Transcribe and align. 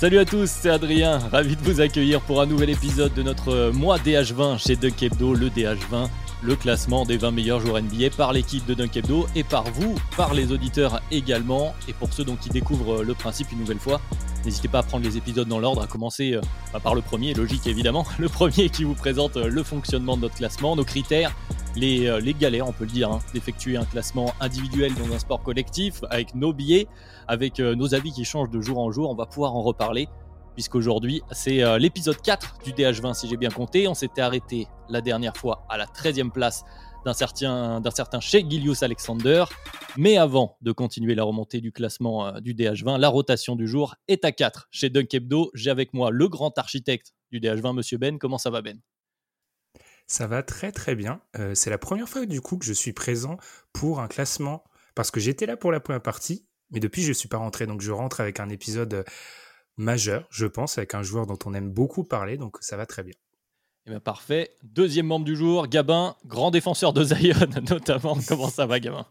Salut 0.00 0.16
à 0.16 0.24
tous, 0.24 0.48
c'est 0.48 0.70
Adrien, 0.70 1.18
ravi 1.18 1.56
de 1.56 1.62
vous 1.62 1.82
accueillir 1.82 2.22
pour 2.22 2.40
un 2.40 2.46
nouvel 2.46 2.70
épisode 2.70 3.12
de 3.12 3.22
notre 3.22 3.52
euh, 3.52 3.70
mois 3.70 3.98
DH20 3.98 4.56
chez 4.56 4.74
Dunk 4.74 5.02
Hebdo, 5.02 5.34
le 5.34 5.50
DH20, 5.50 6.08
le 6.42 6.56
classement 6.56 7.04
des 7.04 7.16
20 7.16 7.32
meilleurs 7.32 7.60
joueurs 7.60 7.82
NBA 7.82 8.10
par 8.16 8.32
l'équipe 8.32 8.64
de 8.66 8.74
Dunk 8.74 9.02
et 9.34 9.44
par 9.44 9.64
vous, 9.64 9.94
par 10.16 10.34
les 10.34 10.52
auditeurs 10.52 11.00
également. 11.10 11.74
Et 11.88 11.92
pour 11.92 12.12
ceux 12.12 12.24
donc 12.24 12.40
qui 12.40 12.48
découvrent 12.48 13.00
euh, 13.00 13.04
le 13.04 13.14
principe 13.14 13.52
une 13.52 13.58
nouvelle 13.58 13.78
fois, 13.78 14.00
n'hésitez 14.44 14.68
pas 14.68 14.78
à 14.78 14.82
prendre 14.82 15.04
les 15.04 15.16
épisodes 15.16 15.48
dans 15.48 15.58
l'ordre, 15.58 15.82
à 15.82 15.86
commencer 15.86 16.32
euh, 16.32 16.40
bah, 16.72 16.80
par 16.80 16.94
le 16.94 17.02
premier, 17.02 17.34
logique 17.34 17.66
évidemment, 17.66 18.06
le 18.18 18.28
premier 18.28 18.70
qui 18.70 18.84
vous 18.84 18.94
présente 18.94 19.36
euh, 19.36 19.48
le 19.48 19.62
fonctionnement 19.62 20.16
de 20.16 20.22
notre 20.22 20.36
classement, 20.36 20.76
nos 20.76 20.84
critères, 20.84 21.34
les, 21.76 22.20
les 22.20 22.34
galères, 22.34 22.66
on 22.66 22.72
peut 22.72 22.84
le 22.84 22.90
dire, 22.90 23.12
hein, 23.12 23.20
d'effectuer 23.32 23.76
un 23.76 23.84
classement 23.84 24.34
individuel 24.40 24.92
dans 24.94 25.14
un 25.14 25.20
sport 25.20 25.40
collectif, 25.40 26.02
avec 26.10 26.34
nos 26.34 26.52
billets, 26.52 26.88
avec 27.28 27.60
nos 27.60 27.94
avis 27.94 28.10
qui 28.10 28.24
changent 28.24 28.50
de 28.50 28.60
jour 28.60 28.80
en 28.80 28.90
jour, 28.90 29.08
on 29.08 29.14
va 29.14 29.26
pouvoir 29.26 29.54
en 29.54 29.62
reparler, 29.62 30.08
puisqu'aujourd'hui 30.60 31.22
c'est 31.32 31.64
euh, 31.64 31.78
l'épisode 31.78 32.20
4 32.20 32.58
du 32.62 32.72
DH20 32.74 33.14
si 33.14 33.26
j'ai 33.26 33.38
bien 33.38 33.48
compté, 33.48 33.88
on 33.88 33.94
s'était 33.94 34.20
arrêté 34.20 34.66
la 34.90 35.00
dernière 35.00 35.34
fois 35.34 35.64
à 35.70 35.78
la 35.78 35.86
13e 35.86 36.30
place 36.30 36.64
d'un 37.06 37.14
certain, 37.14 37.80
d'un 37.80 37.90
certain 37.90 38.20
Shea 38.20 38.46
Gilius 38.46 38.82
Alexander, 38.82 39.46
mais 39.96 40.18
avant 40.18 40.58
de 40.60 40.70
continuer 40.72 41.14
la 41.14 41.24
remontée 41.24 41.62
du 41.62 41.72
classement 41.72 42.26
euh, 42.26 42.40
du 42.40 42.52
DH20, 42.52 42.98
la 42.98 43.08
rotation 43.08 43.56
du 43.56 43.66
jour 43.66 43.94
est 44.06 44.22
à 44.26 44.32
4 44.32 44.68
chez 44.70 44.90
Dunk 44.90 45.14
Hebdo, 45.14 45.50
j'ai 45.54 45.70
avec 45.70 45.94
moi 45.94 46.10
le 46.10 46.28
grand 46.28 46.58
architecte 46.58 47.14
du 47.32 47.40
DH20, 47.40 47.74
Monsieur 47.74 47.96
Ben, 47.96 48.18
comment 48.18 48.36
ça 48.36 48.50
va 48.50 48.60
Ben? 48.60 48.78
Ça 50.06 50.26
va 50.26 50.42
très 50.42 50.72
très 50.72 50.94
bien. 50.94 51.22
Euh, 51.38 51.54
c'est 51.54 51.70
la 51.70 51.78
première 51.78 52.06
fois 52.06 52.26
du 52.26 52.42
coup 52.42 52.58
que 52.58 52.66
je 52.66 52.74
suis 52.74 52.92
présent 52.92 53.38
pour 53.72 53.98
un 53.98 54.08
classement 54.08 54.62
parce 54.94 55.10
que 55.10 55.20
j'étais 55.20 55.46
là 55.46 55.56
pour 55.56 55.72
la 55.72 55.80
première 55.80 56.02
partie, 56.02 56.46
mais 56.70 56.80
depuis 56.80 57.00
je 57.00 57.08
ne 57.08 57.14
suis 57.14 57.30
pas 57.30 57.38
rentré. 57.38 57.66
Donc 57.66 57.80
je 57.80 57.92
rentre 57.92 58.20
avec 58.20 58.40
un 58.40 58.50
épisode 58.50 59.06
majeur, 59.80 60.26
je 60.30 60.46
pense, 60.46 60.78
avec 60.78 60.94
un 60.94 61.02
joueur 61.02 61.26
dont 61.26 61.38
on 61.44 61.54
aime 61.54 61.70
beaucoup 61.70 62.04
parler, 62.04 62.36
donc 62.36 62.58
ça 62.60 62.76
va 62.76 62.86
très 62.86 63.02
bien. 63.02 63.14
Eh 63.86 63.90
bien, 63.90 64.00
parfait. 64.00 64.50
Deuxième 64.62 65.06
membre 65.06 65.24
du 65.24 65.36
jour, 65.36 65.66
Gabin, 65.66 66.16
grand 66.26 66.50
défenseur 66.50 66.92
de 66.92 67.02
Zion 67.04 67.34
notamment. 67.70 68.18
Comment 68.28 68.50
ça 68.50 68.66
va, 68.66 68.78
Gabin? 68.78 69.06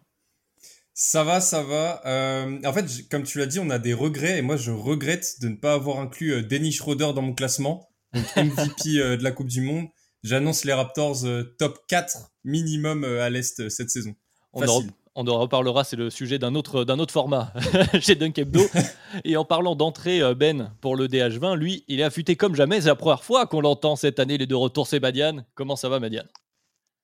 Ça 0.94 1.24
va, 1.24 1.42
ça 1.42 1.64
va. 1.64 2.02
Euh, 2.06 2.60
en 2.66 2.74
fait, 2.74 3.08
comme 3.10 3.24
tu 3.24 3.38
l'as 3.40 3.46
dit, 3.46 3.60
on 3.60 3.70
a 3.70 3.80
des 3.80 3.94
regrets 3.94 4.38
et 4.38 4.42
moi 4.42 4.58
je 4.58 4.72
regrette 4.72 5.42
de 5.42 5.48
ne 5.48 5.56
pas 5.56 5.74
avoir 5.74 6.00
inclus 6.00 6.34
euh, 6.34 6.42
Dennis 6.44 6.74
Schroeder 6.74 7.14
dans 7.16 7.22
mon 7.22 7.34
classement, 7.34 7.90
donc 8.14 8.26
MVP 8.36 9.00
euh, 9.00 9.18
de 9.18 9.24
la 9.24 9.32
Coupe 9.32 9.48
du 9.48 9.62
Monde. 9.62 9.88
J'annonce 10.24 10.66
les 10.66 10.74
Raptors 10.74 11.26
euh, 11.26 11.44
top 11.58 11.80
4 11.88 12.32
minimum 12.44 13.04
euh, 13.04 13.24
à 13.24 13.30
l'Est 13.30 13.62
euh, 13.62 13.70
cette 13.70 13.90
saison. 13.90 14.16
on. 14.54 14.84
On 15.16 15.28
en 15.28 15.40
reparlera, 15.40 15.84
c'est 15.84 15.96
le 15.96 16.10
sujet 16.10 16.40
d'un 16.40 16.56
autre, 16.56 16.84
d'un 16.84 17.00
autre 17.00 17.12
format 17.14 17.52
chez 18.00 18.16
Dunk 18.16 18.38
Hebdo. 18.38 18.62
Et 19.26 19.36
en 19.38 19.44
parlant 19.46 19.76
d'entrée, 19.76 20.22
euh, 20.22 20.34
Ben, 20.36 20.74
pour 20.82 20.96
le 20.96 21.08
DH20, 21.08 21.56
lui, 21.58 21.84
il 21.88 22.00
est 22.00 22.04
affûté 22.04 22.36
comme 22.36 22.56
jamais. 22.56 22.80
C'est 22.82 22.88
la 22.88 22.96
première 22.96 23.24
fois 23.24 23.46
qu'on 23.48 23.62
l'entend 23.62 23.96
cette 23.96 24.20
année, 24.20 24.38
les 24.38 24.48
deux 24.48 24.56
retours, 24.56 24.88
c'est 24.88 25.00
Badian. 25.00 25.46
Comment 25.56 25.76
ça 25.76 25.90
va, 25.90 26.00
Badian 26.00 26.24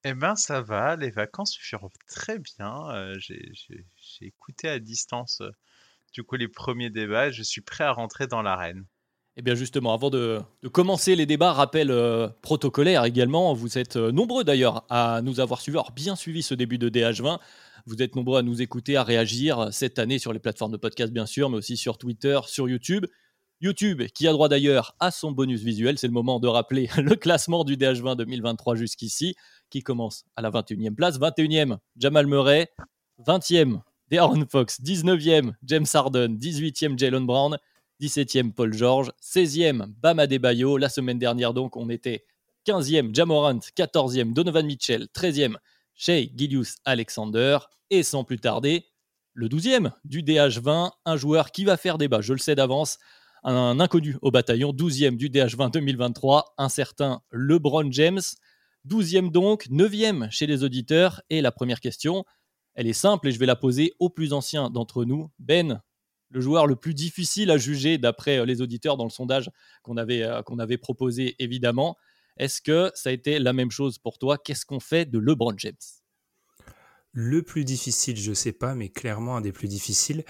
Eh 0.05 0.13
ben 0.13 0.35
ça 0.35 0.61
va, 0.61 0.95
les 0.95 1.09
vacances 1.09 1.55
furent 1.59 1.89
très 2.07 2.39
bien. 2.39 2.89
euh, 2.91 3.15
j'ai 3.19 3.49
j'ai- 3.53 3.85
j'ai 3.97 4.25
écouté 4.27 4.69
à 4.69 4.79
distance 4.79 5.41
euh, 5.41 5.49
du 6.13 6.23
coup 6.23 6.35
les 6.35 6.47
premiers 6.47 6.89
débats. 6.91 7.27
et 7.27 7.33
Je 7.33 7.44
suis 7.44 7.61
prêt 7.61 7.83
à 7.83 7.91
rentrer 7.91 8.27
dans 8.27 8.41
l'arène. 8.41 8.85
Eh 9.38 9.41
bien 9.41 9.53
justement, 9.55 9.94
avant 9.94 10.09
de, 10.09 10.39
de 10.63 10.67
commencer 10.69 11.13
les 11.17 11.25
débats, 11.25 11.51
rappel 11.51 11.91
euh, 11.91 12.29
protocolaire 12.41 13.03
également, 13.03 13.53
vous 13.53 13.77
êtes 13.77 13.97
euh, 13.97 14.11
nombreux 14.13 14.45
d'ailleurs 14.45 14.85
à 14.89 15.21
nous 15.23 15.41
avoir 15.41 15.59
suivis, 15.59 15.75
alors 15.77 15.91
bien 15.91 16.15
suivi 16.15 16.41
ce 16.41 16.53
début 16.53 16.77
de 16.77 16.88
DH20, 16.88 17.39
vous 17.85 18.01
êtes 18.01 18.16
nombreux 18.16 18.40
à 18.40 18.41
nous 18.41 18.62
écouter, 18.62 18.97
à 18.97 19.03
réagir 19.03 19.69
cette 19.72 20.00
année 20.00 20.19
sur 20.19 20.34
les 20.34 20.40
plateformes 20.40 20.72
de 20.72 20.78
podcast 20.78 21.13
bien 21.13 21.25
sûr, 21.25 21.50
mais 21.50 21.57
aussi 21.57 21.78
sur 21.78 21.97
Twitter, 21.97 22.40
sur 22.47 22.68
YouTube. 22.68 23.06
YouTube 23.62 24.03
qui 24.13 24.28
a 24.28 24.31
droit 24.31 24.50
d'ailleurs 24.50 24.96
à 25.00 25.12
son 25.12 25.31
bonus 25.31 25.62
visuel, 25.62 25.97
c'est 25.97 26.07
le 26.07 26.13
moment 26.13 26.40
de 26.40 26.47
rappeler 26.47 26.90
le 26.97 27.16
classement 27.16 27.63
du 27.63 27.78
DH20 27.78 28.18
2023 28.18 28.75
jusqu'ici, 28.75 29.35
qui 29.69 29.81
commence 29.81 30.25
à 30.35 30.41
la 30.41 30.50
21e 30.51 30.94
place. 30.94 31.19
21e, 31.19 31.78
Jamal 31.95 32.28
Murray, 32.28 32.69
20e, 33.25 33.81
De'Aaron 34.09 34.45
Fox, 34.50 34.81
19e, 34.81 35.53
James 35.63 35.88
Harden, 35.94 36.38
18e, 36.38 36.97
Jalen 37.00 37.25
Brown, 37.25 37.57
17e 38.01 38.51
Paul 38.51 38.74
George, 38.74 39.12
16e 39.22 39.85
Bam 40.01 40.19
Adebayo. 40.19 40.78
La 40.78 40.90
semaine 40.90 41.18
dernière, 41.18 41.53
donc, 41.53 41.78
on 41.78 41.90
était 41.90 42.25
15e 42.68 43.16
Jamorant, 43.16 43.59
14e 43.78 44.34
Donovan 44.34 44.66
Mitchell, 44.66 45.07
13e 45.16 45.56
Shea 45.95 46.29
Gilius 46.35 46.78
Alexander. 46.85 47.59
Et 47.89 48.03
sans 48.03 48.23
plus 48.23 48.39
tarder, 48.39 48.85
le 49.33 49.47
12e 49.47 49.91
du 50.06 50.23
DH20, 50.23 50.91
un 51.06 51.17
joueur 51.17 51.51
qui 51.51 51.66
va 51.66 51.78
faire 51.78 51.97
débat, 51.97 52.22
je 52.22 52.33
le 52.33 52.39
sais 52.39 52.56
d'avance, 52.56 52.97
un 53.44 53.79
inconnu 53.79 54.17
au 54.22 54.31
bataillon, 54.31 54.72
12e 54.72 55.17
du 55.17 55.29
DH20 55.29 55.72
2023, 55.72 56.56
un 56.57 56.69
certain 56.69 57.22
LeBron 57.31 57.91
James. 57.91 58.22
12e 58.88 59.31
donc, 59.31 59.67
9e 59.67 60.31
chez 60.31 60.47
les 60.47 60.63
auditeurs. 60.63 61.22
Et 61.29 61.41
la 61.41 61.51
première 61.51 61.79
question, 61.79 62.25
elle 62.73 62.88
est 62.88 62.94
simple 62.94 63.27
et 63.27 63.31
je 63.31 63.39
vais 63.39 63.45
la 63.45 63.56
poser 63.56 63.94
au 64.00 64.09
plus 64.09 64.33
ancien 64.33 64.69
d'entre 64.69 65.06
nous. 65.06 65.29
Ben, 65.39 65.81
le 66.29 66.41
joueur 66.41 66.67
le 66.67 66.75
plus 66.75 66.94
difficile 66.94 67.51
à 67.51 67.57
juger 67.57 67.97
d'après 67.97 68.39
euh, 68.39 68.45
les 68.45 68.62
auditeurs 68.62 68.97
dans 68.97 69.06
le 69.06 69.09
sondage 69.09 69.50
qu'on 69.83 69.97
avait, 69.97 70.23
euh, 70.23 70.41
qu'on 70.41 70.59
avait 70.59 70.77
proposé 70.77 71.35
évidemment. 71.39 71.97
Est-ce 72.38 72.62
que 72.62 72.91
ça 72.96 73.09
a 73.09 73.13
été 73.13 73.40
la 73.40 73.53
même 73.53 73.72
chose 73.72 73.97
pour 73.97 74.18
toi? 74.18 74.38
Qu'est-ce 74.38 74.66
qu'on 74.66 74.79
fait 74.79 75.06
de 75.06 75.19
LeBron 75.19 75.53
James? 75.57 75.73
Le 77.12 77.44
plus 77.44 77.63
difficile, 77.63 78.18
je 78.18 78.34
sais 78.34 78.51
pas, 78.51 78.75
mais 78.75 78.90
clairement 78.90 79.38
un 79.38 79.41
des 79.41 79.53
plus 79.53 79.69
difficiles. 79.69 80.25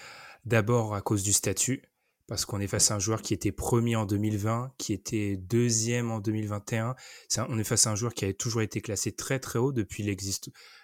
D'abord 0.45 0.93
à 0.93 1.01
cause 1.01 1.23
du 1.23 1.33
statut, 1.33 1.81
parce 2.27 2.45
qu'on 2.45 2.59
est 2.59 2.67
face 2.67 2.91
à 2.91 2.95
un 2.95 2.99
joueur 2.99 3.23
qui 3.23 3.33
était 3.33 3.51
premier 3.51 3.95
en 3.95 4.05
2020, 4.05 4.71
qui 4.77 4.93
était 4.93 5.37
deuxième 5.37 6.11
en 6.11 6.19
2021. 6.19 6.95
C'est 7.27 7.41
un- 7.41 7.47
on 7.49 7.57
est 7.57 7.63
face 7.63 7.87
à 7.87 7.91
un 7.91 7.95
joueur 7.95 8.13
qui 8.13 8.25
avait 8.25 8.35
toujours 8.35 8.61
été 8.61 8.81
classé 8.81 9.11
très 9.11 9.39
très 9.39 9.57
haut 9.57 9.71
depuis 9.71 10.03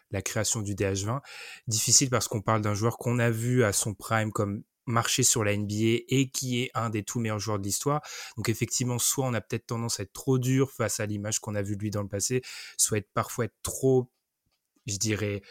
la 0.10 0.22
création 0.24 0.62
du 0.62 0.74
DH20. 0.74 1.22
Difficile 1.68 2.10
parce 2.10 2.28
qu'on 2.28 2.42
parle 2.42 2.62
d'un 2.62 2.74
joueur 2.74 2.98
qu'on 2.98 3.20
a 3.20 3.30
vu 3.30 3.64
à 3.64 3.72
son 3.72 3.94
prime 3.94 4.32
comme 4.32 4.64
marcher 4.92 5.24
sur 5.24 5.44
la 5.44 5.56
NBA 5.56 6.04
et 6.08 6.30
qui 6.30 6.62
est 6.62 6.72
un 6.74 6.90
des 6.90 7.04
tout 7.04 7.20
meilleurs 7.20 7.40
joueurs 7.40 7.60
de 7.60 7.64
l'histoire. 7.64 8.02
Donc 8.38 8.50
effectivement, 8.50 9.00
soit 9.00 9.26
on 9.26 9.34
a 9.34 9.42
peut-être 9.42 9.68
tendance 9.68 10.00
à 10.00 10.04
être 10.04 10.14
trop 10.14 10.38
dur 10.38 10.72
face 10.72 11.00
à 11.00 11.06
l'image 11.06 11.40
qu'on 11.40 11.56
a 11.56 11.62
vue 11.62 11.76
de 11.76 11.82
lui 11.82 11.90
dans 11.90 12.04
le 12.04 12.10
passé, 12.10 12.42
soit 12.78 13.00
être 13.00 13.10
parfois 13.14 13.46
être 13.46 13.58
trop, 13.64 14.12
je 14.86 14.98
dirais, 14.98 15.42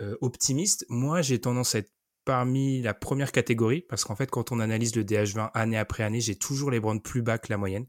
euh, 0.00 0.16
optimiste. 0.20 0.84
Moi, 0.88 1.22
j'ai 1.22 1.40
tendance 1.40 1.74
à 1.74 1.78
être 1.78 1.92
parmi 2.24 2.82
la 2.82 2.94
première 2.94 3.32
catégorie 3.32 3.80
parce 3.80 4.04
qu'en 4.04 4.14
fait, 4.14 4.30
quand 4.30 4.52
on 4.52 4.60
analyse 4.60 4.94
le 4.94 5.02
DH20 5.02 5.50
année 5.54 5.78
après 5.78 6.02
année, 6.02 6.20
j'ai 6.20 6.36
toujours 6.36 6.70
les 6.70 6.80
brands 6.80 6.98
plus 6.98 7.22
bas 7.22 7.38
que 7.38 7.46
la 7.50 7.56
moyenne. 7.56 7.86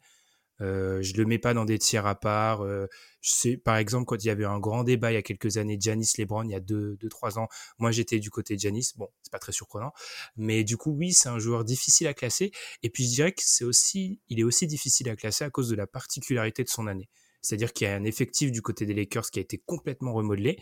Euh, 0.61 1.01
je 1.01 1.13
le 1.15 1.25
mets 1.25 1.39
pas 1.39 1.53
dans 1.53 1.65
des 1.65 1.79
tiers 1.79 2.05
à 2.05 2.15
part. 2.15 2.61
Euh, 2.61 2.87
par 3.63 3.77
exemple, 3.77 4.05
quand 4.05 4.23
il 4.23 4.27
y 4.27 4.29
avait 4.29 4.45
un 4.45 4.59
grand 4.59 4.83
débat 4.83 5.11
il 5.11 5.15
y 5.15 5.17
a 5.17 5.21
quelques 5.21 5.57
années, 5.57 5.77
Janis 5.79 6.11
Lebron, 6.17 6.43
il 6.43 6.51
y 6.51 6.55
a 6.55 6.59
deux, 6.59 6.97
deux, 6.97 7.09
trois 7.09 7.37
ans, 7.39 7.47
moi 7.77 7.91
j'étais 7.91 8.19
du 8.19 8.29
côté 8.29 8.55
de 8.55 8.59
Janis. 8.59 8.91
Bon, 8.95 9.07
c'est 9.21 9.31
pas 9.31 9.39
très 9.39 9.51
surprenant, 9.51 9.91
mais 10.37 10.63
du 10.63 10.77
coup, 10.77 10.91
oui, 10.91 11.13
c'est 11.13 11.29
un 11.29 11.39
joueur 11.39 11.65
difficile 11.65 12.07
à 12.07 12.13
classer. 12.13 12.51
Et 12.83 12.89
puis 12.89 13.05
je 13.05 13.09
dirais 13.09 13.31
que 13.31 13.41
c'est 13.43 13.65
aussi, 13.65 14.19
il 14.29 14.39
est 14.39 14.43
aussi 14.43 14.67
difficile 14.67 15.09
à 15.09 15.15
classer 15.15 15.43
à 15.43 15.49
cause 15.49 15.69
de 15.69 15.75
la 15.75 15.87
particularité 15.87 16.63
de 16.63 16.69
son 16.69 16.87
année. 16.87 17.09
C'est-à-dire 17.41 17.71
qu'il 17.71 17.87
y 17.87 17.89
a 17.89 17.95
un 17.95 18.03
effectif 18.03 18.51
du 18.51 18.61
côté 18.61 18.85
des 18.85 18.93
Lakers 18.93 19.31
qui 19.31 19.39
a 19.39 19.41
été 19.41 19.57
complètement 19.65 20.13
remodelé, 20.13 20.57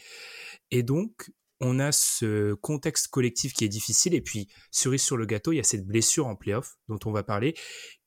et 0.71 0.83
donc 0.83 1.31
on 1.59 1.79
a 1.79 1.91
ce 1.91 2.53
contexte 2.55 3.07
collectif 3.07 3.53
qui 3.53 3.65
est 3.65 3.69
difficile. 3.69 4.13
Et 4.13 4.21
puis, 4.21 4.47
cerise 4.71 5.01
sur 5.01 5.17
le 5.17 5.25
gâteau, 5.25 5.51
il 5.51 5.57
y 5.57 5.59
a 5.59 5.63
cette 5.63 5.85
blessure 5.85 6.27
en 6.27 6.35
playoff 6.35 6.77
dont 6.87 6.99
on 7.05 7.11
va 7.11 7.23
parler, 7.23 7.55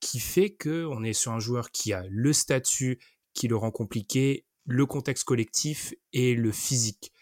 qui 0.00 0.20
fait 0.20 0.50
que 0.50 0.85
on 0.87 1.02
est 1.02 1.12
sur 1.12 1.32
un 1.32 1.41
joueur 1.41 1.70
qui 1.70 1.93
a 1.93 2.05
le 2.08 2.32
statut 2.32 3.00
qui 3.35 3.49
le 3.49 3.56
rend 3.56 3.70
compliqué, 3.70 4.47
le 4.67 4.87
contexte 4.87 5.25
collectif 5.25 5.94
et 6.12 6.35
le 6.35 6.52
physique. 6.52 7.12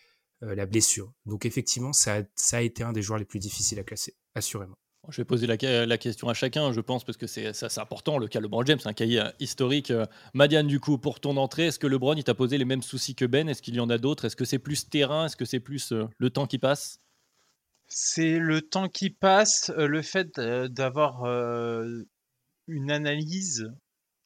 la 0.41 0.67
blessure. 0.67 1.13
Donc 1.27 1.47
effectivement, 1.47 1.93
ça 1.93 2.23
a 2.53 2.63
été 2.63 2.85
un 2.85 2.93
des 2.93 3.03
joueurs 3.03 3.19
les 3.19 3.25
plus 3.25 3.41
difficiles 3.41 3.81
à 3.81 3.85
classer, 3.85 4.17
assurément. 4.35 4.79
Je 5.11 5.17
vais 5.17 5.25
poser 5.25 5.47
la, 5.47 5.57
question 5.57 6.29
à 6.29 6.35
chacun, 6.35 6.71
je 6.73 6.81
pense, 6.81 7.03
parce 7.03 7.17
que 7.17 7.27
c'est 7.27 7.79
important. 7.79 8.19
Le 8.19 8.29
cas 8.29 8.41
LeBron 8.41 8.65
James, 8.67 8.79
c'est 8.79 8.89
un 8.89 8.93
cahier 8.93 9.21
euh, 9.21 9.31
historique. 9.41 9.91
Euh, 9.91 10.05
Madiane, 10.35 10.67
du 10.67 10.81
coup, 10.81 10.99
pour 10.99 11.19
ton 11.19 11.39
entrée, 11.39 11.69
est-ce 11.69 11.79
que 11.79 11.87
LeBron, 11.87 12.15
il 12.15 12.25
t'a 12.25 12.35
posé 12.35 12.59
les 12.59 12.67
mêmes 12.67 12.83
soucis 12.83 13.15
que 13.15 13.25
Ben? 13.25 13.49
Est-ce 13.49 13.63
qu'il 13.63 13.75
y 13.75 13.81
en 13.81 13.89
a 13.89 13.97
d'autres? 13.97 14.27
Est-ce 14.27 14.37
que 14.37 14.45
c'est 14.45 14.59
plus 14.59 14.89
terrain? 14.91 15.25
Est-ce 15.25 15.37
que 15.37 15.47
c'est 15.47 15.61
plus 15.61 15.93
euh, 15.93 16.07
le 16.19 16.29
temps 16.29 16.47
qui 16.47 16.59
passe? 16.59 17.01
C'est 17.87 18.39
le 18.39 18.61
temps 18.61 18.89
qui 18.89 19.09
passe, 19.09 19.73
le 19.75 20.03
fait 20.03 20.39
d'avoir 20.39 21.25
une 22.67 22.91
analyse 22.91 23.73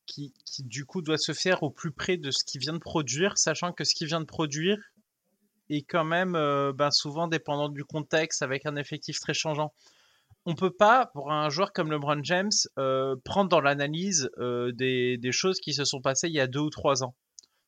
qui, 0.06 0.32
du 0.64 0.84
coup, 0.84 1.00
doit 1.00 1.16
se 1.16 1.32
faire 1.32 1.62
au 1.62 1.70
plus 1.70 1.92
près 1.92 2.16
de 2.16 2.32
ce 2.32 2.44
qu'il 2.44 2.60
vient 2.60 2.72
de 2.72 2.78
produire, 2.78 3.38
sachant 3.38 3.72
que 3.72 3.84
ce 3.84 3.94
qu'il 3.94 4.08
vient 4.08 4.18
de 4.18 4.26
produire 4.26 4.78
est 5.70 5.82
quand 5.82 6.02
même 6.02 6.32
ben, 6.32 6.90
souvent 6.90 7.28
dépendant 7.28 7.68
du 7.68 7.84
contexte, 7.84 8.42
avec 8.42 8.66
un 8.66 8.74
effectif 8.74 9.20
très 9.20 9.32
changeant 9.32 9.72
on 10.44 10.54
peut 10.54 10.72
pas, 10.72 11.06
pour 11.12 11.30
un 11.30 11.48
joueur 11.50 11.72
comme 11.72 11.90
LeBron 11.90 12.22
James, 12.24 12.50
euh, 12.78 13.14
prendre 13.24 13.48
dans 13.48 13.60
l'analyse 13.60 14.30
euh, 14.38 14.72
des, 14.72 15.18
choses 15.32 15.60
qui 15.60 15.72
se 15.72 15.84
sont 15.84 16.00
passées 16.00 16.28
il 16.28 16.34
y 16.34 16.40
a 16.40 16.46
deux 16.46 16.60
ou 16.60 16.70
trois 16.70 17.04
ans. 17.04 17.14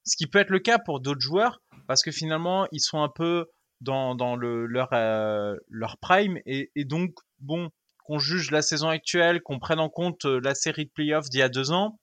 Ce 0.04 0.16
qui 0.16 0.26
peut 0.26 0.38
être 0.38 0.50
le 0.50 0.58
cas 0.58 0.78
pour 0.78 1.00
d'autres 1.00 1.20
joueurs, 1.20 1.60
parce 1.86 2.02
que 2.02 2.10
finalement, 2.10 2.66
ils 2.72 2.80
sont 2.80 3.02
un 3.02 3.08
peu 3.08 3.46
dans, 3.80 4.14
leur, 4.36 4.88
euh, 4.92 5.56
leur 5.68 5.98
prime, 5.98 6.38
et, 6.46 6.70
donc, 6.84 7.12
bon, 7.38 7.70
qu'on 8.04 8.18
juge 8.18 8.50
la 8.50 8.62
saison 8.62 8.88
actuelle, 8.88 9.40
qu'on 9.42 9.58
prenne 9.58 9.80
en 9.80 9.88
compte 9.88 10.24
la 10.24 10.54
série 10.54 10.86
de 10.86 10.90
playoffs 10.90 11.28
d'il 11.30 11.40
y 11.40 11.42
a 11.42 11.48
deux 11.48 11.70
ans, 11.70 11.98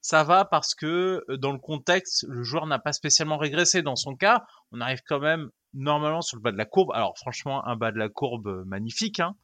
ça 0.00 0.22
va 0.22 0.44
parce 0.44 0.76
que 0.76 1.24
dans 1.40 1.50
le 1.50 1.58
contexte, 1.58 2.26
le 2.28 2.44
joueur 2.44 2.66
n'a 2.66 2.78
pas 2.78 2.92
spécialement 2.92 3.38
régressé. 3.38 3.82
Dans 3.82 3.96
son 3.96 4.14
cas, 4.14 4.44
on 4.70 4.80
arrive 4.80 5.00
quand 5.04 5.18
même 5.18 5.50
normalement 5.74 6.20
sur 6.20 6.36
le 6.36 6.42
bas 6.42 6.52
de 6.52 6.56
la 6.56 6.64
courbe. 6.64 6.92
Alors 6.94 7.18
franchement, 7.18 7.66
un 7.66 7.74
bas 7.74 7.90
de 7.90 7.98
la 7.98 8.08
courbe 8.08 8.64
magnifique, 8.66 9.18
hein, 9.18 9.34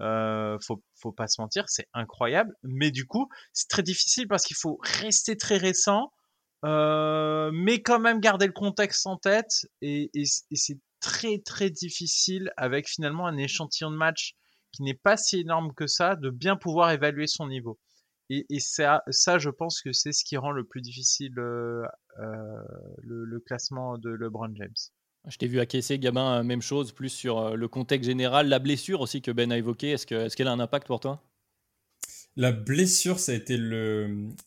euh, 0.00 0.58
faut, 0.66 0.82
faut 0.94 1.12
pas 1.12 1.26
se 1.26 1.40
mentir, 1.40 1.64
c'est 1.68 1.88
incroyable. 1.94 2.54
Mais 2.62 2.90
du 2.90 3.06
coup, 3.06 3.28
c'est 3.52 3.68
très 3.68 3.82
difficile 3.82 4.28
parce 4.28 4.44
qu'il 4.44 4.56
faut 4.56 4.78
rester 4.82 5.36
très 5.36 5.56
récent, 5.56 6.12
euh, 6.64 7.50
mais 7.52 7.82
quand 7.82 8.00
même 8.00 8.20
garder 8.20 8.46
le 8.46 8.52
contexte 8.52 9.06
en 9.06 9.16
tête. 9.16 9.66
Et, 9.80 10.10
et, 10.14 10.24
c'est 10.56 10.78
très 11.00 11.38
très 11.38 11.70
difficile 11.70 12.50
avec 12.56 12.88
finalement 12.88 13.26
un 13.26 13.36
échantillon 13.36 13.90
de 13.90 13.96
match 13.96 14.34
qui 14.72 14.82
n'est 14.82 14.94
pas 14.94 15.16
si 15.16 15.40
énorme 15.40 15.72
que 15.74 15.86
ça, 15.86 16.16
de 16.16 16.30
bien 16.30 16.56
pouvoir 16.56 16.90
évaluer 16.90 17.26
son 17.26 17.46
niveau. 17.46 17.78
Et, 18.28 18.44
et 18.50 18.60
ça, 18.60 19.02
ça, 19.10 19.38
je 19.38 19.50
pense 19.50 19.80
que 19.80 19.92
c'est 19.92 20.12
ce 20.12 20.24
qui 20.24 20.36
rend 20.36 20.50
le 20.50 20.64
plus 20.64 20.82
difficile 20.82 21.38
euh, 21.38 21.84
euh 22.18 22.62
le, 22.98 23.24
le 23.24 23.40
classement 23.40 23.98
de 23.98 24.10
LeBron 24.10 24.52
James. 24.56 24.74
Je 25.28 25.38
t'ai 25.38 25.48
vu 25.48 25.58
acquiescer, 25.58 25.98
Gabin, 25.98 26.42
même 26.44 26.62
chose, 26.62 26.92
plus 26.92 27.08
sur 27.08 27.38
euh, 27.38 27.54
le 27.56 27.66
contexte 27.66 28.08
général. 28.08 28.48
La 28.48 28.60
blessure 28.60 29.00
aussi 29.00 29.22
que 29.22 29.32
Ben 29.32 29.50
a 29.50 29.58
évoquée, 29.58 29.90
est-ce 29.90 30.06
qu'elle 30.36 30.48
a 30.48 30.52
un 30.52 30.60
impact 30.60 30.86
pour 30.86 31.00
toi? 31.00 31.20
La 32.36 32.52
blessure, 32.52 33.18
ça 33.18 33.32
a 33.32 33.34
été 33.34 33.58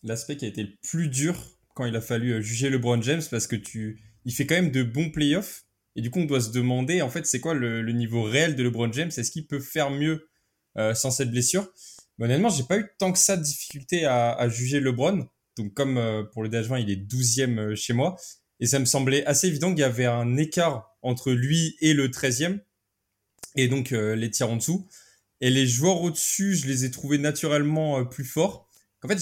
l'aspect 0.04 0.38
qui 0.38 0.46
a 0.46 0.48
été 0.48 0.64
le 0.64 0.72
plus 0.82 1.10
dur 1.10 1.36
quand 1.74 1.86
il 1.86 1.96
a 1.96 2.02
fallu 2.02 2.34
euh, 2.34 2.42
juger 2.42 2.70
LeBron 2.70 3.02
James 3.02 3.22
parce 3.30 3.48
que 3.48 3.56
tu, 3.58 4.00
il 4.26 4.34
fait 4.34 4.46
quand 4.46 4.56
même 4.56 4.72
de 4.72 4.84
bons 4.84 5.10
playoffs. 5.10 5.66
Et 5.96 6.02
du 6.02 6.12
coup, 6.12 6.20
on 6.20 6.26
doit 6.26 6.40
se 6.40 6.52
demander, 6.52 7.02
en 7.02 7.10
fait, 7.10 7.26
c'est 7.26 7.42
quoi 7.42 7.54
le, 7.54 7.92
niveau 7.92 8.24
réel 8.24 8.56
de 8.56 8.64
LeBron 8.64 8.92
James? 8.94 9.12
Est-ce 9.18 9.32
qu'il 9.32 9.48
peut 9.48 9.60
faire 9.60 9.90
mieux 9.90 10.30
euh, 10.78 10.94
sans 10.94 11.12
cette 11.12 11.32
blessure? 11.32 11.68
Mais 12.18 12.26
Honnêtement, 12.26 12.50
j'ai 12.50 12.64
pas 12.64 12.78
eu 12.78 12.86
tant 13.00 13.12
que 13.12 13.20
ça 13.20 13.36
de 13.36 13.44
difficulté 13.44 14.06
à, 14.06 14.48
juger 14.48 14.80
LeBron. 14.80 15.28
Donc, 15.58 15.74
comme 15.74 16.28
pour 16.32 16.44
le 16.44 16.50
DH20, 16.50 16.82
il 16.82 16.92
est 16.92 17.12
12e 17.12 17.76
chez 17.76 17.94
moi. 17.94 18.18
Et 18.60 18.66
ça 18.66 18.80
me 18.80 18.86
semblait 18.86 19.26
assez 19.26 19.48
évident 19.48 19.70
qu'il 19.70 19.80
y 19.80 19.84
avait 19.84 20.06
un 20.06 20.38
écart 20.38 20.96
entre 21.02 21.32
lui 21.32 21.78
et 21.82 21.94
le 21.94 22.10
13e. 22.10 22.60
Et 23.56 23.68
donc 23.68 23.92
euh, 23.92 24.16
les 24.16 24.30
tirs 24.30 24.50
en 24.50 24.58
dessous. 24.58 24.88
Et 25.42 25.50
les 25.50 25.66
joueurs 25.66 26.02
au-dessus, 26.02 26.56
je 26.56 26.68
les 26.68 26.84
ai 26.86 26.92
trouvés 26.92 27.18
naturellement 27.18 28.00
euh, 28.00 28.04
plus 28.04 28.26
forts. 28.26 28.68
En 29.04 29.08
fait, 29.08 29.18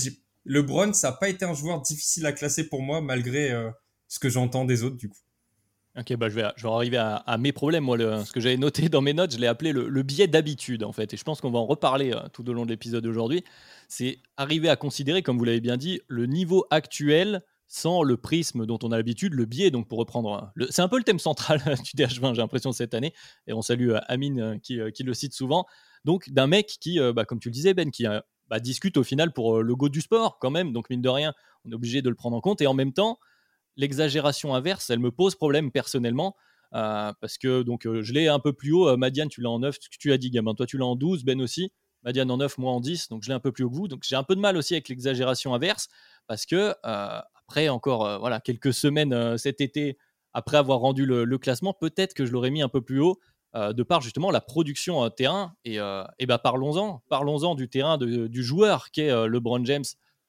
LeBron, 0.45 0.93
ça 0.93 1.11
n'a 1.11 1.17
pas 1.17 1.29
été 1.29 1.45
un 1.45 1.53
joueur 1.53 1.81
difficile 1.81 2.25
à 2.25 2.31
classer 2.31 2.67
pour 2.67 2.81
moi, 2.81 3.01
malgré 3.01 3.51
euh, 3.51 3.69
ce 4.07 4.17
que 4.17 4.29
j'entends 4.29 4.65
des 4.65 4.83
autres, 4.83 4.97
du 4.97 5.09
coup. 5.09 5.19
Ok, 5.99 6.15
bah 6.15 6.29
je, 6.29 6.35
vais, 6.35 6.45
je 6.55 6.63
vais 6.63 6.73
arriver 6.73 6.97
à, 6.97 7.37
mes 7.39 7.51
problèmes. 7.51 7.83
Moi, 7.83 7.97
ce 8.23 8.31
que 8.31 8.39
j'avais 8.39 8.57
noté 8.57 8.87
dans 8.87 9.01
mes 9.01 9.13
notes, 9.13 9.33
je 9.33 9.39
l'ai 9.39 9.47
appelé 9.47 9.71
le 9.71 10.03
biais 10.03 10.27
d'habitude, 10.27 10.83
en 10.83 10.91
fait. 10.91 11.11
Et 11.15 11.17
je 11.17 11.23
pense 11.23 11.41
qu'on 11.41 11.49
va 11.49 11.57
en 11.57 11.65
reparler 11.65 12.13
tout 12.33 12.47
au 12.47 12.53
long 12.53 12.65
de 12.65 12.69
l'épisode 12.69 13.03
d'aujourd'hui. 13.03 13.43
C'est 13.87 14.19
arriver 14.37 14.69
à 14.69 14.75
considérer, 14.75 15.23
comme 15.23 15.39
vous 15.39 15.43
l'avez 15.43 15.59
bien 15.59 15.75
dit, 15.75 15.99
le 16.07 16.27
niveau 16.27 16.67
actuel 16.69 17.41
sans 17.67 18.01
le 18.01 18.17
prisme 18.17 18.65
dont 18.65 18.79
on 18.83 18.91
a 18.91 18.97
l'habitude, 18.97 19.33
le 19.33 19.45
biais. 19.45 19.71
Donc, 19.71 19.87
pour 19.87 19.99
reprendre, 19.99 20.51
c'est 20.69 20.81
un 20.81 20.87
peu 20.87 20.97
le 20.97 21.03
thème 21.03 21.19
central 21.19 21.59
du 21.83 22.01
DH20, 22.01 22.33
j'ai 22.33 22.41
l'impression, 22.41 22.71
cette 22.71 22.93
année. 22.93 23.13
Et 23.45 23.53
on 23.53 23.61
salue 23.61 23.91
euh, 23.91 23.99
Amine 24.07 24.39
euh, 24.39 24.57
euh, 24.71 24.91
qui, 24.91 25.03
le 25.03 25.13
cite 25.13 25.33
souvent. 25.33 25.65
Donc, 26.05 26.29
d'un 26.29 26.47
mec 26.47 26.77
qui, 26.79 26.99
bah, 27.13 27.25
comme 27.25 27.39
tu 27.39 27.49
le 27.49 27.53
disais, 27.53 27.73
Ben, 27.73 27.91
qui 27.91 28.05
bah, 28.47 28.59
discute 28.59 28.95
au 28.95 29.03
final 29.03 29.33
pour 29.33 29.61
le 29.61 29.75
go 29.75 29.89
du 29.89 29.99
sport, 29.99 30.39
quand 30.39 30.51
même. 30.51 30.71
Donc, 30.71 30.89
mine 30.89 31.01
de 31.01 31.09
rien, 31.09 31.33
on 31.65 31.71
est 31.71 31.75
obligé 31.75 32.01
de 32.01 32.09
le 32.09 32.15
prendre 32.15 32.37
en 32.37 32.41
compte. 32.41 32.61
Et 32.61 32.67
en 32.67 32.73
même 32.73 32.93
temps, 32.93 33.19
l'exagération 33.75 34.55
inverse, 34.55 34.89
elle 34.89 34.99
me 34.99 35.11
pose 35.11 35.35
problème 35.35 35.71
personnellement. 35.71 36.35
parce 36.71 37.37
que 37.37 37.63
donc 37.63 37.81
je 37.83 38.13
l'ai 38.13 38.29
un 38.29 38.39
peu 38.39 38.53
plus 38.53 38.71
haut. 38.71 38.95
Madiane, 38.95 39.27
tu 39.27 39.41
l'as 39.41 39.49
en 39.49 39.59
9, 39.59 39.77
tu 39.79 40.13
as 40.13 40.17
dit, 40.17 40.29
gamin. 40.29 40.53
Toi, 40.53 40.65
tu 40.65 40.77
l'as 40.77 40.85
en 40.85 40.95
12, 40.95 41.25
Ben 41.25 41.41
aussi. 41.41 41.73
Madiane 42.03 42.31
en 42.31 42.37
9, 42.37 42.57
moi 42.57 42.71
en 42.71 42.79
10. 42.79 43.09
Donc, 43.09 43.23
je 43.23 43.27
l'ai 43.27 43.33
un 43.33 43.41
peu 43.41 43.51
plus 43.51 43.65
au 43.65 43.69
bout. 43.69 43.89
Donc, 43.89 44.03
j'ai 44.07 44.15
un 44.15 44.23
peu 44.23 44.35
de 44.35 44.39
mal 44.39 44.55
aussi 44.55 44.75
avec 44.75 44.87
l'exagération 44.87 45.53
inverse 45.53 45.89
parce 46.27 46.45
que 46.45 46.73
après 47.47 47.69
encore 47.69 48.05
euh, 48.05 48.17
voilà 48.17 48.39
quelques 48.41 48.73
semaines 48.73 49.13
euh, 49.13 49.37
cet 49.37 49.61
été 49.61 49.97
après 50.33 50.57
avoir 50.57 50.79
rendu 50.79 51.07
le, 51.07 51.37
classement, 51.39 51.73
peut-être 51.73 52.13
que 52.13 52.23
je 52.23 52.31
l'aurais 52.31 52.51
mis 52.51 52.61
un 52.61 52.69
peu 52.69 52.81
plus 52.81 52.99
haut 52.99 53.17
euh, 53.55 53.73
de 53.73 53.81
par 53.81 54.01
justement 54.01 54.29
la 54.29 54.39
production 54.39 55.09
terrain. 55.09 55.55
Et, 55.65 55.77
bah, 55.79 56.37
parlons-en, 56.37 57.01
parlons-en 57.09 57.55
du 57.55 57.69
terrain 57.69 57.97
du 57.97 58.43
joueur 58.43 58.91
qui 58.91 59.01
est 59.01 59.27
LeBron 59.27 59.65
James 59.65 59.85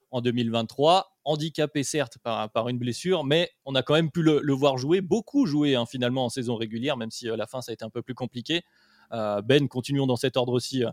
en 0.09 0.21
2023, 0.21 1.15
handicapé 1.25 1.83
certes 1.83 2.17
par, 2.23 2.49
par, 2.51 2.69
une 2.69 2.79
blessure, 2.79 3.23
mais 3.23 3.51
on 3.65 3.75
a 3.75 3.83
quand 3.83 3.93
même 3.93 4.09
pu 4.09 4.23
le, 4.23 4.51
voir 4.51 4.79
jouer, 4.79 5.01
beaucoup 5.01 5.45
jouer 5.45 5.75
hein, 5.75 5.85
finalement 5.85 6.25
en 6.25 6.29
saison 6.29 6.55
régulière, 6.55 6.97
même 6.97 7.11
si 7.11 7.25
la 7.25 7.45
fin 7.45 7.61
ça 7.61 7.71
a 7.71 7.73
été 7.73 7.85
un 7.85 7.91
peu 7.91 8.01
plus 8.01 8.15
compliqué. 8.15 8.63
ben, 9.11 9.67
continuons 9.67 10.07
dans 10.07 10.15
cet 10.15 10.37
ordre 10.37 10.53
aussi 10.53 10.83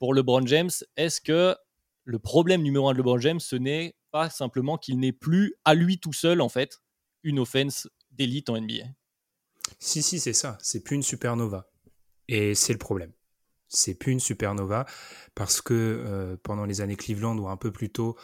pour 0.00 0.14
LeBron 0.14 0.44
James. 0.46 0.70
Est-ce 0.96 1.20
que 1.20 1.54
le 2.04 2.18
problème 2.18 2.62
numéro 2.62 2.88
un 2.88 2.92
de 2.92 2.98
LeBron 2.98 3.18
James, 3.18 3.40
ce 3.40 3.56
n'est 3.56 3.94
pas 4.10 4.30
simplement 4.30 4.78
qu'il 4.78 4.98
n'est 4.98 5.12
plus 5.12 5.54
à 5.64 5.74
lui 5.74 5.98
tout 5.98 6.12
seul, 6.12 6.40
en 6.40 6.48
fait, 6.48 6.80
une 7.22 7.38
offense 7.38 7.88
d'élite 8.10 8.50
en 8.50 8.60
NBA. 8.60 8.84
Si, 9.78 10.02
si, 10.02 10.20
c'est 10.20 10.32
ça. 10.32 10.58
C'est 10.60 10.82
plus 10.82 10.96
une 10.96 11.02
supernova. 11.02 11.70
Et 12.28 12.54
c'est 12.54 12.72
le 12.72 12.78
problème. 12.78 13.12
C'est 13.68 13.94
plus 13.94 14.12
une 14.12 14.20
supernova 14.20 14.86
parce 15.34 15.60
que 15.60 15.74
euh, 15.74 16.36
pendant 16.42 16.64
les 16.64 16.80
années 16.80 16.96
Cleveland 16.96 17.36
ou 17.38 17.48
un 17.48 17.56
peu 17.56 17.72
plus 17.72 17.90
tôt, 17.90 18.16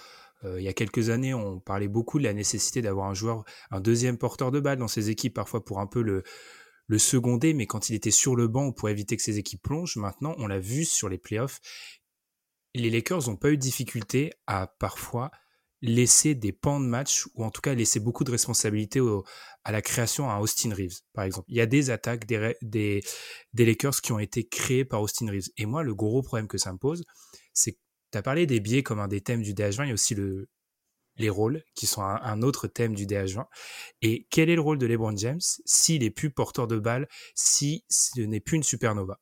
euh, 0.44 0.60
il 0.60 0.64
y 0.64 0.68
a 0.68 0.72
quelques 0.72 1.10
années, 1.10 1.34
on 1.34 1.60
parlait 1.60 1.88
beaucoup 1.88 2.18
de 2.18 2.24
la 2.24 2.32
nécessité 2.32 2.82
d'avoir 2.82 3.08
un 3.08 3.14
joueur, 3.14 3.44
un 3.70 3.80
deuxième 3.80 4.16
porteur 4.16 4.50
de 4.50 4.60
balle 4.60 4.78
dans 4.78 4.88
ses 4.88 5.10
équipes, 5.10 5.34
parfois 5.34 5.64
pour 5.64 5.80
un 5.80 5.86
peu 5.86 6.02
le, 6.02 6.22
seconder, 6.98 7.54
mais 7.54 7.66
quand 7.66 7.88
il 7.88 7.94
était 7.94 8.10
sur 8.10 8.34
le 8.34 8.48
banc 8.48 8.72
pour 8.72 8.88
éviter 8.88 9.16
que 9.16 9.22
ses 9.22 9.38
équipes 9.38 9.62
plongent, 9.62 9.96
maintenant, 9.96 10.34
on 10.38 10.48
l'a 10.48 10.58
vu 10.58 10.84
sur 10.84 11.08
les 11.08 11.18
playoffs, 11.18 11.60
les 12.74 12.90
Lakers 12.90 13.28
n'ont 13.28 13.36
pas 13.36 13.50
eu 13.50 13.56
de 13.56 13.62
difficulté 13.62 14.32
à 14.46 14.66
parfois 14.78 15.30
laisser 15.82 16.34
des 16.34 16.52
pans 16.52 16.80
de 16.80 16.84
match 16.84 17.26
ou 17.34 17.44
en 17.44 17.50
tout 17.50 17.62
cas 17.62 17.74
laisser 17.74 18.00
beaucoup 18.00 18.24
de 18.24 18.30
responsabilités 18.30 19.00
à 19.64 19.72
la 19.72 19.82
création 19.82 20.30
à 20.30 20.38
Austin 20.38 20.74
Reeves, 20.74 21.00
par 21.14 21.24
exemple. 21.24 21.46
Il 21.50 21.56
y 21.56 21.60
a 21.60 21.66
des 21.66 21.90
attaques 21.90 22.26
des, 22.26 23.02
Lakers 23.54 24.00
qui 24.02 24.12
ont 24.12 24.18
été 24.18 24.46
créées 24.46 24.84
par 24.84 25.00
Austin 25.00 25.30
Reeves. 25.30 25.48
Et 25.56 25.66
moi, 25.66 25.82
le 25.82 25.94
gros 25.94 26.22
problème 26.22 26.48
que 26.48 26.58
ça 26.58 26.72
me 26.72 26.78
pose, 26.78 27.04
c'est 27.54 27.72
que 27.72 27.78
tu 28.12 28.18
as 28.18 28.22
parlé 28.22 28.46
des 28.46 28.60
biais 28.60 28.82
comme 28.82 29.00
un 29.00 29.08
des 29.08 29.20
thèmes 29.20 29.42
du 29.42 29.54
DH20, 29.54 29.84
il 29.84 29.88
y 29.88 29.90
a 29.90 29.94
aussi 29.94 30.14
le, 30.14 30.48
les 31.16 31.30
rôles 31.30 31.62
qui 31.74 31.86
sont 31.86 32.02
un, 32.02 32.42
autre 32.42 32.66
thème 32.66 32.94
du 32.94 33.06
DH20. 33.06 33.46
Et 34.02 34.26
quel 34.30 34.50
est 34.50 34.54
le 34.54 34.60
rôle 34.60 34.78
de 34.78 34.86
LeBron 34.86 35.16
James 35.16 35.40
s'il 35.64 36.02
est 36.02 36.10
plus 36.10 36.30
porteur 36.30 36.66
de 36.66 36.78
balle, 36.78 37.08
si 37.34 37.84
ce 37.88 38.20
n'est 38.20 38.40
plus 38.40 38.56
une 38.56 38.62
supernova? 38.62 39.20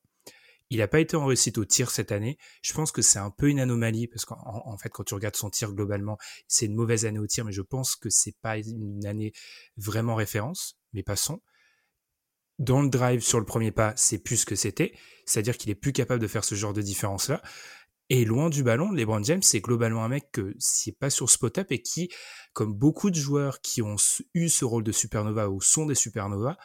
Il 0.70 0.78
n'a 0.78 0.88
pas 0.88 1.00
été 1.00 1.16
en 1.16 1.26
réussite 1.26 1.58
au 1.58 1.64
tir 1.64 1.90
cette 1.90 2.12
année. 2.12 2.38
Je 2.62 2.72
pense 2.72 2.92
que 2.92 3.02
c'est 3.02 3.18
un 3.18 3.30
peu 3.30 3.48
une 3.48 3.60
anomalie 3.60 4.06
parce 4.06 4.24
qu'en 4.24 4.76
fait, 4.76 4.90
quand 4.90 5.04
tu 5.04 5.14
regardes 5.14 5.36
son 5.36 5.50
tir 5.50 5.72
globalement, 5.72 6.18
c'est 6.46 6.66
une 6.66 6.74
mauvaise 6.74 7.06
année 7.06 7.18
au 7.18 7.26
tir, 7.26 7.44
mais 7.44 7.52
je 7.52 7.62
pense 7.62 7.96
que 7.96 8.10
c'est 8.10 8.36
pas 8.42 8.58
une 8.58 9.06
année 9.06 9.32
vraiment 9.76 10.14
référence. 10.14 10.78
Mais 10.92 11.02
passons. 11.02 11.40
Dans 12.58 12.82
le 12.82 12.88
drive 12.88 13.20
sur 13.20 13.38
le 13.38 13.46
premier 13.46 13.70
pas, 13.70 13.92
c'est 13.96 14.18
plus 14.18 14.38
ce 14.38 14.46
que 14.46 14.56
c'était. 14.56 14.92
C'est-à-dire 15.24 15.56
qu'il 15.56 15.70
est 15.70 15.76
plus 15.76 15.92
capable 15.92 16.20
de 16.20 16.26
faire 16.26 16.44
ce 16.44 16.54
genre 16.54 16.72
de 16.72 16.82
différence-là. 16.82 17.40
Et 18.10 18.24
loin 18.24 18.48
du 18.48 18.62
ballon, 18.62 18.90
LeBron 18.90 19.22
James, 19.22 19.42
c'est 19.42 19.60
globalement 19.60 20.02
un 20.02 20.08
mec 20.08 20.32
que 20.32 20.54
c'est 20.58 20.98
pas 20.98 21.10
sur 21.10 21.28
spot-up 21.28 21.70
et 21.70 21.82
qui, 21.82 22.10
comme 22.54 22.72
beaucoup 22.72 23.10
de 23.10 23.16
joueurs 23.16 23.60
qui 23.60 23.82
ont 23.82 23.96
eu 24.32 24.48
ce 24.48 24.64
rôle 24.64 24.82
de 24.82 24.92
supernova 24.92 25.50
ou 25.50 25.60
sont 25.60 25.84
des 25.84 25.94
supernovas, 25.94 26.56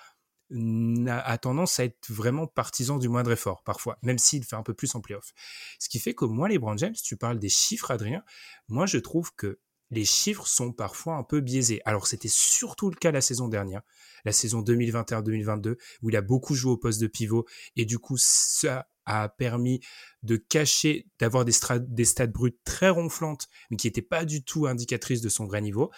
a, 1.07 1.37
tendance 1.37 1.79
à 1.79 1.85
être 1.85 2.11
vraiment 2.11 2.47
partisan 2.47 2.97
du 2.97 3.09
moindre 3.09 3.31
effort, 3.31 3.63
parfois, 3.63 3.97
même 4.01 4.17
s'il 4.17 4.43
fait 4.43 4.55
un 4.55 4.63
peu 4.63 4.73
plus 4.73 4.93
en 4.95 5.01
playoff. 5.01 5.33
Ce 5.79 5.89
qui 5.89 5.99
fait 5.99 6.13
que 6.13 6.25
moi, 6.25 6.47
les 6.47 6.59
Brand 6.59 6.77
James, 6.77 6.95
tu 7.03 7.17
parles 7.17 7.39
des 7.39 7.49
chiffres, 7.49 7.91
Adrien, 7.91 8.23
moi 8.67 8.85
je 8.85 8.97
trouve 8.97 9.33
que 9.35 9.59
les 9.93 10.05
chiffres 10.05 10.47
sont 10.47 10.71
parfois 10.71 11.15
un 11.15 11.23
peu 11.23 11.39
biaisés. 11.39 11.81
Alors 11.85 12.07
c'était 12.07 12.29
surtout 12.29 12.89
le 12.89 12.95
cas 12.95 13.11
la 13.11 13.21
saison 13.21 13.47
dernière. 13.47 13.81
la 14.25 14.31
saison 14.31 14.61
2021-2022 14.61 15.77
où 16.01 16.09
il 16.09 16.15
a 16.15 16.21
beaucoup 16.21 16.55
joué 16.55 16.71
au 16.71 16.77
poste 16.77 16.99
de 17.01 17.07
pivot 17.07 17.45
et 17.75 17.85
du 17.85 17.99
coup 17.99 18.17
ça 18.17 18.87
a 19.05 19.29
permis 19.29 19.81
de 20.23 20.37
cacher, 20.37 21.07
d'avoir 21.19 21.45
des, 21.45 21.53
des 21.81 22.05
stats 22.05 22.27
brutes 22.27 22.59
très 22.63 22.89
ronflantes 22.89 23.47
mais 23.69 23.77
qui 23.77 23.87
n'étaient 23.87 24.01
pas 24.01 24.25
du 24.25 24.43
tout 24.43 24.65
indicatrices 24.65 25.21
de 25.21 25.29
son 25.29 25.45
vrai 25.45 25.61
niveau. 25.61 25.91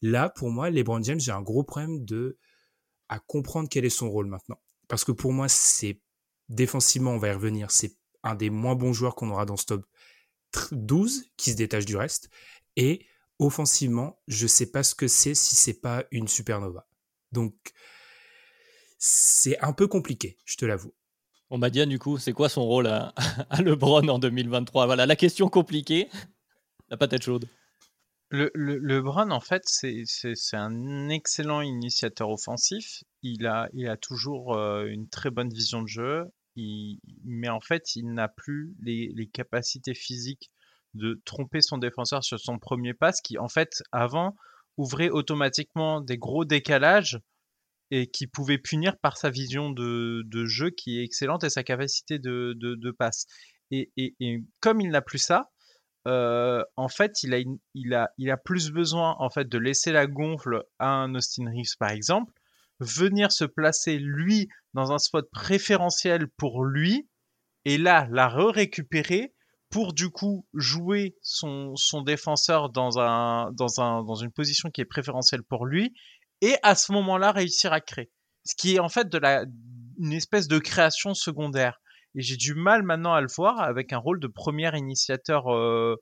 Là, 0.00 0.28
pour 0.28 0.50
moi, 0.50 0.68
LeBron 0.70 1.02
James, 1.02 1.20
j'ai 1.20 1.30
un 1.30 1.42
gros 1.42 1.62
problème 1.62 2.04
de 2.04 2.38
à 3.12 3.18
comprendre 3.18 3.68
quel 3.68 3.84
est 3.84 3.90
son 3.90 4.10
rôle 4.10 4.26
maintenant. 4.26 4.58
Parce 4.88 5.04
que 5.04 5.12
pour 5.12 5.34
moi, 5.34 5.46
c'est 5.46 6.00
défensivement, 6.48 7.10
on 7.10 7.18
va 7.18 7.28
y 7.28 7.32
revenir, 7.32 7.70
c'est 7.70 7.94
un 8.22 8.34
des 8.34 8.48
moins 8.48 8.74
bons 8.74 8.94
joueurs 8.94 9.14
qu'on 9.14 9.28
aura 9.28 9.44
dans 9.44 9.58
ce 9.58 9.66
top 9.66 9.84
12 10.70 11.24
qui 11.36 11.50
se 11.50 11.56
détache 11.56 11.84
du 11.84 11.94
reste. 11.94 12.30
Et 12.76 13.06
offensivement, 13.38 14.18
je 14.28 14.46
sais 14.46 14.70
pas 14.70 14.82
ce 14.82 14.94
que 14.94 15.08
c'est 15.08 15.34
si 15.34 15.56
c'est 15.56 15.78
pas 15.82 16.04
une 16.10 16.26
supernova. 16.26 16.86
Donc, 17.32 17.54
c'est 18.96 19.58
un 19.60 19.74
peu 19.74 19.88
compliqué, 19.88 20.38
je 20.46 20.56
te 20.56 20.64
l'avoue. 20.64 20.94
Bon, 21.50 21.58
Madiane, 21.58 21.90
du 21.90 21.98
coup, 21.98 22.16
c'est 22.16 22.32
quoi 22.32 22.48
son 22.48 22.64
rôle 22.64 22.86
à, 22.86 23.12
LeBron 23.58 24.08
en 24.08 24.18
2023 24.18 24.86
Voilà, 24.86 25.04
la 25.04 25.16
question 25.16 25.50
compliquée, 25.50 26.08
la 26.88 26.96
patate 26.96 27.24
chaude. 27.24 27.46
Le, 28.32 28.50
le, 28.54 28.78
LeBron, 28.78 29.30
en 29.30 29.40
fait, 29.40 29.62
c'est 29.66 30.56
un 30.56 31.10
excellent 31.10 31.60
initiateur 31.60 32.30
offensif. 32.30 33.04
Il 33.22 33.46
a, 33.46 33.68
toujours 33.98 34.56
euh, 34.56 34.86
une 34.86 35.06
très 35.06 35.30
bonne 35.30 35.50
vision 35.50 35.82
de 35.82 35.86
jeu. 35.86 36.24
Mais 36.56 37.50
en 37.50 37.60
fait, 37.60 37.94
il 37.94 38.14
n'a 38.14 38.28
plus 38.28 38.74
les, 38.80 39.28
capacités 39.30 39.92
physiques 39.92 40.50
de 40.94 41.20
tromper 41.26 41.60
son 41.60 41.76
défenseur 41.76 42.24
sur 42.24 42.40
son 42.40 42.58
premier 42.58 42.94
passe, 42.94 43.20
qui 43.20 43.36
en 43.36 43.48
fait, 43.48 43.82
avant, 43.92 44.34
ouvrait 44.78 45.10
automatiquement 45.10 46.00
des 46.00 46.16
gros 46.16 46.46
décalages 46.46 47.20
et 47.90 48.06
qui 48.06 48.26
pouvait 48.26 48.56
punir 48.56 48.96
par 48.98 49.18
sa 49.18 49.28
vision 49.28 49.68
de, 49.70 50.24
jeu 50.46 50.70
qui 50.70 50.98
est 50.98 51.04
excellente 51.04 51.44
et 51.44 51.50
sa 51.50 51.64
capacité 51.64 52.18
de, 52.18 52.90
passe. 52.92 53.26
Et, 53.70 53.92
comme 54.60 54.80
il 54.80 54.88
n'a 54.88 55.02
plus 55.02 55.18
ça, 55.18 55.50
euh, 56.08 56.62
en 56.76 56.88
fait, 56.88 57.22
il 57.22 57.34
a, 57.34 57.38
il, 57.74 57.94
a, 57.94 58.10
il 58.18 58.30
a 58.30 58.36
plus 58.36 58.70
besoin 58.70 59.14
en 59.18 59.30
fait 59.30 59.48
de 59.48 59.58
laisser 59.58 59.92
la 59.92 60.06
gonfle 60.06 60.64
à 60.78 60.88
un 60.88 61.14
Austin 61.14 61.44
Reeves 61.46 61.76
par 61.78 61.90
exemple, 61.90 62.32
venir 62.80 63.30
se 63.30 63.44
placer 63.44 63.98
lui 63.98 64.48
dans 64.74 64.92
un 64.92 64.98
spot 64.98 65.28
préférentiel 65.30 66.26
pour 66.36 66.64
lui, 66.64 67.08
et 67.64 67.78
là 67.78 68.08
la 68.10 68.28
re-récupérer 68.28 69.32
pour 69.70 69.92
du 69.92 70.10
coup 70.10 70.46
jouer 70.54 71.16
son, 71.22 71.74
son 71.76 72.02
défenseur 72.02 72.68
dans, 72.70 72.98
un, 72.98 73.50
dans, 73.52 73.80
un, 73.80 74.02
dans 74.02 74.16
une 74.16 74.32
position 74.32 74.70
qui 74.70 74.80
est 74.80 74.86
préférentielle 74.86 75.42
pour 75.44 75.66
lui, 75.66 75.94
et 76.40 76.56
à 76.62 76.74
ce 76.74 76.92
moment-là 76.92 77.32
réussir 77.32 77.72
à 77.72 77.80
créer. 77.80 78.10
Ce 78.44 78.54
qui 78.56 78.74
est 78.74 78.80
en 78.80 78.88
fait 78.88 79.08
de 79.08 79.18
la, 79.18 79.44
une 79.98 80.12
espèce 80.12 80.48
de 80.48 80.58
création 80.58 81.14
secondaire 81.14 81.80
et 82.14 82.22
j'ai 82.22 82.36
du 82.36 82.54
mal 82.54 82.82
maintenant 82.82 83.14
à 83.14 83.20
le 83.20 83.28
voir 83.34 83.60
avec 83.60 83.92
un 83.92 83.98
rôle 83.98 84.20
de 84.20 84.26
premier 84.26 84.76
initiateur 84.76 85.52
euh, 85.54 85.96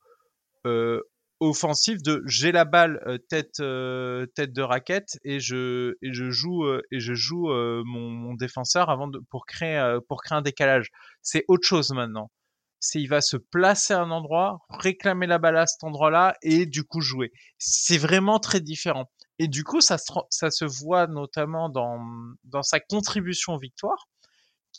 euh, 0.66 1.00
offensif 1.40 2.02
de 2.02 2.22
j'ai 2.26 2.52
la 2.52 2.66
balle 2.66 3.02
euh, 3.06 3.16
tête 3.16 3.60
euh, 3.60 4.26
tête 4.34 4.52
de 4.52 4.62
raquette 4.62 5.18
et 5.24 5.40
je 5.40 5.94
et 6.02 6.12
je 6.12 6.30
joue 6.30 6.64
euh, 6.64 6.82
et 6.92 7.00
je 7.00 7.14
joue 7.14 7.48
mon, 7.48 8.10
mon, 8.10 8.34
défenseur 8.34 8.90
avant 8.90 9.08
de 9.08 9.20
pour 9.30 9.46
créer 9.46 9.98
pour 10.08 10.22
créer 10.22 10.36
un 10.36 10.42
décalage 10.42 10.90
c'est 11.22 11.44
autre 11.48 11.66
chose 11.66 11.90
maintenant. 11.92 12.30
C'est 12.82 13.00
il 13.00 13.08
va 13.08 13.20
se 13.20 13.36
placer 13.36 13.94
à 13.94 14.00
un 14.00 14.10
endroit 14.10 14.60
réclamer 14.70 15.26
la 15.26 15.38
balle 15.38 15.56
à 15.58 15.66
cet 15.66 15.84
endroit-là 15.84 16.36
et 16.42 16.66
du 16.66 16.84
coup 16.84 17.00
jouer. 17.00 17.30
C'est 17.58 17.98
vraiment 17.98 18.38
très 18.38 18.60
différent. 18.60 19.10
Et 19.38 19.48
du 19.48 19.64
coup 19.64 19.80
ça 19.80 19.98
se, 19.98 20.12
ça 20.30 20.50
se 20.50 20.64
voit 20.64 21.06
notamment 21.06 21.68
dans 21.70 21.98
dans 22.44 22.62
sa 22.62 22.80
contribution 22.80 23.56
victoire 23.56 24.08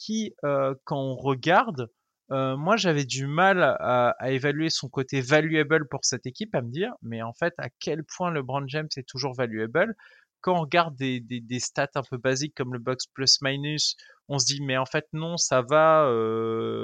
qui, 0.02 0.36
quand 0.42 0.98
on 0.98 1.16
regarde, 1.16 1.90
moi 2.30 2.78
j'avais 2.78 3.06
du 3.06 3.28
mal 3.28 3.62
à, 3.62 4.16
évaluer 4.32 4.70
son 4.70 4.90
côté 4.90 5.22
valuable 5.22 5.88
pour 5.90 6.04
cette 6.04 6.26
équipe, 6.26 6.56
à 6.56 6.62
me 6.62 6.72
dire, 6.72 6.94
mais 7.02 7.22
en 7.22 7.34
fait, 7.34 7.54
à 7.58 7.70
quel 7.80 8.04
point 8.04 8.32
le 8.32 8.42
Brand 8.42 8.68
James 8.68 8.90
est 8.98 9.08
toujours 9.08 9.34
valuable. 9.34 9.96
Quand 10.42 10.56
on 10.58 10.62
regarde 10.62 10.96
des, 10.96 11.20
des, 11.20 11.60
stats 11.60 11.92
un 11.96 12.02
peu 12.10 12.18
basiques 12.18 12.56
comme 12.56 12.74
le 12.74 12.80
box 12.80 13.06
plus 13.08 13.40
minus, 13.44 13.96
on 14.28 14.40
se 14.40 14.46
dit, 14.46 14.60
mais 14.64 14.78
en 14.78 14.86
fait, 14.86 15.06
non, 15.14 15.38
ça 15.38 15.62
va. 15.62 16.08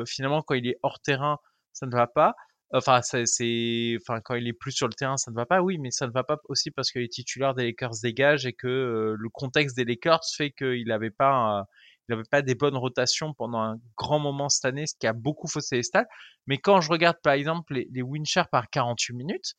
Finalement, 0.05 0.43
quand 0.43 0.53
il 0.53 0.67
est 0.67 0.77
hors 0.83 0.99
terrain, 0.99 1.39
ça 1.73 1.87
ne 1.87 1.91
va 1.91 2.07
pas. 2.07 2.35
Enfin, 2.73 3.01
c'est, 3.01 3.97
enfin, 4.01 4.19
quand 4.21 4.35
il 4.35 4.47
est 4.47 4.53
plus 4.53 4.73
sur 4.73 4.87
le 4.87 4.93
terrain, 4.93 5.17
ça 5.17 5.31
ne 5.31 5.35
va 5.35 5.45
pas. 5.45 5.61
Oui, 5.61 5.77
mais 5.79 5.89
ça 5.89 6.05
ne 6.05 6.11
va 6.11 6.23
pas 6.23 6.37
aussi 6.49 6.69
parce 6.69 6.91
que 6.91 6.99
les 6.99 7.07
titulaires 7.07 7.55
des 7.55 7.63
Lakers 7.65 7.93
dégagent 8.03 8.45
et 8.45 8.53
que 8.53 9.15
le 9.17 9.29
contexte 9.29 9.77
des 9.77 9.85
Lakers 9.85 10.21
fait 10.35 10.51
qu'il 10.51 10.85
n'avait 10.87 11.09
pas, 11.09 11.65
il 12.07 12.13
n'avait 12.13 12.27
pas 12.29 12.41
des 12.41 12.55
bonnes 12.55 12.77
rotations 12.77 13.33
pendant 13.33 13.59
un 13.59 13.77
grand 13.97 14.19
moment 14.19 14.49
cette 14.49 14.65
année, 14.65 14.87
ce 14.87 14.95
qui 14.97 15.07
a 15.07 15.13
beaucoup 15.13 15.47
faussé 15.47 15.77
les 15.77 15.83
stats. 15.83 16.07
Mais 16.45 16.57
quand 16.57 16.81
je 16.81 16.89
regarde 16.89 17.17
par 17.21 17.33
exemple 17.33 17.73
les, 17.73 17.87
les 17.91 18.01
win 18.01 18.23
par 18.51 18.69
48 18.69 19.13
minutes, 19.13 19.53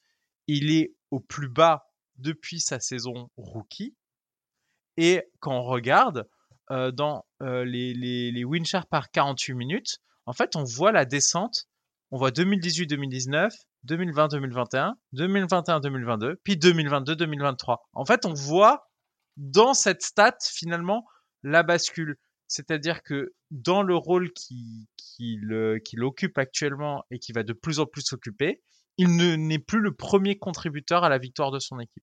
il 0.47 0.73
est 0.73 0.93
au 1.11 1.21
plus 1.21 1.49
bas 1.49 1.85
depuis 2.17 2.61
sa 2.61 2.81
saison 2.81 3.31
rookie. 3.37 3.95
Et 4.97 5.23
quand 5.41 5.53
on 5.53 5.63
regarde 5.63 6.29
euh, 6.71 6.91
dans 6.91 7.25
euh, 7.43 7.65
les, 7.65 7.95
les, 7.95 8.33
les 8.33 8.45
par 8.91 9.11
48 9.11 9.55
minutes, 9.55 9.99
en 10.27 10.33
fait, 10.33 10.57
on 10.57 10.65
voit 10.65 10.93
la 10.93 11.05
descente. 11.05 11.67
On 12.11 12.19
voit 12.19 12.31
2018-2019, 12.31 13.51
2020-2021, 13.87 14.93
2021-2022, 15.15 16.37
puis 16.43 16.57
2022-2023. 16.57 17.77
En 17.93 18.05
fait, 18.05 18.27
on 18.27 18.33
voit 18.35 18.89
dans 19.37 19.73
cette 19.73 20.03
stat 20.03 20.37
finalement 20.43 21.07
la 21.43 21.63
bascule. 21.63 22.17
C'est-à-dire 22.49 23.03
que 23.03 23.35
dans 23.51 23.83
le 23.83 23.95
rôle 23.95 24.33
qu'il 24.33 26.03
occupe 26.03 26.39
actuellement 26.39 27.05
et 27.11 27.19
qui 27.19 27.33
va 27.33 27.43
de 27.43 27.53
plus 27.53 27.79
en 27.79 27.87
plus 27.87 28.03
s'occuper, 28.03 28.63
il 28.97 29.17
n'est 29.17 29.59
plus 29.59 29.81
le 29.81 29.93
premier 29.93 30.39
contributeur 30.39 31.05
à 31.05 31.09
la 31.09 31.19
victoire 31.19 31.51
de 31.51 31.61
son 31.61 31.79
équipe. 31.79 32.03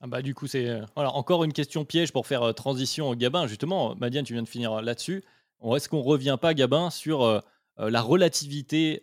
Ah 0.00 0.06
bah 0.06 0.22
du 0.22 0.34
coup, 0.34 0.46
c'est 0.46 0.68
euh, 0.68 0.84
voilà, 0.94 1.12
encore 1.12 1.42
une 1.42 1.52
question 1.52 1.84
piège 1.84 2.12
pour 2.12 2.26
faire 2.26 2.42
euh, 2.42 2.52
transition 2.52 3.08
au 3.08 3.16
Gabin. 3.16 3.48
Justement, 3.48 3.96
Madiane, 3.96 4.24
tu 4.24 4.32
viens 4.32 4.44
de 4.44 4.48
finir 4.48 4.80
là-dessus. 4.80 5.24
Est-ce 5.74 5.88
qu'on 5.88 6.02
revient 6.02 6.38
pas, 6.40 6.54
Gabin, 6.54 6.90
sur 6.90 7.24
euh, 7.24 7.40
la 7.78 8.00
relativité 8.00 9.00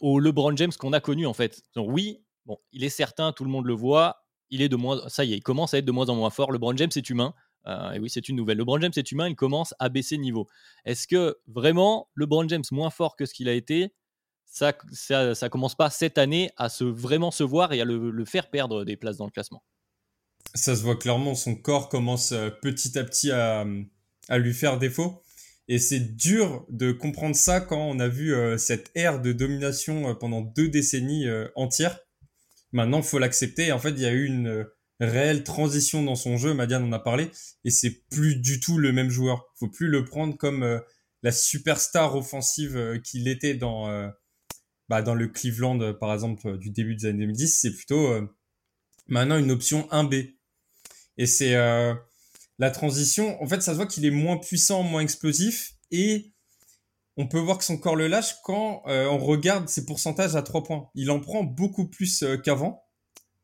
au 0.00 0.18
LeBron 0.18 0.54
James 0.56 0.72
qu'on 0.78 0.92
a 0.92 1.00
connu 1.00 1.26
en 1.26 1.32
fait? 1.32 1.62
Oui, 1.76 2.20
bon, 2.44 2.58
il 2.72 2.84
est 2.84 2.90
certain, 2.90 3.32
tout 3.32 3.44
le 3.44 3.50
monde 3.50 3.64
le 3.64 3.72
voit, 3.72 4.24
il 4.50 4.60
est 4.60 4.68
de 4.68 4.76
moins, 4.76 5.08
ça 5.08 5.24
y 5.24 5.32
est, 5.32 5.36
il 5.38 5.42
commence 5.42 5.72
à 5.72 5.78
être 5.78 5.86
de 5.86 5.92
moins 5.92 6.10
en 6.10 6.16
moins 6.16 6.30
fort. 6.30 6.52
LeBron 6.52 6.76
James 6.76 6.90
est 6.94 7.08
humain. 7.08 7.34
Euh, 7.66 7.98
oui, 8.00 8.08
c'est 8.10 8.28
une 8.28 8.36
nouvelle. 8.36 8.58
LeBron 8.58 8.80
James 8.80 8.92
est 8.96 9.12
humain, 9.12 9.28
il 9.28 9.36
commence 9.36 9.74
à 9.78 9.88
baisser 9.88 10.18
niveau. 10.18 10.48
Est-ce 10.84 11.06
que 11.06 11.36
vraiment 11.46 12.08
LeBron 12.14 12.48
James 12.48 12.64
moins 12.72 12.90
fort 12.90 13.16
que 13.16 13.26
ce 13.26 13.34
qu'il 13.34 13.48
a 13.48 13.52
été, 13.52 13.92
ça, 14.46 14.72
ça, 14.92 15.48
commence 15.48 15.76
pas 15.76 15.90
cette 15.90 16.18
année 16.18 16.50
à 16.56 16.68
se 16.68 16.82
vraiment 16.82 17.30
se 17.30 17.44
voir 17.44 17.72
et 17.72 17.80
à 17.80 17.84
le, 17.84 18.24
faire 18.24 18.50
perdre 18.50 18.84
des 18.84 18.96
places 18.96 19.16
dans 19.16 19.26
le 19.26 19.30
classement? 19.30 19.62
Ça 20.54 20.74
se 20.74 20.82
voit 20.82 20.96
clairement, 20.96 21.34
son 21.34 21.54
corps 21.54 21.88
commence 21.88 22.32
euh, 22.32 22.50
petit 22.50 22.98
à 22.98 23.04
petit 23.04 23.30
à, 23.30 23.64
lui 24.30 24.54
faire 24.54 24.78
défaut. 24.78 25.22
Et 25.68 25.78
c'est 25.78 26.00
dur 26.00 26.66
de 26.68 26.90
comprendre 26.90 27.36
ça 27.36 27.60
quand 27.60 27.78
on 27.78 28.00
a 28.00 28.08
vu 28.08 28.34
euh, 28.34 28.58
cette 28.58 28.90
ère 28.96 29.20
de 29.20 29.32
domination 29.32 30.16
pendant 30.16 30.40
deux 30.40 30.68
décennies 30.68 31.26
entières. 31.54 32.00
Maintenant, 32.72 33.02
faut 33.02 33.18
l'accepter. 33.18 33.70
En 33.70 33.78
fait, 33.78 33.90
il 33.90 34.00
y 34.00 34.06
a 34.06 34.12
eu 34.12 34.24
une 34.24 34.66
réelle 35.00 35.44
transition 35.44 36.02
dans 36.02 36.14
son 36.14 36.36
jeu. 36.36 36.54
Madiane 36.54 36.84
en 36.84 36.92
a 36.92 36.98
parlé 36.98 37.30
et 37.64 37.70
c'est 37.70 38.02
plus 38.10 38.36
du 38.36 38.60
tout 38.60 38.78
le 38.78 38.92
même 38.92 39.10
joueur. 39.10 39.46
Faut 39.56 39.68
plus 39.68 39.88
le 39.88 40.04
prendre 40.04 40.36
comme 40.36 40.62
euh, 40.62 40.78
la 41.22 41.32
superstar 41.32 42.14
offensive 42.16 42.76
euh, 42.76 42.98
qu'il 42.98 43.28
était 43.28 43.54
dans 43.54 43.88
euh, 43.88 44.08
bah, 44.88 45.02
dans 45.02 45.14
le 45.14 45.28
Cleveland 45.28 45.94
par 45.94 46.12
exemple 46.12 46.58
du 46.58 46.70
début 46.70 46.96
des 46.96 47.06
années 47.06 47.20
2010. 47.20 47.60
C'est 47.60 47.74
plutôt 47.74 48.12
maintenant 49.06 49.38
une 49.38 49.50
option 49.50 49.88
1B. 49.92 50.34
Et 51.16 51.26
c'est 51.26 51.54
la 52.58 52.70
transition. 52.72 53.40
En 53.40 53.46
fait, 53.46 53.60
ça 53.60 53.72
se 53.72 53.76
voit 53.76 53.86
qu'il 53.86 54.04
est 54.04 54.10
moins 54.10 54.36
puissant, 54.36 54.82
moins 54.82 55.02
explosif 55.02 55.74
et 55.92 56.32
on 57.16 57.28
peut 57.28 57.38
voir 57.38 57.58
que 57.58 57.64
son 57.64 57.78
corps 57.78 57.94
le 57.94 58.08
lâche 58.08 58.34
quand 58.42 58.82
on 58.86 59.18
regarde 59.18 59.68
ses 59.68 59.86
pourcentages 59.86 60.34
à 60.34 60.42
3 60.42 60.64
points. 60.64 60.90
Il 60.96 61.12
en 61.12 61.20
prend 61.20 61.44
beaucoup 61.44 61.86
plus 61.86 62.24
qu'avant 62.42 62.82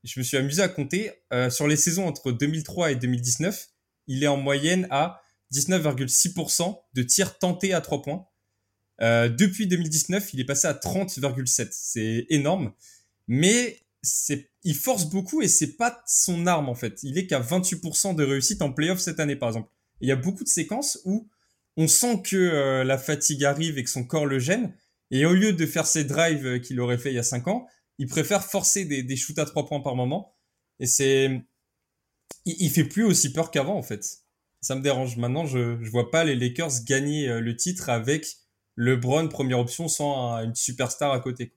je 0.06 0.20
me 0.20 0.24
suis 0.24 0.36
amusé 0.36 0.62
à 0.62 0.68
compter. 0.68 1.10
Euh, 1.32 1.50
sur 1.50 1.66
les 1.66 1.76
saisons 1.76 2.06
entre 2.06 2.32
2003 2.32 2.92
et 2.92 2.96
2019, 2.96 3.68
il 4.06 4.22
est 4.22 4.28
en 4.28 4.36
moyenne 4.36 4.86
à 4.90 5.20
19,6% 5.52 6.78
de 6.94 7.02
tirs 7.02 7.38
tentés 7.38 7.74
à 7.74 7.80
3 7.80 8.02
points. 8.02 8.26
Euh, 9.02 9.28
depuis 9.28 9.66
2019, 9.66 10.32
il 10.32 10.40
est 10.40 10.44
passé 10.44 10.68
à 10.68 10.74
30,7. 10.74 11.68
C'est 11.72 12.26
énorme. 12.30 12.72
Mais 13.26 13.80
c'est, 14.02 14.50
il 14.62 14.76
force 14.76 15.10
beaucoup 15.10 15.42
et 15.42 15.48
c'est 15.48 15.76
pas 15.76 16.02
son 16.06 16.46
arme 16.46 16.68
en 16.68 16.74
fait. 16.74 17.02
Il 17.02 17.18
est 17.18 17.26
qu'à 17.26 17.40
28% 17.40 18.14
de 18.14 18.24
réussite 18.24 18.62
en 18.62 18.72
playoff 18.72 19.00
cette 19.00 19.18
année 19.18 19.36
par 19.36 19.48
exemple. 19.48 19.68
il 20.00 20.08
y 20.08 20.12
a 20.12 20.16
beaucoup 20.16 20.44
de 20.44 20.48
séquences 20.48 21.00
où 21.04 21.28
on 21.76 21.88
sent 21.88 22.22
que 22.22 22.36
euh, 22.36 22.84
la 22.84 22.96
fatigue 22.96 23.44
arrive 23.44 23.78
et 23.78 23.84
que 23.84 23.90
son 23.90 24.04
corps 24.04 24.26
le 24.26 24.38
gêne. 24.38 24.72
Et 25.10 25.26
au 25.26 25.34
lieu 25.34 25.52
de 25.52 25.66
faire 25.66 25.86
ses 25.86 26.04
drives 26.04 26.60
qu'il 26.60 26.80
aurait 26.80 26.98
fait 26.98 27.10
il 27.10 27.16
y 27.16 27.18
a 27.18 27.24
5 27.24 27.48
ans, 27.48 27.66
il 27.98 28.08
préfère 28.08 28.44
forcer 28.44 28.84
des, 28.84 29.16
shoots 29.16 29.38
à 29.38 29.44
trois 29.44 29.66
points 29.66 29.80
par 29.80 29.96
moment. 29.96 30.36
Et 30.80 30.86
c'est, 30.86 31.26
il, 32.44 32.56
il, 32.58 32.70
fait 32.70 32.84
plus 32.84 33.04
aussi 33.04 33.32
peur 33.32 33.50
qu'avant 33.50 33.76
en 33.76 33.82
fait. 33.82 34.04
Ça 34.60 34.74
me 34.74 34.82
dérange. 34.82 35.16
Maintenant, 35.16 35.46
je 35.46 35.82
je 35.82 35.90
vois 35.90 36.10
pas 36.10 36.24
les 36.24 36.34
Lakers 36.34 36.84
gagner 36.86 37.28
euh, 37.28 37.40
le 37.40 37.56
titre 37.56 37.88
avec 37.88 38.26
LeBron 38.76 39.28
première 39.28 39.58
option 39.58 39.88
sans 39.88 40.38
une 40.42 40.54
superstar 40.54 41.12
à 41.12 41.20
côté. 41.20 41.54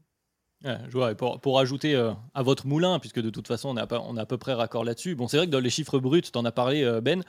je 0.63 0.91
vois, 0.91 1.13
pour, 1.15 1.39
pour 1.41 1.59
ajouter 1.59 1.95
euh, 1.95 2.13
à 2.33 2.43
votre 2.43 2.65
moulin, 2.65 2.99
puisque 2.99 3.19
de 3.19 3.29
toute 3.29 3.47
façon 3.47 3.69
on 3.69 3.77
est 3.77 3.93
à, 3.93 4.01
on 4.01 4.17
à 4.17 4.25
peu 4.25 4.37
près 4.37 4.53
raccord 4.53 4.85
là-dessus, 4.85 5.15
bon 5.15 5.27
c'est 5.27 5.37
vrai 5.37 5.45
que 5.45 5.51
dans 5.51 5.59
les 5.59 5.69
chiffres 5.69 5.99
bruts, 5.99 6.21
tu 6.21 6.37
en 6.37 6.45
as 6.45 6.51
parlé 6.51 6.83
euh, 6.83 7.01
Ben, 7.01 7.23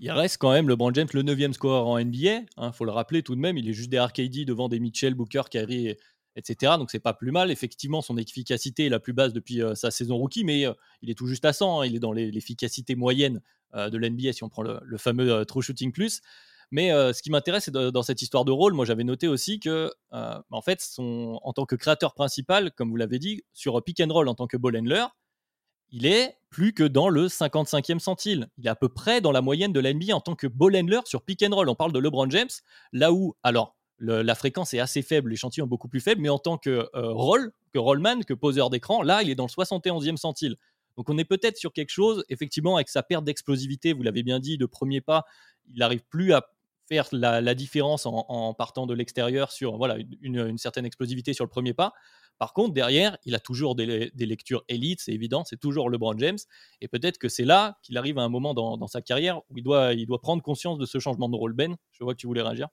il 0.00 0.10
reste 0.10 0.38
quand 0.38 0.52
même 0.52 0.68
LeBron 0.68 0.92
James 0.92 1.08
le 1.12 1.22
9 1.22 1.52
score 1.52 1.86
en 1.86 1.98
NBA, 1.98 2.16
il 2.18 2.46
hein, 2.56 2.72
faut 2.72 2.84
le 2.84 2.90
rappeler 2.90 3.22
tout 3.22 3.34
de 3.34 3.40
même, 3.40 3.56
il 3.56 3.68
est 3.68 3.72
juste 3.72 3.88
derrière 3.88 4.12
KD 4.12 4.44
devant 4.44 4.68
des 4.68 4.80
Mitchell, 4.80 5.14
Booker, 5.14 5.42
Kyrie, 5.50 5.96
etc. 6.36 6.74
Donc 6.78 6.90
c'est 6.90 7.00
pas 7.00 7.14
plus 7.14 7.32
mal, 7.32 7.50
effectivement 7.50 8.02
son 8.02 8.16
efficacité 8.16 8.86
est 8.86 8.90
la 8.90 9.00
plus 9.00 9.12
basse 9.12 9.32
depuis 9.32 9.62
euh, 9.62 9.74
sa 9.74 9.90
saison 9.90 10.16
rookie, 10.16 10.44
mais 10.44 10.66
il 11.02 11.10
est 11.10 11.14
tout 11.14 11.26
juste 11.26 11.44
à 11.44 11.52
100, 11.52 11.80
hein. 11.80 11.86
il 11.86 11.96
est 11.96 12.00
dans 12.00 12.12
l'efficacité 12.12 12.94
moyenne 12.94 13.40
de 13.74 13.98
l'NBA 13.98 14.32
si 14.32 14.42
on 14.42 14.48
prend 14.48 14.62
le, 14.62 14.96
fameux 14.96 15.44
True 15.44 15.60
Shooting 15.60 15.92
Plus. 15.92 16.22
Mais 16.70 16.92
euh, 16.92 17.12
ce 17.12 17.22
qui 17.22 17.30
m'intéresse 17.30 17.68
dans 17.68 18.02
cette 18.02 18.22
histoire 18.22 18.44
de 18.44 18.52
rôle, 18.52 18.74
moi 18.74 18.84
j'avais 18.84 19.04
noté 19.04 19.28
aussi 19.28 19.60
que, 19.60 19.92
euh, 20.12 20.42
en 20.50 20.62
fait, 20.62 20.84
en 20.98 21.52
tant 21.52 21.64
que 21.64 21.76
créateur 21.76 22.14
principal, 22.14 22.72
comme 22.72 22.90
vous 22.90 22.96
l'avez 22.96 23.18
dit, 23.18 23.44
sur 23.52 23.82
pick 23.82 24.00
en 24.00 24.34
tant 24.34 24.46
que 24.46 24.56
ball 24.56 24.76
handler, 24.76 25.04
il 25.90 26.06
est 26.06 26.36
plus 26.50 26.72
que 26.72 26.82
dans 26.82 27.08
le 27.08 27.28
55e 27.28 28.00
centile. 28.00 28.48
Il 28.58 28.66
est 28.66 28.70
à 28.70 28.74
peu 28.74 28.88
près 28.88 29.20
dans 29.20 29.30
la 29.30 29.40
moyenne 29.40 29.72
de 29.72 29.78
l'NBA 29.78 30.14
en 30.14 30.20
tant 30.20 30.34
que 30.34 30.48
ball 30.48 30.76
handler 30.76 31.00
sur 31.04 31.22
pick. 31.22 31.44
On 31.48 31.74
parle 31.76 31.92
de 31.92 32.00
LeBron 32.00 32.28
James, 32.30 32.50
là 32.92 33.12
où, 33.12 33.36
alors, 33.44 33.75
la 33.98 34.34
fréquence 34.34 34.74
est 34.74 34.78
assez 34.78 35.02
faible, 35.02 35.30
l'échantillon 35.30 35.66
est 35.66 35.68
beaucoup 35.68 35.88
plus 35.88 36.00
faible, 36.00 36.20
mais 36.20 36.28
en 36.28 36.38
tant 36.38 36.58
que 36.58 36.88
euh, 36.94 37.12
roll, 37.12 37.52
que 37.72 37.78
rollman, 37.78 38.20
que 38.22 38.34
poseur 38.34 38.70
d'écran, 38.70 39.02
là, 39.02 39.22
il 39.22 39.30
est 39.30 39.34
dans 39.34 39.46
le 39.46 39.50
71e 39.50 40.16
centile. 40.16 40.56
Donc 40.96 41.10
on 41.10 41.18
est 41.18 41.24
peut-être 41.24 41.56
sur 41.56 41.72
quelque 41.72 41.90
chose, 41.90 42.24
effectivement, 42.28 42.76
avec 42.76 42.88
sa 42.88 43.02
perte 43.02 43.24
d'explosivité, 43.24 43.92
vous 43.92 44.02
l'avez 44.02 44.22
bien 44.22 44.40
dit, 44.40 44.58
de 44.58 44.66
premier 44.66 45.00
pas, 45.00 45.24
il 45.68 45.78
n'arrive 45.78 46.02
plus 46.08 46.32
à 46.32 46.46
faire 46.88 47.08
la, 47.10 47.54
différence 47.54 48.06
en, 48.06 48.54
partant 48.54 48.86
de 48.86 48.94
l'extérieur 48.94 49.50
sur 49.50 49.76
voilà, 49.76 49.96
une, 50.22 50.56
certaine 50.56 50.86
explosivité 50.86 51.32
sur 51.32 51.44
le 51.44 51.50
premier 51.50 51.74
pas. 51.74 51.92
Par 52.38 52.52
contre, 52.52 52.74
derrière, 52.74 53.16
il 53.24 53.34
a 53.34 53.40
toujours 53.40 53.74
des, 53.74 54.12
lectures 54.14 54.62
élites, 54.68 55.00
c'est 55.00 55.12
évident, 55.12 55.42
c'est 55.44 55.58
toujours 55.58 55.90
LeBron 55.90 56.16
James. 56.18 56.38
Et 56.80 56.86
peut-être 56.86 57.18
que 57.18 57.28
c'est 57.28 57.44
là 57.44 57.78
qu'il 57.82 57.96
arrive 57.98 58.18
à 58.18 58.22
un 58.22 58.28
moment 58.28 58.54
dans, 58.54 58.76
dans, 58.76 58.86
sa 58.86 59.02
carrière 59.02 59.38
où 59.50 59.58
il 59.58 59.64
doit, 59.64 59.94
il 59.94 60.06
doit 60.06 60.20
prendre 60.20 60.42
conscience 60.42 60.78
de 60.78 60.86
ce 60.86 61.00
changement 61.00 61.28
de 61.28 61.34
rôle. 61.34 61.54
Ben, 61.54 61.76
je 61.90 62.04
vois 62.04 62.14
que 62.14 62.20
tu 62.20 62.28
voulais 62.28 62.42
réagir. 62.42 62.68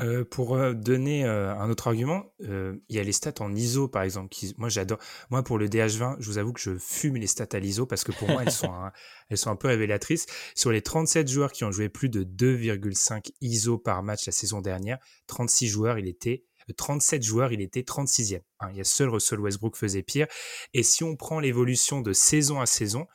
Euh, 0.00 0.24
pour 0.24 0.56
euh, 0.56 0.72
donner 0.72 1.24
euh, 1.24 1.54
un 1.54 1.68
autre 1.70 1.88
argument, 1.88 2.32
il 2.40 2.80
y 2.88 2.98
a 2.98 3.02
les 3.02 3.12
stats 3.12 3.34
en 3.40 3.54
ISO 3.54 3.88
par 3.88 4.02
exemple. 4.02 4.34
Moi 4.56 4.68
j'adore. 4.68 4.98
Moi 5.30 5.42
pour 5.42 5.58
le 5.58 5.68
DH20, 5.68 6.16
je 6.20 6.26
vous 6.26 6.38
avoue 6.38 6.52
que 6.52 6.60
je 6.60 6.76
fume 6.78 7.16
les 7.16 7.26
stats 7.26 7.48
à 7.52 7.58
l'ISO 7.58 7.86
parce 7.86 8.04
que 8.04 8.12
pour 8.12 8.28
moi 8.28 8.42
elles 8.42 8.52
sont 8.52 8.72
un, 8.72 8.92
elles 9.28 9.38
sont 9.38 9.50
un 9.50 9.56
peu 9.56 9.68
révélatrices. 9.68 10.26
Sur 10.54 10.72
les 10.72 10.82
37 10.82 11.28
joueurs 11.28 11.52
qui 11.52 11.64
ont 11.64 11.72
joué 11.72 11.88
plus 11.88 12.08
de 12.08 12.24
2,5 12.24 13.32
ISO 13.40 13.78
par 13.78 14.02
match 14.02 14.26
la 14.26 14.32
saison 14.32 14.60
dernière, 14.60 14.98
36 15.26 15.68
joueurs, 15.68 15.98
il 15.98 16.08
était 16.08 16.44
37 16.76 17.22
joueurs, 17.22 17.52
il 17.52 17.60
était 17.60 17.82
36e. 17.82 18.40
Hein, 18.60 18.68
il 18.70 18.78
y 18.78 18.80
a 18.80 18.84
seul 18.84 19.08
Russell 19.08 19.40
Westbrook 19.40 19.76
faisait 19.76 20.02
pire. 20.02 20.26
Et 20.74 20.82
si 20.82 21.04
on 21.04 21.16
prend 21.16 21.40
l'évolution 21.40 22.00
de 22.00 22.12
saison 22.12 22.60
à 22.60 22.66
saison, 22.66 23.06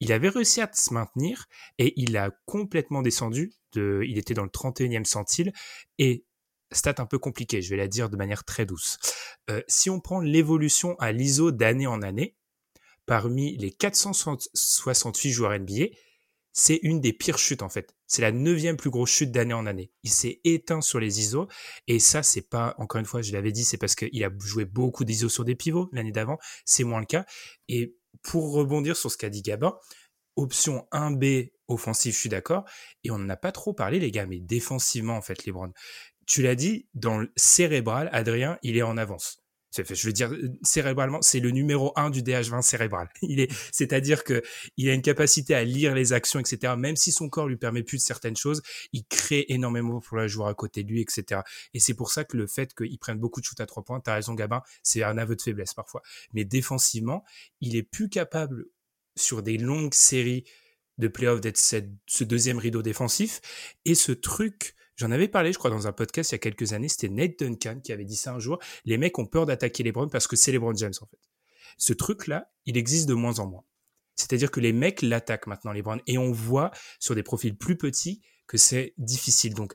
il 0.00 0.12
avait 0.12 0.28
réussi 0.28 0.60
à 0.60 0.70
se 0.72 0.92
maintenir 0.92 1.46
et 1.78 1.94
il 1.96 2.16
a 2.16 2.30
complètement 2.44 3.02
descendu. 3.02 3.52
De, 3.72 4.02
il 4.06 4.18
était 4.18 4.34
dans 4.34 4.44
le 4.44 4.48
31e 4.48 5.04
centile 5.04 5.52
et 5.98 6.24
stat 6.72 6.94
un 6.98 7.06
peu 7.06 7.18
compliqué, 7.18 7.62
je 7.62 7.70
vais 7.70 7.76
la 7.76 7.88
dire 7.88 8.08
de 8.10 8.16
manière 8.16 8.44
très 8.44 8.66
douce. 8.66 8.98
Euh, 9.50 9.62
si 9.68 9.90
on 9.90 10.00
prend 10.00 10.20
l'évolution 10.20 10.96
à 10.98 11.12
l'ISO 11.12 11.52
d'année 11.52 11.86
en 11.86 12.02
année, 12.02 12.36
parmi 13.06 13.56
les 13.56 13.70
468 13.70 15.30
joueurs 15.30 15.58
NBA, 15.58 15.86
c'est 16.52 16.80
une 16.82 17.00
des 17.00 17.12
pires 17.12 17.38
chutes 17.38 17.62
en 17.62 17.68
fait. 17.68 17.94
C'est 18.06 18.22
la 18.22 18.32
neuvième 18.32 18.78
plus 18.78 18.88
grosse 18.90 19.10
chute 19.10 19.30
d'année 19.30 19.52
en 19.52 19.66
année. 19.66 19.92
Il 20.02 20.10
s'est 20.10 20.40
éteint 20.44 20.80
sur 20.80 20.98
les 20.98 21.20
ISO 21.20 21.48
et 21.86 21.98
ça 21.98 22.22
c'est 22.22 22.48
pas 22.48 22.74
encore 22.78 22.98
une 22.98 23.04
fois 23.04 23.20
je 23.20 23.32
l'avais 23.32 23.52
dit 23.52 23.62
c'est 23.62 23.76
parce 23.76 23.94
qu'il 23.94 24.24
a 24.24 24.30
joué 24.40 24.64
beaucoup 24.64 25.04
d'ISO 25.04 25.28
sur 25.28 25.44
des 25.44 25.54
pivots 25.54 25.90
l'année 25.92 26.12
d'avant. 26.12 26.38
C'est 26.64 26.84
moins 26.84 27.00
le 27.00 27.06
cas 27.06 27.26
et 27.68 27.94
pour 28.22 28.52
rebondir 28.52 28.96
sur 28.96 29.10
ce 29.10 29.16
qu'a 29.16 29.30
dit 29.30 29.42
Gabin, 29.42 29.78
option 30.36 30.86
1B 30.92 31.52
offensif, 31.68 32.14
je 32.14 32.20
suis 32.20 32.28
d'accord. 32.28 32.64
Et 33.04 33.10
on 33.10 33.18
n'en 33.18 33.28
a 33.28 33.36
pas 33.36 33.52
trop 33.52 33.72
parlé, 33.72 33.98
les 33.98 34.10
gars, 34.10 34.26
mais 34.26 34.40
défensivement, 34.40 35.16
en 35.16 35.22
fait, 35.22 35.44
les. 35.44 35.52
Tu 36.26 36.42
l'as 36.42 36.54
dit, 36.54 36.88
dans 36.94 37.18
le 37.18 37.32
cérébral, 37.36 38.08
Adrien, 38.12 38.58
il 38.62 38.76
est 38.76 38.82
en 38.82 38.96
avance. 38.96 39.45
Je 39.84 40.06
veux 40.06 40.12
dire, 40.12 40.32
cérébralement, 40.62 41.22
c'est 41.22 41.40
le 41.40 41.50
numéro 41.50 41.92
1 41.96 42.10
du 42.10 42.22
DH20 42.22 42.62
cérébral. 42.62 43.08
Il 43.22 43.40
est, 43.40 43.52
c'est-à-dire 43.72 44.24
que 44.24 44.42
il 44.76 44.88
a 44.88 44.94
une 44.94 45.02
capacité 45.02 45.54
à 45.54 45.64
lire 45.64 45.94
les 45.94 46.12
actions, 46.12 46.40
etc. 46.40 46.74
Même 46.76 46.96
si 46.96 47.12
son 47.12 47.28
corps 47.28 47.48
lui 47.48 47.56
permet 47.56 47.82
plus 47.82 47.98
de 47.98 48.02
certaines 48.02 48.36
choses, 48.36 48.62
il 48.92 49.04
crée 49.04 49.46
énormément 49.48 50.00
pour 50.00 50.16
la 50.16 50.26
joueur 50.26 50.48
à 50.48 50.54
côté 50.54 50.84
de 50.84 50.88
lui, 50.90 51.00
etc. 51.00 51.42
Et 51.74 51.80
c'est 51.80 51.94
pour 51.94 52.10
ça 52.10 52.24
que 52.24 52.36
le 52.36 52.46
fait 52.46 52.74
qu'il 52.74 52.98
prenne 52.98 53.18
beaucoup 53.18 53.40
de 53.40 53.46
shoot 53.46 53.60
à 53.60 53.66
trois 53.66 53.82
points, 53.82 54.00
t'as 54.00 54.14
raison, 54.14 54.34
Gabin, 54.34 54.62
c'est 54.82 55.02
un 55.02 55.18
aveu 55.18 55.36
de 55.36 55.42
faiblesse 55.42 55.74
parfois. 55.74 56.02
Mais 56.32 56.44
défensivement, 56.44 57.24
il 57.60 57.76
est 57.76 57.82
plus 57.82 58.08
capable 58.08 58.66
sur 59.16 59.42
des 59.42 59.58
longues 59.58 59.94
séries 59.94 60.44
de 60.98 61.08
playoffs 61.08 61.40
d'être 61.40 61.58
ce 61.58 62.24
deuxième 62.24 62.58
rideau 62.58 62.82
défensif. 62.82 63.40
Et 63.84 63.94
ce 63.94 64.12
truc, 64.12 64.74
j'en 64.96 65.10
avais 65.10 65.28
parlé, 65.28 65.52
je 65.52 65.58
crois, 65.58 65.70
dans 65.70 65.86
un 65.86 65.92
podcast 65.92 66.32
il 66.32 66.34
y 66.34 66.36
a 66.36 66.38
quelques 66.38 66.72
années, 66.72 66.88
c'était 66.88 67.08
Nate 67.08 67.38
Duncan 67.38 67.80
qui 67.82 67.92
avait 67.92 68.04
dit 68.04 68.16
ça 68.16 68.34
un 68.34 68.38
jour. 68.38 68.58
Les 68.84 68.98
mecs 68.98 69.18
ont 69.18 69.26
peur 69.26 69.46
d'attaquer 69.46 69.82
les 69.82 69.92
Browns 69.92 70.10
parce 70.10 70.26
que 70.26 70.36
c'est 70.36 70.52
les 70.52 70.58
Browns 70.58 70.78
James, 70.78 70.94
en 71.00 71.06
fait. 71.06 71.20
Ce 71.78 71.92
truc-là, 71.92 72.50
il 72.64 72.76
existe 72.76 73.08
de 73.08 73.14
moins 73.14 73.38
en 73.38 73.46
moins. 73.46 73.64
C'est-à-dire 74.14 74.50
que 74.50 74.60
les 74.60 74.72
mecs 74.72 75.02
l'attaquent 75.02 75.46
maintenant, 75.46 75.72
les 75.72 75.82
Browns. 75.82 76.00
Et 76.06 76.18
on 76.18 76.32
voit 76.32 76.70
sur 76.98 77.14
des 77.14 77.22
profils 77.22 77.56
plus 77.56 77.76
petits 77.76 78.22
que 78.46 78.56
c'est 78.56 78.94
difficile. 78.96 79.54
Donc, 79.54 79.74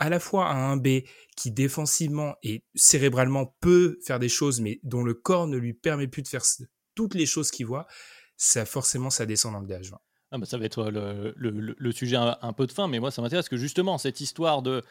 à 0.00 0.08
la 0.08 0.20
fois 0.20 0.48
un 0.48 0.76
1B 0.76 1.06
qui 1.36 1.50
défensivement 1.50 2.36
et 2.42 2.64
cérébralement 2.74 3.56
peut 3.60 3.98
faire 4.04 4.18
des 4.18 4.28
choses, 4.28 4.60
mais 4.60 4.80
dont 4.82 5.02
le 5.02 5.14
corps 5.14 5.46
ne 5.46 5.56
lui 5.56 5.74
permet 5.74 6.08
plus 6.08 6.22
de 6.22 6.28
faire 6.28 6.44
toutes 6.94 7.14
les 7.14 7.26
choses 7.26 7.50
qu'il 7.50 7.66
voit, 7.66 7.86
ça 8.36 8.64
forcément 8.64 9.10
ça 9.10 9.26
descend 9.26 9.52
dans 9.52 9.60
le 9.60 9.66
DH20. 9.66 9.94
Ah 10.30 10.38
bah 10.38 10.44
ça 10.44 10.58
va 10.58 10.66
être 10.66 10.90
le, 10.90 11.92
sujet 11.92 12.16
un, 12.16 12.52
peu 12.52 12.66
de 12.66 12.72
fin, 12.72 12.86
mais 12.86 12.98
moi 12.98 13.10
ça 13.10 13.22
m'intéresse 13.22 13.48
que 13.48 13.56
justement 13.56 13.96
cette 13.96 14.20
histoire 14.20 14.60
de, 14.60 14.82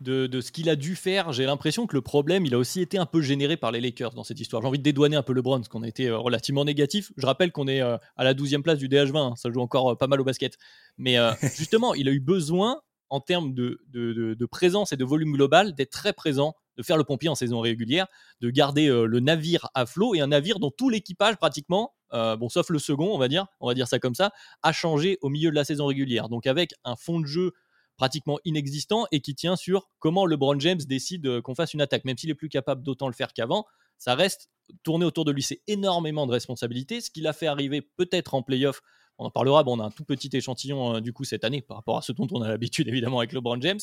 de, 0.00 0.40
ce 0.40 0.52
qu'il 0.52 0.68
a 0.68 0.76
dû 0.76 0.96
faire, 0.96 1.32
j'ai 1.32 1.44
l'impression 1.44 1.86
que 1.86 1.94
le 1.94 2.02
problème 2.02 2.44
il 2.46 2.54
a 2.54 2.58
aussi 2.58 2.80
été 2.80 2.98
un 2.98 3.06
peu 3.06 3.20
généré 3.20 3.56
par 3.56 3.72
les 3.72 3.80
Lakers 3.80 4.14
dans 4.14 4.24
cette 4.24 4.40
histoire. 4.40 4.62
J'ai 4.62 4.68
envie 4.68 4.78
de 4.78 4.82
dédouaner 4.82 5.16
un 5.16 5.22
peu 5.22 5.32
LeBron, 5.32 5.58
parce 5.58 5.68
qu'on 5.68 5.82
a 5.82 5.88
été 5.88 6.08
euh, 6.08 6.18
relativement 6.18 6.64
négatif. 6.64 7.12
Je 7.16 7.26
rappelle 7.26 7.52
qu'on 7.52 7.68
est 7.68 7.82
euh, 7.82 7.96
à 8.16 8.24
la 8.24 8.34
12e 8.34 8.62
place 8.62 8.78
du 8.78 8.88
DH20, 8.88 9.16
hein, 9.18 9.34
ça 9.36 9.50
joue 9.50 9.60
encore 9.60 9.92
euh, 9.92 9.94
pas 9.96 10.06
mal 10.06 10.20
au 10.20 10.24
basket. 10.24 10.56
Mais 10.98 11.16
justement, 11.56 11.94
il 11.94 12.08
a 12.08 12.12
eu 12.12 12.20
besoin 12.20 12.80
en 13.08 13.20
termes 13.20 13.54
de, 13.54 13.80
de, 13.92 14.46
présence 14.46 14.92
et 14.92 14.96
de 14.96 15.04
volume 15.04 15.32
global 15.32 15.74
d'être 15.74 15.90
très 15.90 16.12
présent 16.12 16.54
de 16.76 16.82
faire 16.82 16.96
le 16.96 17.04
pompier 17.04 17.28
en 17.28 17.34
saison 17.34 17.60
régulière, 17.60 18.06
de 18.40 18.50
garder 18.50 18.88
le 18.88 19.20
navire 19.20 19.68
à 19.74 19.86
flot 19.86 20.14
et 20.14 20.20
un 20.20 20.28
navire 20.28 20.58
dont 20.58 20.70
tout 20.70 20.90
l'équipage 20.90 21.36
pratiquement 21.36 21.92
euh, 22.12 22.36
bon, 22.36 22.48
sauf 22.48 22.70
le 22.70 22.78
second, 22.78 23.14
on 23.14 23.18
va 23.18 23.28
dire, 23.28 23.46
on 23.60 23.66
va 23.66 23.74
dire 23.74 23.88
ça 23.88 23.98
comme 23.98 24.14
ça, 24.14 24.32
a 24.62 24.72
changé 24.72 25.18
au 25.22 25.28
milieu 25.28 25.50
de 25.50 25.54
la 25.54 25.64
saison 25.64 25.86
régulière. 25.86 26.28
Donc 26.28 26.46
avec 26.46 26.74
un 26.84 26.96
fond 26.96 27.20
de 27.20 27.26
jeu 27.26 27.52
pratiquement 27.96 28.38
inexistant 28.44 29.06
et 29.10 29.20
qui 29.20 29.34
tient 29.34 29.56
sur 29.56 29.88
comment 29.98 30.26
LeBron 30.26 30.60
James 30.60 30.78
décide 30.86 31.26
euh, 31.26 31.40
qu'on 31.40 31.54
fasse 31.54 31.74
une 31.74 31.80
attaque. 31.80 32.04
Même 32.04 32.18
s'il 32.18 32.30
est 32.30 32.34
plus 32.34 32.48
capable 32.48 32.82
d'autant 32.82 33.08
le 33.08 33.14
faire 33.14 33.32
qu'avant, 33.32 33.64
ça 33.98 34.14
reste 34.14 34.50
tourné 34.82 35.04
autour 35.06 35.24
de 35.24 35.32
lui. 35.32 35.42
C'est 35.42 35.62
énormément 35.66 36.26
de 36.26 36.32
responsabilités. 36.32 37.00
Ce 37.00 37.10
qu'il 37.10 37.26
a 37.26 37.32
fait 37.32 37.46
arriver 37.46 37.80
peut-être 37.80 38.34
en 38.34 38.42
playoff, 38.42 38.82
on 39.18 39.24
en 39.24 39.30
parlera. 39.30 39.64
Bon, 39.64 39.78
on 39.78 39.82
a 39.82 39.86
un 39.86 39.90
tout 39.90 40.04
petit 40.04 40.30
échantillon 40.32 40.96
euh, 40.96 41.00
du 41.00 41.12
coup 41.12 41.24
cette 41.24 41.44
année 41.44 41.62
par 41.62 41.78
rapport 41.78 41.96
à 41.96 42.02
ce 42.02 42.12
dont 42.12 42.28
on 42.30 42.42
a 42.42 42.48
l'habitude 42.48 42.86
évidemment 42.88 43.18
avec 43.18 43.32
LeBron 43.32 43.60
James. 43.60 43.80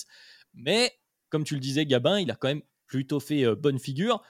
Mais 0.53 0.93
comme 1.29 1.43
tu 1.43 1.55
le 1.55 1.59
disais, 1.59 1.85
Gabin, 1.87 2.19
il 2.19 2.29
a 2.29 2.35
quand 2.35 2.47
même 2.47 2.61
plutôt 2.97 3.19
fait 3.19 3.55
bonne 3.55 3.79
figure 3.79 4.23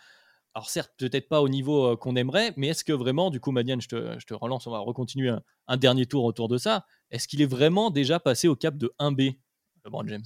alors 0.55 0.69
certes, 0.69 0.93
peut-être 0.97 1.29
pas 1.29 1.41
au 1.41 1.49
niveau 1.49 1.93
euh, 1.93 1.97
qu'on 1.97 2.15
aimerait, 2.15 2.53
mais 2.57 2.67
est-ce 2.67 2.83
que 2.83 2.93
vraiment, 2.93 3.31
du 3.31 3.39
coup, 3.39 3.51
Madiane, 3.51 3.81
je 3.81 3.87
te, 3.87 4.33
relance, 4.33 4.67
on 4.67 4.71
va 4.71 4.79
recontinuer 4.79 5.35
un, 5.67 5.77
dernier 5.77 6.05
tour 6.05 6.23
autour 6.25 6.47
de 6.47 6.57
ça. 6.57 6.85
Est-ce 7.09 7.27
qu'il 7.27 7.41
est 7.41 7.47
vraiment 7.47 7.89
déjà 7.89 8.19
passé 8.19 8.47
au 8.47 8.55
cap 8.55 8.77
de 8.77 8.93
1B, 8.99 9.39
LeBron 9.83 10.07
James? 10.07 10.25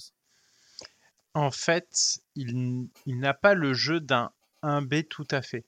En 1.34 1.52
fait, 1.52 2.20
il, 2.36 2.90
n'a 3.06 3.34
pas 3.34 3.54
le 3.54 3.74
jeu 3.74 4.02
d'un 4.02 4.32
1B 4.64 5.08
tout 5.08 5.28
à 5.32 5.42
fait. 5.42 5.66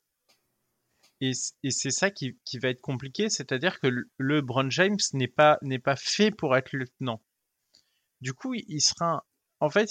Et, 1.21 1.33
c'est 1.33 1.91
ça 1.91 2.11
qui, 2.11 2.35
va 2.55 2.69
être 2.69 2.81
compliqué, 2.81 3.29
c'est-à-dire 3.29 3.79
que 3.79 3.87
le 3.87 4.09
LeBron 4.17 4.69
James 4.71 4.97
n'est 5.13 5.27
pas, 5.27 5.57
n'est 5.61 5.79
pas 5.79 5.95
fait 5.95 6.31
pour 6.31 6.57
être 6.57 6.73
lieutenant. 6.73 7.21
Du 8.19 8.33
coup, 8.33 8.53
il 8.55 8.81
sera... 8.81 9.25
En 9.61 9.69
fait, 9.69 9.89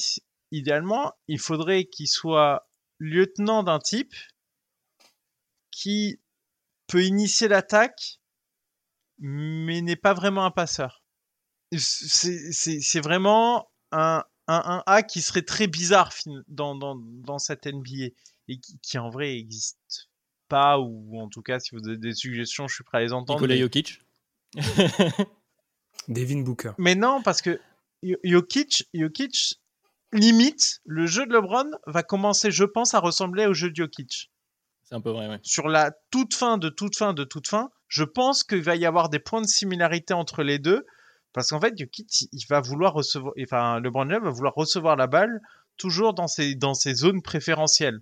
idéalement, 0.51 1.15
il 1.27 1.39
faudrait 1.39 1.85
qu'il 1.85 2.09
soit 2.09 2.68
lieutenant 2.99 3.63
d'un 3.63 3.79
type 3.79 4.15
qui 5.71 6.21
peut 6.87 7.05
initier 7.05 7.49
l'attaque, 7.49 8.21
mais 9.19 9.81
n'est 9.81 9.97
pas 9.97 10.15
vraiment 10.15 10.45
un 10.45 10.51
passeur. 10.51 11.03
C'est 11.77 13.01
vraiment 13.01 13.71
un, 13.93 14.25
un, 14.47 14.83
1A 14.87 15.07
qui 15.07 15.21
serait 15.21 15.43
très 15.43 15.67
bizarre 15.67 16.13
dans, 16.49 16.75
dans, 16.75 16.97
dans 16.97 17.39
cette 17.39 17.67
NBA 17.67 18.15
et 18.49 18.59
qui, 18.83 18.99
en 18.99 19.11
vrai 19.11 19.35
n'existe 19.35 20.09
pas, 20.49 20.79
ou 20.79 21.21
en 21.21 21.29
tout 21.29 21.43
cas, 21.43 21.61
si 21.61 21.75
vous 21.75 21.87
avez 21.87 21.99
des 21.99 22.15
suggestions, 22.15 22.67
je 22.67 22.75
suis 22.75 22.85
prêt 22.85 22.99
à 22.99 23.01
les 23.03 23.13
entendre. 23.13 23.41
Nikola 23.41 23.57
Jokic 23.59 24.01
Devin 26.09 26.41
Booker. 26.41 26.73
Mais 26.79 26.95
non, 26.95 27.23
parce 27.23 27.43
que 27.43 27.61
Jokic, 28.25 28.89
Jokic, 28.95 29.58
limite, 30.13 30.81
le 30.85 31.07
jeu 31.07 31.27
de 31.27 31.33
LeBron 31.33 31.71
va 31.87 32.03
commencer, 32.03 32.51
je 32.51 32.65
pense, 32.65 32.95
à 32.95 33.01
ressembler 33.01 33.47
au 33.47 33.55
jeu 33.55 33.71
de 33.71 33.77
Jokic. 33.77 34.31
C'est 34.85 34.95
un 34.95 35.01
peu 35.01 35.11
vrai, 35.11 35.29
ouais. 35.29 35.39
Sur 35.43 35.69
la 35.69 35.93
toute 36.11 36.35
fin 36.35 36.57
de 36.57 36.69
toute 36.69 36.97
fin 36.97 37.13
de 37.13 37.25
toute 37.25 37.49
fin, 37.49 37.71
je 37.89 38.05
pense 38.05 38.43
qu'il 38.43 38.63
va 38.63 38.77
y 38.77 38.87
avoir 38.87 39.11
des 39.11 39.19
points 39.19 39.43
de 39.43 39.47
similarité 39.47 40.15
entre 40.15 40.43
les 40.43 40.59
deux. 40.59 40.87
Parce 41.35 41.51
qu'en 41.51 41.61
fait, 41.61 41.77
Jokic, 41.77 42.29
il 42.33 42.47
va 42.49 42.61
vouloir 42.61 42.95
recevoir, 42.95 43.35
enfin, 43.43 43.81
LeBron 43.81 44.09
James 44.09 44.25
va 44.25 44.31
vouloir 44.31 44.55
recevoir 44.55 44.97
la 44.97 45.07
balle 45.07 45.41
toujours 45.77 46.15
dans 46.15 46.27
ses, 46.27 46.55
dans 46.55 46.75
ses 46.75 46.95
zones 46.95 47.23
préférentielles. 47.23 48.01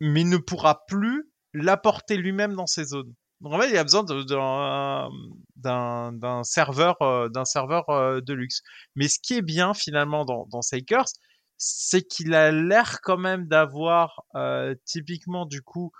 Mais 0.00 0.20
il 0.20 0.28
ne 0.28 0.36
pourra 0.36 0.84
plus 0.86 1.30
l'apporter 1.54 2.16
lui-même 2.16 2.54
dans 2.54 2.66
ces 2.66 2.84
zones. 2.84 3.14
Donc 3.42 3.52
en 3.54 3.60
fait, 3.60 3.70
il 3.70 3.76
a 3.76 3.82
besoin 3.82 4.04
d'un 5.56 6.44
serveur, 6.44 7.02
euh, 7.02 7.44
serveur 7.44 7.90
euh, 7.90 8.20
de 8.20 8.32
luxe. 8.34 8.62
Mais 8.94 9.08
ce 9.08 9.18
qui 9.20 9.34
est 9.34 9.42
bien 9.42 9.74
finalement 9.74 10.24
dans, 10.24 10.46
dans 10.46 10.62
Sakers, 10.62 11.08
c'est 11.58 12.02
qu'il 12.02 12.34
a 12.34 12.52
l'air 12.52 13.00
quand 13.02 13.18
même 13.18 13.48
d'avoir 13.48 14.24
euh, 14.36 14.76
typiquement 14.84 15.44
du 15.44 15.60
coup 15.60 15.92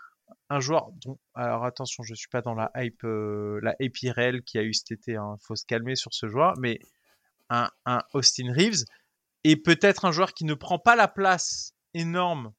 un 0.50 0.60
joueur 0.60 0.90
dont 1.04 1.18
alors 1.34 1.64
attention 1.64 2.02
je 2.02 2.14
suis 2.14 2.28
pas 2.28 2.42
dans 2.42 2.54
la 2.54 2.70
hype 2.76 3.02
la 3.04 3.74
hype 3.78 4.02
irréelle 4.02 4.42
qui 4.42 4.58
a 4.58 4.62
eu 4.62 4.74
cet 4.74 4.90
été 4.92 5.16
hein, 5.16 5.36
faut 5.40 5.54
se 5.54 5.64
calmer 5.64 5.94
sur 5.94 6.12
ce 6.12 6.26
joueur 6.28 6.54
mais 6.58 6.80
un, 7.48 7.70
un 7.86 8.02
Austin 8.12 8.52
Reeves 8.52 8.84
est 9.44 9.56
peut-être 9.56 10.04
un 10.04 10.12
joueur 10.12 10.34
qui 10.34 10.44
ne 10.44 10.54
prend 10.54 10.78
pas 10.78 10.96
la 10.96 11.06
place 11.06 11.74
énorme 11.94 12.52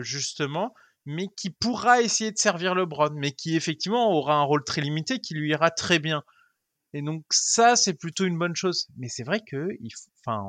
justement 0.00 0.74
mais 1.08 1.28
qui 1.28 1.48
pourra 1.48 2.02
essayer 2.02 2.30
de 2.32 2.36
servir 2.36 2.74
LeBron, 2.74 3.14
mais 3.14 3.32
qui 3.32 3.56
effectivement 3.56 4.12
aura 4.12 4.34
un 4.34 4.42
rôle 4.42 4.62
très 4.62 4.82
limité, 4.82 5.20
qui 5.20 5.32
lui 5.32 5.48
ira 5.48 5.70
très 5.70 5.98
bien. 5.98 6.22
Et 6.92 7.00
donc 7.00 7.24
ça, 7.30 7.76
c'est 7.76 7.94
plutôt 7.94 8.26
une 8.26 8.38
bonne 8.38 8.54
chose. 8.54 8.88
Mais 8.98 9.08
c'est 9.08 9.22
vrai 9.22 9.40
que, 9.40 9.68
il, 9.80 9.90
enfin, 10.26 10.46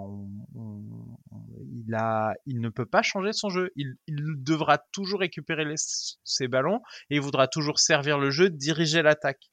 il 1.85 1.95
a, 1.95 2.33
il 2.45 2.59
ne 2.59 2.67
peut 2.67 2.85
pas 2.85 3.01
changer 3.01 3.31
son 3.31 3.49
jeu. 3.49 3.71
Il, 3.77 3.95
devra 4.43 4.79
toujours 4.91 5.21
récupérer 5.21 5.63
ses 5.77 6.49
ballons 6.49 6.81
et 7.09 7.15
il 7.15 7.21
voudra 7.21 7.47
toujours 7.47 7.79
servir 7.79 8.17
le 8.19 8.29
jeu, 8.29 8.49
diriger 8.49 9.01
l'attaque. 9.01 9.49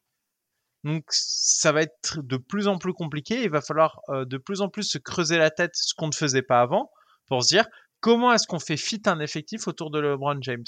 Donc 0.83 1.05
ça 1.11 1.71
va 1.71 1.83
être 1.83 2.21
de 2.21 2.37
plus 2.37 2.67
en 2.67 2.79
plus 2.79 2.95
compliqué. 2.95 3.45
Il 3.45 3.51
va 3.51 3.61
falloir 3.61 4.01
euh, 4.09 4.25
de 4.25 4.39
plus 4.39 4.61
en 4.61 4.69
plus 4.69 4.85
se 4.85 4.99
creuser 4.99 5.39
la 5.39 5.53
tête, 5.53 5.77
ce 5.77 5.95
qu'on 5.95 6.09
ne 6.09 6.15
faisait 6.15 6.43
pas 6.43 6.61
avant, 6.61 6.91
pour 7.29 7.45
se 7.45 7.49
dire 7.49 7.67
comment 8.01 8.33
est-ce 8.33 8.49
qu'on 8.49 8.59
fait 8.59 8.77
fit 8.77 9.03
un 9.07 9.21
effectif 9.21 9.69
autour 9.69 9.93
de 9.93 10.01
LeBron 10.01 10.39
James? 10.43 10.65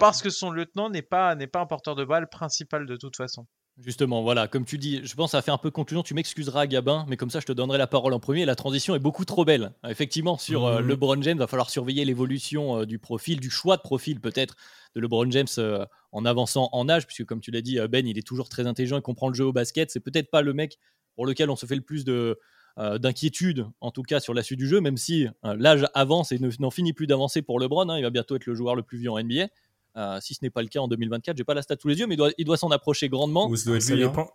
Parce 0.00 0.22
que 0.22 0.30
son 0.30 0.50
lieutenant 0.50 0.90
n'est 0.90 1.02
pas, 1.02 1.34
n'est 1.34 1.46
pas 1.46 1.60
un 1.60 1.66
porteur 1.66 1.94
de 1.94 2.04
balle 2.04 2.28
principal 2.28 2.86
de 2.86 2.96
toute 2.96 3.16
façon. 3.16 3.46
Justement, 3.78 4.22
voilà, 4.22 4.48
comme 4.48 4.64
tu 4.64 4.78
dis, 4.78 5.02
je 5.04 5.14
pense 5.14 5.34
à 5.34 5.42
faire 5.42 5.52
un 5.52 5.58
peu 5.58 5.70
conclusion. 5.70 6.02
Tu 6.02 6.14
m'excuseras, 6.14 6.66
Gabin, 6.66 7.04
mais 7.08 7.18
comme 7.18 7.28
ça, 7.28 7.40
je 7.40 7.46
te 7.46 7.52
donnerai 7.52 7.76
la 7.76 7.86
parole 7.86 8.14
en 8.14 8.20
premier. 8.20 8.46
La 8.46 8.54
transition 8.54 8.94
est 8.94 8.98
beaucoup 8.98 9.26
trop 9.26 9.44
belle. 9.44 9.72
Effectivement, 9.86 10.38
sur 10.38 10.64
euh, 10.64 10.80
mhm. 10.80 10.88
LeBron 10.88 11.22
James, 11.22 11.36
va 11.36 11.46
falloir 11.46 11.68
surveiller 11.68 12.06
l'évolution 12.06 12.80
euh, 12.80 12.86
du 12.86 12.98
profil, 12.98 13.38
du 13.38 13.50
choix 13.50 13.76
de 13.76 13.82
profil 13.82 14.18
peut-être 14.18 14.56
de 14.94 15.00
LeBron 15.02 15.30
James 15.30 15.46
euh, 15.58 15.84
en 16.10 16.24
avançant 16.24 16.70
en 16.72 16.88
âge, 16.88 17.06
puisque 17.06 17.26
comme 17.26 17.42
tu 17.42 17.50
l'as 17.50 17.60
dit, 17.60 17.78
Ben, 17.90 18.06
il 18.06 18.16
est 18.16 18.26
toujours 18.26 18.48
très 18.48 18.66
intelligent 18.66 18.96
et 18.96 19.02
comprend 19.02 19.28
le 19.28 19.34
jeu 19.34 19.44
au 19.44 19.52
basket. 19.52 19.90
C'est 19.90 20.00
peut-être 20.00 20.30
pas 20.30 20.40
le 20.40 20.54
mec 20.54 20.78
pour 21.14 21.26
lequel 21.26 21.50
on 21.50 21.56
se 21.56 21.66
fait 21.66 21.76
le 21.76 21.82
plus 21.82 22.06
de, 22.06 22.38
d'inquiétude, 22.76 23.66
en 23.80 23.90
tout 23.90 24.02
cas 24.02 24.20
sur 24.20 24.34
la 24.34 24.42
suite 24.42 24.58
du 24.58 24.68
jeu, 24.68 24.80
même 24.80 24.98
si 24.98 25.26
l'âge 25.42 25.86
avance 25.94 26.32
et 26.32 26.38
n'en 26.58 26.70
finit 26.70 26.92
plus 26.92 27.06
d'avancer 27.06 27.40
pour 27.40 27.58
LeBron. 27.58 27.88
Hein. 27.88 27.98
il 27.98 28.02
va 28.02 28.10
bientôt 28.10 28.36
être 28.36 28.46
le 28.46 28.54
joueur 28.54 28.74
le 28.74 28.82
plus 28.82 28.98
vieux 28.98 29.10
en 29.10 29.18
NBA. 29.18 29.48
Euh, 29.96 30.18
si 30.20 30.34
ce 30.34 30.40
n'est 30.42 30.50
pas 30.50 30.60
le 30.60 30.68
cas 30.68 30.80
en 30.80 30.88
2024, 30.88 31.38
j'ai 31.38 31.44
pas 31.44 31.54
la 31.54 31.62
stat 31.62 31.76
tous 31.76 31.88
les 31.88 31.98
yeux, 31.98 32.06
mais 32.06 32.16
il 32.36 32.44
doit, 32.44 32.56
s'en 32.58 32.70
approcher 32.70 33.08
grandement. 33.08 33.54
ça, 33.56 33.70
hein. 33.70 33.96
dépend, 33.96 34.30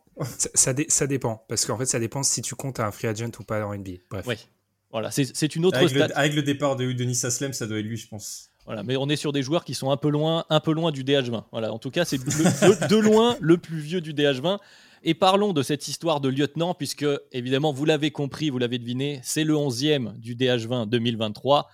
ça, 0.56 1.08
dépend, 1.08 1.46
parce 1.48 1.66
qu'en 1.66 1.78
fait, 1.78 1.86
ça 1.86 2.00
dépend 2.00 2.24
si 2.24 2.42
tu 2.42 2.56
comptes 2.56 2.80
un 2.80 2.92
free 2.92 3.08
agent 3.08 3.30
ou 3.40 3.44
pas 3.44 3.64
en 3.64 3.76
NBA. 3.76 3.92
Bref. 4.10 4.26
Oui, 4.28 4.36
voilà, 4.92 5.12
c'est 5.12 5.56
une 5.56 5.66
autre 5.66 5.78
avec 5.78 5.90
stat. 5.90 6.08
Le, 6.08 6.18
avec 6.18 6.34
le 6.34 6.42
départ 6.42 6.76
de 6.78 6.92
Denis 6.92 7.20
Aslem, 7.24 7.54
ça 7.54 7.68
doit 7.68 7.78
être 7.78 7.86
lui, 7.86 7.98
je 7.98 8.08
pense. 8.08 8.50
Voilà, 8.66 8.82
mais 8.82 8.98
on 8.98 9.08
est 9.08 9.16
sur 9.16 9.32
des 9.34 9.44
joueurs 9.44 9.64
qui 9.64 9.76
sont 9.76 9.92
un 9.92 9.98
peu 9.98 10.10
loin, 10.10 10.46
un 10.50 10.60
peu 10.60 10.74
loin 10.74 10.92
du 10.92 11.04
DH20. 11.04 11.44
Voilà, 11.52 11.72
en 11.72 11.80
tout 11.80 11.92
cas, 11.92 12.06
c'est 12.06 12.18
de, 12.18 12.96
loin 12.98 13.38
le 13.40 13.58
plus 13.58 13.80
vieux 13.80 14.02
du 14.02 14.14
DH20. 14.14 14.58
Et 15.04 15.16
parlons 15.16 15.52
de 15.52 15.64
cette 15.64 15.88
histoire 15.88 16.22
de 16.22 16.30
lieutenant, 16.30 16.76
puisque 16.76 17.06
évidemment, 17.32 17.74
vous 17.74 17.86
l'avez 17.86 18.12
compris, 18.12 18.52
vous 18.52 18.60
l'avez 18.60 18.78
deviné, 18.78 19.20
c'est 19.24 19.44
le 19.44 19.56
11e 19.56 20.16
du 20.20 20.36
DH20 20.36 20.88
2023. 20.88 21.68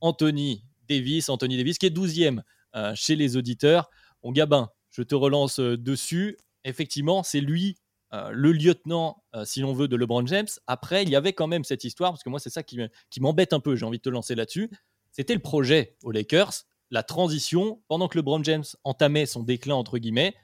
Anthony 0.00 0.64
Davis, 0.88 1.28
Anthony 1.28 1.58
Davis, 1.58 1.76
qui 1.76 1.86
est 1.86 1.94
12e 1.94 2.40
euh, 2.74 2.92
chez 2.94 3.16
les 3.16 3.36
auditeurs. 3.36 3.90
Bon, 4.22 4.32
Gabin, 4.32 4.70
je 4.90 5.02
te 5.02 5.14
relance 5.14 5.60
euh, 5.60 5.76
dessus. 5.76 6.38
Effectivement, 6.64 7.22
c'est 7.22 7.40
lui 7.40 7.76
euh, 8.14 8.30
le 8.32 8.52
lieutenant, 8.52 9.22
si 9.44 9.60
l'on 9.60 9.74
veut, 9.74 9.86
de 9.86 9.96
LeBron 9.96 10.26
James. 10.26 10.48
Après, 10.66 11.02
il 11.02 11.10
y 11.10 11.16
avait 11.16 11.34
quand 11.34 11.46
même 11.46 11.64
cette 11.64 11.84
histoire, 11.84 12.12
parce 12.12 12.22
que 12.22 12.30
moi, 12.30 12.40
c'est 12.40 12.50
ça 12.50 12.62
qui, 12.62 12.78
m'embête 13.20 13.52
un 13.52 13.60
peu. 13.60 13.76
J'ai 13.76 13.84
envie 13.84 13.98
de 13.98 14.02
te 14.02 14.08
lancer 14.08 14.34
là-dessus. 14.34 14.70
C'était 15.12 15.34
le 15.34 15.40
projet 15.40 15.96
aux 16.02 16.12
Lakers, 16.12 16.64
la 16.90 17.02
transition, 17.02 17.82
pendant 17.88 18.08
que 18.08 18.16
LeBron 18.16 18.42
James 18.42 18.64
entamait 18.84 19.26
son 19.26 19.42
déclin, 19.42 19.74
entre 19.74 19.98
guillemets, 19.98 20.34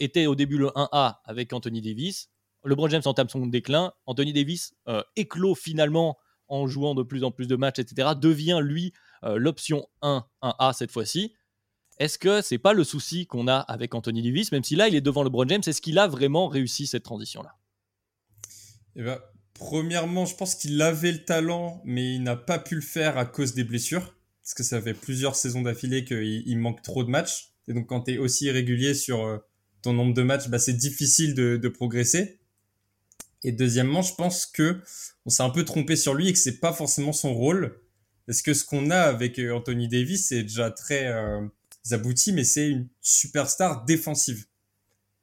était 0.00 0.26
au 0.26 0.34
début 0.34 0.58
le 0.58 0.68
1A 0.68 1.18
avec 1.24 1.52
Anthony 1.52 1.80
Davis. 1.80 2.30
LeBron 2.64 2.88
James 2.88 3.02
entame 3.04 3.28
son 3.28 3.46
déclin. 3.46 3.92
Anthony 4.06 4.32
Davis 4.32 4.74
éclot 5.16 5.54
finalement 5.54 6.18
en 6.48 6.66
jouant 6.66 6.94
de 6.94 7.02
plus 7.02 7.24
en 7.24 7.30
plus 7.30 7.46
de 7.46 7.56
matchs, 7.56 7.78
etc. 7.78 8.10
Devient, 8.20 8.60
lui, 8.62 8.92
l'option 9.22 9.86
1, 10.02 10.24
1A 10.42 10.72
cette 10.72 10.90
fois-ci. 10.90 11.34
Est-ce 11.98 12.18
que 12.18 12.42
c'est 12.42 12.58
pas 12.58 12.72
le 12.72 12.84
souci 12.84 13.26
qu'on 13.26 13.48
a 13.48 13.58
avec 13.58 13.94
Anthony 13.94 14.22
Davis, 14.22 14.52
même 14.52 14.64
si 14.64 14.76
là 14.76 14.88
il 14.88 14.94
est 14.94 15.00
devant 15.00 15.22
LeBron 15.22 15.48
James, 15.48 15.62
est-ce 15.66 15.80
qu'il 15.80 15.98
a 15.98 16.06
vraiment 16.08 16.48
réussi 16.48 16.86
cette 16.86 17.04
transition-là? 17.04 17.54
Eh 18.96 19.02
ben, 19.02 19.18
Premièrement, 19.58 20.26
je 20.26 20.34
pense 20.34 20.54
qu'il 20.54 20.80
avait 20.82 21.12
le 21.12 21.24
talent, 21.24 21.80
mais 21.84 22.14
il 22.14 22.22
n'a 22.22 22.36
pas 22.36 22.58
pu 22.58 22.74
le 22.74 22.82
faire 22.82 23.16
à 23.16 23.24
cause 23.24 23.54
des 23.54 23.64
blessures, 23.64 24.14
parce 24.42 24.52
que 24.54 24.62
ça 24.62 24.82
fait 24.82 24.92
plusieurs 24.92 25.34
saisons 25.34 25.62
d'affilée 25.62 26.04
qu'il 26.04 26.58
manque 26.58 26.82
trop 26.82 27.04
de 27.04 27.08
matchs. 27.08 27.54
Et 27.66 27.72
donc 27.72 27.86
quand 27.86 28.02
tu 28.02 28.12
es 28.12 28.18
aussi 28.18 28.44
irrégulier 28.46 28.92
sur 28.94 29.24
euh, 29.24 29.38
ton 29.86 29.92
nombre 29.92 30.14
de 30.14 30.22
matchs, 30.22 30.48
bah, 30.48 30.58
c'est 30.58 30.72
difficile 30.72 31.34
de, 31.34 31.68
progresser. 31.68 32.40
Et 33.44 33.52
deuxièmement, 33.52 34.02
je 34.02 34.14
pense 34.14 34.44
que 34.44 34.80
on 35.24 35.30
s'est 35.30 35.44
un 35.44 35.50
peu 35.50 35.64
trompé 35.64 35.94
sur 35.94 36.14
lui 36.14 36.28
et 36.28 36.32
que 36.32 36.38
c'est 36.38 36.58
pas 36.58 36.72
forcément 36.72 37.12
son 37.12 37.34
rôle. 37.34 37.80
Est-ce 38.26 38.42
que 38.42 38.52
ce 38.52 38.64
qu'on 38.64 38.90
a 38.90 38.98
avec 38.98 39.38
euh, 39.38 39.54
Anthony 39.54 39.86
Davis, 39.86 40.26
c'est 40.28 40.42
déjà 40.42 40.72
très 40.72 41.06
euh, 41.06 41.46
abouti, 41.92 42.32
mais 42.32 42.42
c'est 42.42 42.68
une 42.68 42.88
superstar 43.00 43.84
défensive. 43.84 44.46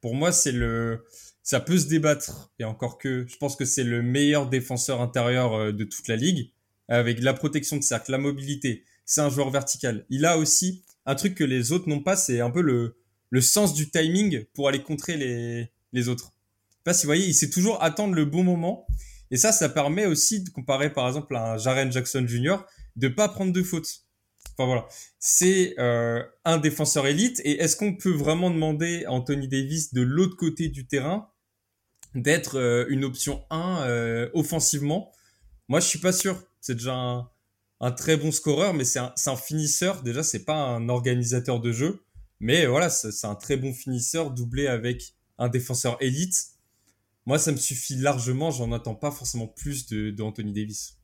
Pour 0.00 0.14
moi, 0.14 0.32
c'est 0.32 0.52
le, 0.52 1.04
ça 1.42 1.60
peut 1.60 1.76
se 1.76 1.86
débattre, 1.86 2.50
et 2.58 2.64
encore 2.64 2.96
que 2.96 3.26
je 3.28 3.36
pense 3.36 3.56
que 3.56 3.66
c'est 3.66 3.84
le 3.84 4.00
meilleur 4.00 4.48
défenseur 4.48 5.02
intérieur 5.02 5.52
euh, 5.52 5.72
de 5.72 5.84
toute 5.84 6.08
la 6.08 6.16
ligue, 6.16 6.52
avec 6.88 7.20
la 7.22 7.34
protection 7.34 7.76
de 7.76 7.82
cercle, 7.82 8.12
la 8.12 8.18
mobilité. 8.18 8.84
C'est 9.04 9.20
un 9.20 9.28
joueur 9.28 9.50
vertical. 9.50 10.06
Il 10.08 10.24
a 10.24 10.38
aussi 10.38 10.82
un 11.04 11.16
truc 11.16 11.34
que 11.34 11.44
les 11.44 11.72
autres 11.72 11.90
n'ont 11.90 12.02
pas, 12.02 12.16
c'est 12.16 12.40
un 12.40 12.50
peu 12.50 12.62
le, 12.62 12.96
le 13.34 13.40
sens 13.40 13.74
du 13.74 13.90
timing 13.90 14.44
pour 14.54 14.68
aller 14.68 14.80
contrer 14.80 15.16
les, 15.16 15.68
les 15.92 16.08
autres. 16.08 16.30
Pas 16.84 16.94
si 16.94 17.02
vous 17.02 17.08
voyez, 17.08 17.26
il 17.26 17.34
sait 17.34 17.50
toujours 17.50 17.82
attendre 17.82 18.14
le 18.14 18.24
bon 18.24 18.44
moment. 18.44 18.86
Et 19.32 19.36
ça, 19.36 19.50
ça 19.50 19.68
permet 19.68 20.06
aussi 20.06 20.44
de 20.44 20.50
comparer 20.50 20.92
par 20.92 21.08
exemple 21.08 21.34
à 21.34 21.54
un 21.54 21.58
Jaren 21.58 21.90
Jackson 21.90 22.24
Jr. 22.28 22.58
de 22.94 23.08
pas 23.08 23.28
prendre 23.28 23.52
de 23.52 23.60
fautes. 23.64 24.04
Enfin 24.52 24.66
voilà, 24.66 24.86
c'est 25.18 25.74
euh, 25.80 26.22
un 26.44 26.58
défenseur 26.58 27.08
élite. 27.08 27.40
Et 27.44 27.60
est-ce 27.60 27.74
qu'on 27.74 27.96
peut 27.96 28.12
vraiment 28.12 28.52
demander 28.52 29.04
à 29.04 29.10
Anthony 29.10 29.48
Davis 29.48 29.92
de 29.92 30.02
l'autre 30.02 30.36
côté 30.36 30.68
du 30.68 30.86
terrain 30.86 31.28
d'être 32.14 32.60
euh, 32.60 32.86
une 32.88 33.04
option 33.04 33.42
1 33.50 33.82
euh, 33.82 34.30
offensivement? 34.34 35.10
Moi, 35.66 35.80
je 35.80 35.88
suis 35.88 35.98
pas 35.98 36.12
sûr. 36.12 36.40
C'est 36.60 36.74
déjà 36.74 36.94
un, 36.94 37.28
un, 37.80 37.90
très 37.90 38.16
bon 38.16 38.30
scoreur, 38.30 38.74
mais 38.74 38.84
c'est 38.84 39.00
un, 39.00 39.12
un, 39.26 39.36
finisseur. 39.36 40.04
Déjà, 40.04 40.22
c'est 40.22 40.44
pas 40.44 40.54
un 40.54 40.88
organisateur 40.88 41.58
de 41.58 41.72
jeu, 41.72 42.03
mais 42.44 42.66
voilà, 42.66 42.90
c'est 42.90 43.26
un 43.26 43.34
très 43.34 43.56
bon 43.56 43.72
finisseur 43.72 44.30
doublé 44.30 44.66
avec 44.66 45.14
un 45.38 45.48
défenseur 45.48 45.96
élite. 46.00 46.36
Moi, 47.26 47.38
ça 47.38 47.52
me 47.52 47.56
suffit 47.56 47.96
largement. 47.96 48.50
J'en 48.50 48.70
attends 48.72 48.94
pas 48.94 49.10
forcément 49.10 49.46
plus 49.46 49.86
de, 49.86 50.10
de 50.10 50.22
Anthony 50.22 50.52
Davis. 50.52 50.98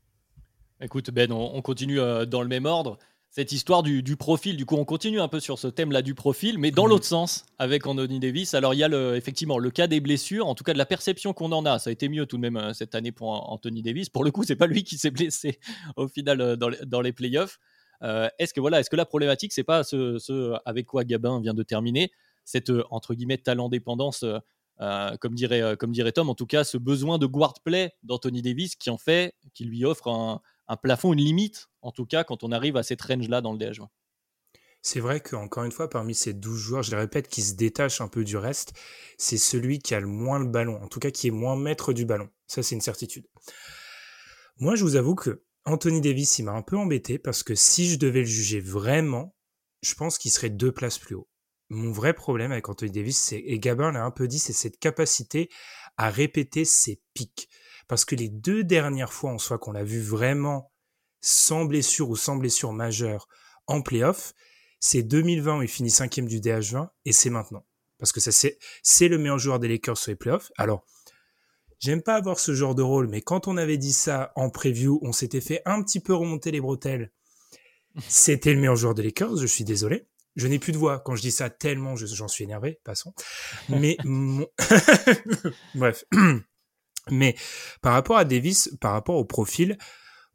Écoute, 0.83 1.11
Ben, 1.11 1.33
on, 1.33 1.55
on 1.55 1.63
continue 1.63 1.97
dans 1.97 2.43
le 2.43 2.49
même 2.49 2.67
ordre 2.67 2.99
cette 3.31 3.53
histoire 3.53 3.83
du, 3.83 4.17
profil. 4.17 4.57
Du 4.57 4.67
coup, 4.67 4.77
on 4.77 4.85
continue 4.85 5.21
un 5.21 5.29
peu 5.29 5.39
sur 5.39 5.59
ce 5.59 5.69
thème-là 5.69 6.03
du 6.03 6.15
profil, 6.15 6.59
mais 6.59 6.73
dans 6.73 6.85
mhm. 6.85 6.91
l'autre 6.91 7.05
sens 7.05 7.47
avec 7.59 7.87
Anthony 7.87 8.19
Davis. 8.19 8.55
Alors, 8.55 8.75
il 8.75 8.79
y 8.79 8.83
a 8.83 8.89
le, 8.89 9.17
effectivement 9.17 9.59
le 9.59 9.71
cas 9.71 9.87
des 9.87 10.01
blessures, 10.01 10.49
en 10.49 10.55
tout 10.55 10.65
cas 10.65 10.73
de 10.73 10.79
la 10.79 10.87
perception 10.87 11.33
qu'on 11.33 11.53
en 11.53 11.65
a. 11.65 11.79
Ça 11.79 11.91
a 11.91 11.93
été 11.93 12.09
mieux 12.09 12.27
tout 12.27 12.37
de 12.37 12.43
même 12.43 12.57
euh, 12.57 12.73
cette 12.73 12.95
année 12.95 13.13
pour 13.13 13.29
Anthony 13.51 13.83
Davis. 13.83 14.09
Pour 14.09 14.25
le 14.25 14.33
coup, 14.33 14.43
c'est 14.43 14.57
pas 14.57 14.67
lui 14.67 14.83
qui 14.83 14.99
s'est 14.99 15.13
blessé 15.13 15.61
au 15.97 16.09
final 16.09 16.41
euh, 16.41 16.57
dans, 16.57 17.01
les, 17.01 17.13
playoffs. 17.13 17.61
Euh, 18.03 18.29
est-ce 18.39 18.55
que 18.55 18.61
voilà, 18.61 18.81
est-ce 18.81 18.91
que 18.91 18.97
la 18.97 19.07
problématique, 19.07 19.53
c'est 19.53 19.65
pas 19.65 19.85
ce, 19.85 20.59
avec 20.65 20.87
quoi 20.87 21.05
Gabin 21.05 21.41
vient 21.41 21.55
de 21.55 21.63
terminer, 21.63 22.11
cette 22.45 22.73
entre 22.91 23.15
guillemets 23.15 23.39
talent 23.39 23.69
dépendance, 23.69 24.25
comme 24.79 25.35
dirait 25.35 25.77
comme 25.79 25.93
dirait 25.93 26.13
Tom, 26.13 26.31
en 26.31 26.35
tout 26.35 26.47
cas, 26.47 26.65
ce 26.65 26.79
besoin 26.79 27.19
de 27.19 27.27
guard 27.27 27.61
play 27.63 27.93
d'Anthony 28.03 28.43
Davis 28.43 28.77
qui 28.77 28.91
en 28.91 28.99
fait, 28.99 29.35
qui 29.55 29.65
lui 29.65 29.85
offre 29.85 30.09
un, 30.09 30.41
plafond, 30.77 31.13
une 31.13 31.21
limite, 31.21 31.69
en 31.83 31.93
tout 31.93 32.07
cas, 32.07 32.25
quand 32.25 32.43
on 32.45 32.53
arrive 32.53 32.77
à 32.77 32.83
cette 32.83 33.03
range-là 33.03 33.41
dans 33.41 33.53
le 33.53 33.59
DH20. 33.59 33.89
C'est 34.83 35.01
vrai 35.01 35.21
qu'encore 35.21 35.65
une 35.65 35.73
fois, 35.73 35.91
parmi 35.91 36.15
ces 36.15 36.33
12 36.33 36.59
joueurs, 36.59 36.83
je 36.83 36.93
le 36.93 36.97
répète, 36.97 37.29
qui 37.29 37.43
se 37.43 37.55
détachent 37.55 38.01
un 38.01 38.09
peu 38.09 38.25
du 38.25 38.39
reste, 38.39 38.73
c'est 39.19 39.37
celui 39.37 39.79
qui 39.79 39.95
a 39.95 40.01
le 40.01 40.07
moins 40.07 40.39
le 40.39 40.47
ballon, 40.47 40.81
en 40.83 40.89
tout 40.89 41.01
cas 41.01 41.11
qui 41.11 41.29
est 41.29 41.33
moins 41.33 41.57
maître 41.57 41.93
du 41.93 42.07
ballon. 42.07 42.31
Ça, 42.47 42.63
c'est 42.63 42.75
une 42.75 42.81
certitude. 42.81 43.27
Moi, 44.59 44.77
je 44.77 44.85
vous 44.85 44.97
avoue 44.97 45.15
que 45.15 45.43
Anthony 45.65 46.01
Davis, 46.01 46.39
il 46.39 46.45
m'a 46.45 46.53
un 46.53 46.63
peu 46.63 46.77
embêté 46.77 47.19
parce 47.19 47.43
que 47.43 47.55
si 47.55 47.89
je 47.91 47.99
devais 47.99 48.21
le 48.21 48.27
juger 48.27 48.61
vraiment, 48.61 49.35
je 49.83 49.95
pense 49.95 50.19
qu'il 50.19 50.31
serait 50.31 50.51
deux 50.51 50.73
places 50.73 50.99
plus 50.99 51.15
haut. 51.15 51.29
Mon 51.69 51.93
vrai 51.93 52.15
problème 52.15 52.51
avec 52.51 52.69
Anthony 52.69 52.91
Davis, 52.91 53.19
c'est, 53.19 53.39
et 53.39 53.59
Gabin 53.59 53.93
l'a 53.93 54.05
un 54.05 54.11
peu 54.11 54.27
dit, 54.27 54.39
c'est 54.39 54.53
cette 54.53 54.79
capacité 54.79 55.49
à 55.97 56.11
répéter 56.11 56.65
ses 56.65 57.01
pics. 57.15 57.49
Parce 57.87 58.05
que 58.05 58.15
les 58.15 58.29
deux 58.29 58.65
dernières 58.65 59.13
fois 59.13 59.33
en 59.33 59.39
soi 59.39 59.59
qu'on 59.59 59.73
l'a 59.73 59.85
vu 59.85 60.01
vraiment 60.01 60.73
sans 61.21 61.65
blessure 61.65 62.09
ou 62.11 62.17
sans 62.17 62.37
blessure 62.37 62.73
majeure 62.73 63.29
en 63.67 63.83
playoff, 63.83 64.33
c'est 64.81 65.03
2020 65.03 65.59
où 65.59 65.63
il 65.63 65.69
finit 65.69 65.91
cinquième 65.91 66.27
du 66.27 66.41
DH20 66.41 66.89
et 67.05 67.13
c'est 67.13 67.31
maintenant. 67.31 67.67
Parce 67.99 68.13
que 68.13 68.21
ça, 68.21 68.33
c'est, 68.33 68.59
c'est 68.83 69.09
le 69.09 69.19
meilleur 69.19 69.39
joueur 69.39 69.59
des 69.59 69.69
Lakers 69.69 69.99
sur 69.99 70.11
les 70.11 70.17
playoffs. 70.17 70.51
Alors, 70.57 70.87
j'aime 71.81 72.03
pas 72.03 72.15
avoir 72.15 72.39
ce 72.39 72.55
genre 72.55 72.75
de 72.75 72.83
rôle, 72.83 73.09
mais 73.09 73.23
quand 73.23 73.49
on 73.49 73.57
avait 73.57 73.79
dit 73.79 73.93
ça 73.93 74.33
en 74.37 74.51
preview, 74.51 75.01
on 75.03 75.13
s'était 75.13 75.41
fait 75.41 75.63
un 75.65 75.83
petit 75.83 76.01
peu 76.01 76.15
remonter 76.15 76.53
les 76.53 76.61
bretelles. 76.61 77.11
C'était 78.09 78.53
le 78.53 78.61
meilleur 78.61 78.77
joueur 78.77 78.95
des 78.95 79.03
Lakers, 79.03 79.37
je 79.39 79.47
suis 79.47 79.65
désolé. 79.65 80.07
Je 80.37 80.47
n'ai 80.47 80.61
plus 80.61 80.73
de 80.73 80.79
voix 80.79 81.01
quand 81.01 81.17
je 81.17 81.23
dis 81.23 81.33
ça 81.33 81.51
tellement 81.51 81.97
j'en 81.97 82.29
suis 82.29 82.45
énervé, 82.45 82.79
passons. 82.85 83.13
Mais 83.69 83.97
bref. 85.75 86.05
Mais 87.11 87.35
par 87.81 87.95
rapport 87.95 88.19
à 88.19 88.25
Davis, 88.25 88.71
par 88.81 88.93
rapport 88.93 89.17
au 89.17 89.25
profil, 89.25 89.77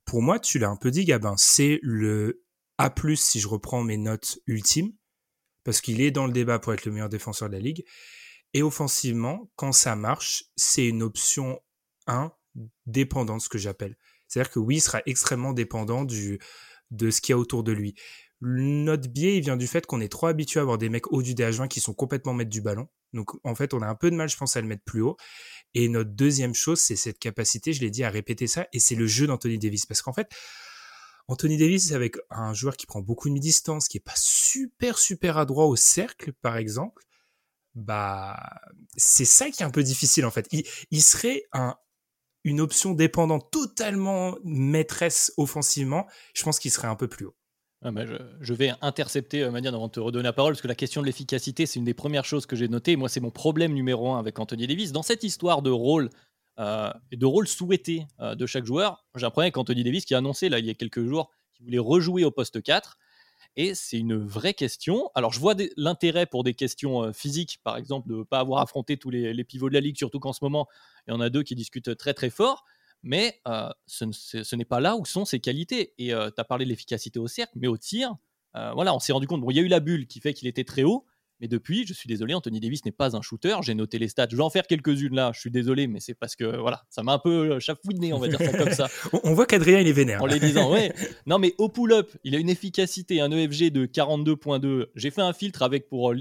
pour 0.04 0.22
moi, 0.22 0.40
tu 0.40 0.60
l'as 0.60 0.70
un 0.70 0.76
peu 0.76 0.92
dit, 0.92 1.06
Gabin, 1.06 1.36
c'est 1.38 1.80
le 1.82 2.44
A+, 2.78 2.94
si 3.16 3.40
je 3.40 3.48
reprends 3.48 3.84
mes 3.84 3.98
notes 3.98 4.40
ultimes, 4.48 4.92
parce 5.64 5.80
qu'il 5.80 6.02
est 6.02 6.12
dans 6.12 6.28
le 6.28 6.34
débat 6.34 6.60
pour 6.60 6.74
être 6.74 6.86
le 6.86 6.92
meilleur 6.92 7.08
défenseur 7.08 7.50
de 7.50 7.54
la 7.54 7.60
ligue. 7.60 7.86
Et 8.56 8.64
offensivement, 8.64 9.52
quand 9.58 9.74
ça 9.74 9.98
marche, 9.98 10.46
c'est 10.56 10.88
une 10.88 11.04
option 11.04 11.60
1 12.08 12.32
dépendante, 12.86 13.42
ce 13.42 13.50
que 13.50 13.58
j'appelle. 13.58 13.98
C'est-à-dire 14.30 14.50
que 14.50 14.60
oui, 14.60 14.78
il 14.78 14.82
sera 14.82 15.02
extrêmement 15.06 15.52
dépendant 15.52 16.06
du, 16.06 16.40
de 16.90 17.12
ce 17.12 17.20
qu'il 17.20 17.34
y 17.34 17.36
a 17.36 17.38
autour 17.38 17.66
de 17.66 17.74
lui. 17.74 17.96
Notre 18.40 19.10
biais, 19.10 19.36
il 19.36 19.42
vient 19.42 19.58
du 19.58 19.68
fait 19.68 19.86
qu'on 19.86 20.00
est 20.00 20.08
trop 20.08 20.28
habitué 20.28 20.62
à 20.62 20.64
avoir 20.64 20.78
des 20.78 20.88
mecs 20.88 21.12
haut 21.12 21.22
du 21.22 21.34
DH20 21.34 21.68
qui 21.68 21.82
sont 21.82 21.94
complètement 21.94 22.34
maîtres 22.34 22.50
du 22.50 22.62
ballon. 22.62 22.88
Donc, 23.12 23.32
en 23.44 23.56
fait, 23.56 23.74
on 23.74 23.82
a 23.82 23.88
un 23.88 23.96
peu 23.96 24.10
de 24.10 24.16
mal, 24.16 24.30
je 24.30 24.38
pense, 24.38 24.56
à 24.56 24.62
le 24.62 24.68
mettre 24.68 24.86
plus 24.86 25.02
haut. 25.02 25.18
Et 25.74 25.90
notre 25.90 26.12
deuxième 26.12 26.56
chose, 26.56 26.80
c'est 26.80 26.96
cette 26.96 27.20
capacité, 27.20 27.74
je 27.74 27.82
l'ai 27.82 27.92
dit, 27.92 28.06
à 28.06 28.10
répéter 28.10 28.48
ça. 28.48 28.68
Et 28.72 28.80
c'est 28.80 28.96
le 28.96 29.06
jeu 29.06 29.28
d'Anthony 29.28 29.60
Davis. 29.60 29.86
Parce 29.86 30.02
qu'en 30.02 30.14
fait, 30.14 30.30
Anthony 31.28 31.58
Davis, 31.58 31.90
c'est 31.90 31.94
avec 31.94 32.16
un 32.30 32.54
joueur 32.54 32.78
qui 32.78 32.86
prend 32.86 33.02
beaucoup 33.02 33.28
de 33.28 33.34
mi-distance, 33.34 33.90
qui 33.90 33.98
est 33.98 34.06
pas 34.06 34.14
super, 34.16 34.98
super 34.98 35.38
adroit 35.38 35.66
au 35.66 35.76
cercle, 35.76 36.32
par 36.32 36.56
exemple. 36.56 37.04
Bah, 37.76 38.38
c'est 38.96 39.26
ça 39.26 39.50
qui 39.50 39.62
est 39.62 39.66
un 39.66 39.72
peu 39.72 39.84
difficile, 39.84 40.26
en 40.26 40.32
fait. 40.32 40.48
Il, 40.92 41.02
serait 41.02 41.44
un, 41.52 41.76
une 42.46 42.62
option 42.62 42.94
dépendante 42.94 43.52
totalement 43.52 44.36
maîtresse 44.44 45.34
offensivement. 45.38 46.08
Je 46.34 46.44
pense 46.44 46.60
qu'il 46.60 46.72
serait 46.72 46.88
un 46.88 46.96
peu 46.96 47.08
plus 47.08 47.26
haut. 47.26 47.36
Ah 47.84 47.92
je, 48.42 48.54
vais 48.54 48.74
intercepter 48.82 49.44
euh, 49.44 49.52
Madiane 49.52 49.76
avant 49.76 49.88
de 49.88 49.92
te 49.92 50.00
redonner 50.00 50.24
la 50.24 50.34
parole, 50.34 50.54
parce 50.54 50.62
que 50.62 50.68
la 50.68 50.76
question 50.76 51.02
de 51.02 51.06
l'efficacité, 51.06 51.68
c'est 51.68 51.78
une 51.78 51.86
des 51.86 51.94
premières 51.94 52.26
choses 52.26 52.48
que 52.48 52.56
j'ai 52.56 52.68
notées. 52.68 52.96
Moi, 52.96 53.10
c'est 53.10 53.20
mon 53.20 53.30
problème 53.30 53.74
numéro 53.74 54.12
un 54.12 54.20
avec 54.20 54.40
Anthony 54.40 54.66
Davis. 54.66 54.92
Dans 54.92 55.04
cette 55.04 55.24
histoire 55.24 55.62
de 55.62 55.70
rôle 55.70 56.10
euh, 56.58 56.92
et 57.12 57.18
de 57.18 57.26
rôle 57.26 57.48
souhaité 57.48 58.08
euh, 58.22 58.34
de 58.34 58.46
chaque 58.48 58.66
joueur, 58.66 59.06
j'ai 59.16 59.26
un 59.26 59.30
problème 59.30 59.48
avec 59.48 59.58
Anthony 59.58 59.84
Davis 59.84 60.06
qui 60.06 60.16
a 60.16 60.18
annoncé 60.18 60.50
là, 60.50 60.58
il 60.58 60.66
y 60.66 60.70
a 60.70 60.74
quelques 60.74 61.04
jours 61.04 61.30
qu'il 61.54 61.66
voulait 61.66 61.78
rejouer 61.78 62.24
au 62.24 62.32
poste 62.32 62.64
4. 62.64 62.98
Et 63.58 63.74
c'est 63.74 63.98
une 63.98 64.18
vraie 64.18 64.54
question. 64.54 65.10
Alors, 65.16 65.32
je 65.32 65.40
vois 65.40 65.56
l'intérêt 65.78 66.26
pour 66.26 66.44
des 66.44 66.54
questions 66.54 67.14
physiques, 67.14 67.60
par 67.64 67.78
exemple, 67.78 68.10
de 68.10 68.16
ne 68.16 68.24
pas 68.24 68.40
avoir 68.40 68.62
affronté 68.62 68.98
tous 68.98 69.10
les, 69.10 69.44
pivots 69.44 69.70
de 69.70 69.74
la 69.74 69.80
ligue, 69.80 69.98
surtout 69.98 70.20
qu'en 70.20 70.34
ce 70.34 70.44
moment, 70.44 70.68
il 71.08 71.12
y 71.12 71.14
en 71.14 71.22
a 71.22 71.30
deux 71.30 71.44
qui 71.44 71.56
discutent 71.56 71.96
très 71.98 72.14
très 72.14 72.30
fort 72.30 72.66
mais 73.08 73.40
ce, 73.86 74.56
n'est 74.56 74.66
pas 74.66 74.80
là 74.80 74.96
où 74.96 75.06
sont 75.06 75.26
ses 75.26 75.40
qualités. 75.40 75.94
Et 76.00 76.12
euh, 76.12 76.32
tu 76.32 76.42
as 76.42 76.44
parlé 76.44 76.66
de 76.66 76.72
l'efficacité 76.72 77.20
au 77.20 77.28
cercle, 77.28 77.54
mais 77.56 77.68
au 77.68 77.78
tir, 77.78 78.16
voilà, 78.74 78.96
on 78.96 79.00
s'est 79.00 79.14
rendu 79.14 79.28
compte. 79.28 79.42
Bon, 79.42 79.52
il 79.52 79.58
y 79.58 79.60
a 79.60 79.62
eu 79.62 79.68
la 79.68 79.80
bulle 79.80 80.08
qui 80.08 80.20
fait 80.20 80.34
qu'il 80.34 80.48
était 80.48 80.64
très 80.64 80.82
haut, 80.82 81.06
mais 81.40 81.48
depuis, 81.48 81.86
je 81.86 81.94
suis 81.94 82.08
désolé, 82.08 82.34
Anthony 82.34 82.60
Davis 82.60 82.86
n'est 82.86 82.92
pas 82.92 83.16
un 83.16 83.22
shooter. 83.22 83.58
J'ai 83.62 83.76
noté 83.76 84.00
les 84.00 84.08
stats. 84.08 84.28
Je 84.32 84.38
vais 84.38 84.44
en 84.44 84.50
faire 84.50 84.68
quelques-unes 84.68 85.16
là. 85.16 85.32
Je 85.34 85.40
suis 85.40 85.52
désolé, 85.52 85.88
mais 85.88 86.00
c'est 86.00 86.14
parce 86.14 86.36
que 86.36 86.58
voilà, 86.58 86.84
ça 86.90 87.04
m'a 87.04 87.14
un 87.14 87.20
peu 87.20 87.60
chafouiné, 87.60 88.14
on 88.14 88.20
va 88.20 88.28
dire 88.28 88.40
ça 88.40 88.58
comme 88.58 88.72
ça. 88.72 88.88
on 89.24 89.34
voit 89.34 89.46
qu'Adrien 89.46 89.80
il 89.80 89.88
est 89.88 89.94
vénère. 89.94 90.22
En 90.24 90.26
les 90.26 90.40
disant, 90.40 90.72
ouais. 90.72 90.94
Non, 91.26 91.40
mais 91.40 91.54
au 91.58 91.70
pull-up, 91.70 92.12
il 92.24 92.36
a 92.36 92.40
une 92.40 92.50
efficacité, 92.50 93.22
un 93.22 93.32
EFG 93.32 93.72
de 93.72 93.86
42.2. 93.86 94.88
J'ai 94.96 95.12
fait 95.12 95.22
un 95.22 95.34
filtre 95.34 95.62
avec 95.62 95.90
pour, 95.90 96.14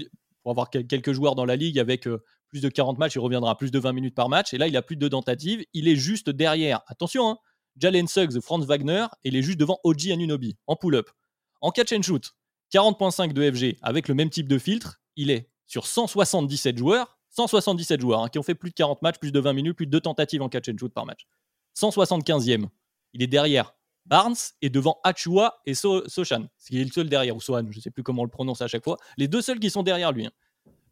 pour 0.43 0.51
avoir 0.51 0.69
quelques 0.69 1.13
joueurs 1.13 1.35
dans 1.35 1.45
la 1.45 1.55
ligue 1.55 1.79
avec 1.79 2.07
plus 2.55 2.61
de 2.61 2.69
40 2.69 2.97
matchs, 2.97 3.15
il 3.15 3.19
reviendra 3.19 3.51
à 3.51 3.55
plus 3.55 3.71
de 3.71 3.79
20 3.79 3.93
minutes 3.93 4.15
par 4.15 4.29
match. 4.29 4.53
Et 4.53 4.57
là, 4.57 4.67
il 4.67 4.77
a 4.77 4.81
plus 4.81 4.95
de 4.95 5.07
tentatives. 5.07 5.65
Il 5.73 5.87
est 5.87 5.95
juste 5.95 6.29
derrière. 6.29 6.81
Attention, 6.87 7.29
hein, 7.29 7.37
Jalen 7.77 8.07
Suggs, 8.07 8.39
Franz 8.39 8.65
Wagner, 8.65 9.07
et 9.23 9.29
il 9.29 9.35
est 9.35 9.41
juste 9.41 9.59
devant 9.59 9.79
Oji 9.83 10.11
Anunobi 10.11 10.57
en 10.67 10.75
pull-up. 10.75 11.09
En 11.61 11.71
catch 11.71 11.91
and 11.91 12.03
shoot, 12.03 12.33
40.5 12.73 13.33
de 13.33 13.51
FG 13.51 13.77
avec 13.81 14.07
le 14.07 14.15
même 14.15 14.29
type 14.29 14.47
de 14.47 14.57
filtre. 14.57 15.01
Il 15.15 15.31
est 15.31 15.49
sur 15.65 15.87
177 15.87 16.77
joueurs, 16.77 17.17
177 17.31 17.99
joueurs 18.01 18.23
hein, 18.23 18.29
qui 18.29 18.39
ont 18.39 18.43
fait 18.43 18.55
plus 18.55 18.69
de 18.69 18.75
40 18.75 19.01
matchs, 19.01 19.17
plus 19.17 19.31
de 19.31 19.39
20 19.39 19.53
minutes, 19.53 19.75
plus 19.75 19.85
de 19.85 19.91
deux 19.91 20.01
tentatives 20.01 20.41
en 20.41 20.49
catch 20.49 20.69
and 20.69 20.77
shoot 20.79 20.93
par 20.93 21.05
match. 21.05 21.25
175e. 21.75 22.67
Il 23.13 23.23
est 23.23 23.27
derrière 23.27 23.73
Barnes 24.05 24.35
et 24.61 24.69
devant 24.69 24.99
Achua 25.03 25.61
et 25.65 25.73
Sochan. 25.73 26.47
qui 26.67 26.79
est 26.79 26.83
le 26.83 26.91
seul 26.91 27.09
derrière, 27.09 27.35
ou 27.35 27.41
Sohan, 27.41 27.63
je 27.69 27.77
ne 27.77 27.81
sais 27.81 27.91
plus 27.91 28.03
comment 28.03 28.21
on 28.21 28.25
le 28.25 28.31
prononce 28.31 28.61
à 28.61 28.67
chaque 28.67 28.83
fois. 28.83 28.97
Les 29.17 29.27
deux 29.27 29.41
seuls 29.41 29.59
qui 29.59 29.69
sont 29.69 29.83
derrière 29.83 30.11
lui. 30.11 30.27
Hein. 30.27 30.31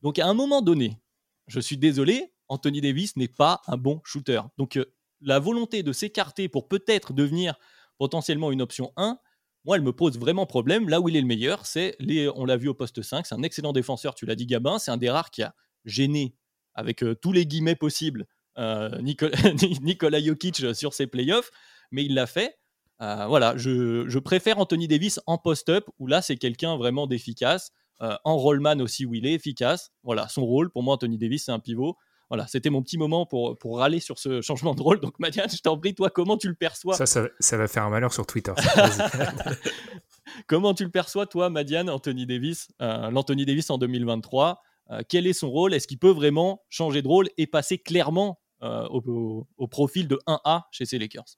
Donc 0.01 0.19
à 0.19 0.27
un 0.27 0.33
moment 0.33 0.61
donné, 0.61 0.99
je 1.47 1.59
suis 1.59 1.77
désolé, 1.77 2.33
Anthony 2.47 2.81
Davis 2.81 3.15
n'est 3.15 3.27
pas 3.27 3.61
un 3.67 3.77
bon 3.77 4.01
shooter. 4.03 4.41
Donc 4.57 4.77
euh, 4.77 4.93
la 5.21 5.39
volonté 5.39 5.83
de 5.83 5.93
s'écarter 5.93 6.49
pour 6.49 6.67
peut-être 6.67 7.13
devenir 7.13 7.55
potentiellement 7.97 8.51
une 8.51 8.61
option 8.61 8.91
1, 8.97 9.17
moi, 9.65 9.77
elle 9.77 9.83
me 9.83 9.93
pose 9.93 10.17
vraiment 10.17 10.45
problème. 10.45 10.89
Là 10.89 10.99
où 10.99 11.09
il 11.09 11.15
est 11.15 11.21
le 11.21 11.27
meilleur, 11.27 11.65
c'est, 11.65 11.95
on 12.35 12.45
l'a 12.45 12.57
vu 12.57 12.67
au 12.67 12.73
poste 12.73 13.01
5, 13.01 13.25
c'est 13.25 13.35
un 13.35 13.43
excellent 13.43 13.73
défenseur, 13.73 14.15
tu 14.15 14.25
l'as 14.25 14.35
dit 14.35 14.45
Gabin, 14.45 14.79
c'est 14.79 14.91
un 14.91 14.97
des 14.97 15.09
rares 15.09 15.31
qui 15.31 15.43
a 15.43 15.55
gêné, 15.85 16.35
avec 16.73 17.03
euh, 17.03 17.15
tous 17.15 17.31
les 17.31 17.45
guillemets 17.45 17.75
possibles, 17.75 18.25
euh, 18.57 19.01
Nicolas 19.01 20.19
Jokic 20.23 20.75
sur 20.75 20.93
ses 20.93 21.07
playoffs, 21.07 21.51
mais 21.91 22.03
il 22.03 22.13
l'a 22.13 22.27
fait. 22.27 22.57
voilà, 22.99 23.57
je, 23.57 24.07
je, 24.07 24.19
préfère 24.19 24.59
Anthony 24.59 24.87
Davis 24.87 25.19
en 25.27 25.37
post-up, 25.37 25.85
où 25.99 26.07
là, 26.07 26.21
c'est 26.21 26.37
quelqu'un 26.37 26.77
vraiment 26.77 27.07
d'efficace. 27.07 27.71
Euh, 28.01 28.17
en 28.25 28.37
rollman 28.37 28.79
aussi 28.81 29.05
où 29.05 29.13
il 29.13 29.25
est 29.25 29.33
efficace. 29.33 29.91
Voilà, 30.03 30.27
son 30.27 30.45
rôle, 30.45 30.69
pour 30.71 30.83
moi, 30.83 30.95
Anthony 30.95 31.17
Davis, 31.17 31.45
c'est 31.45 31.51
un 31.51 31.59
pivot. 31.59 31.95
Voilà, 32.33 32.47
c'était 32.47 32.71
mon 32.71 32.81
petit 32.81 32.97
moment 32.97 33.27
pour, 33.27 33.59
pour 33.59 33.77
râler 33.77 33.99
sur 33.99 34.17
ce 34.17 34.41
changement 34.41 34.73
de 34.73 34.81
rôle. 34.81 34.99
Donc, 34.99 35.19
Madiane, 35.19 35.51
je 35.51 35.61
t'en 35.61 35.77
prie, 35.77 35.93
toi, 35.93 36.09
comment 36.09 36.35
tu 36.35 36.47
le 36.47 36.55
perçois? 36.55 36.95
Ça, 36.95 37.05
ça, 37.05 37.57
va 37.57 37.67
faire 37.67 37.83
un 37.83 37.91
malheur 37.91 38.11
sur 38.11 38.25
Twitter. 38.25 38.53
comment 40.47 40.73
tu 40.73 40.83
le 40.83 40.89
perçois, 40.89 41.27
toi, 41.27 41.51
Madiane, 41.51 41.91
Anthony 41.91 42.25
Davis, 42.25 42.69
euh, 42.81 43.11
l'Anthony 43.11 43.45
Davis 43.45 43.69
en 43.69 43.77
2023 43.77 44.63
euh, 44.89 45.01
Quel 45.07 45.27
est 45.27 45.33
son 45.33 45.51
rôle? 45.51 45.75
Est-ce 45.75 45.85
qu'il 45.85 45.99
peut 45.99 46.09
vraiment 46.09 46.63
changer 46.69 47.03
de 47.03 47.07
rôle 47.07 47.29
et 47.37 47.45
passer 47.45 47.77
clairement 47.77 48.39
au, 48.61 49.45
au, 49.57 49.67
profil 49.67 50.07
de 50.07 50.17
1A 50.25 50.63
chez 50.71 50.85
ces 50.85 50.97
Lakers 50.97 51.37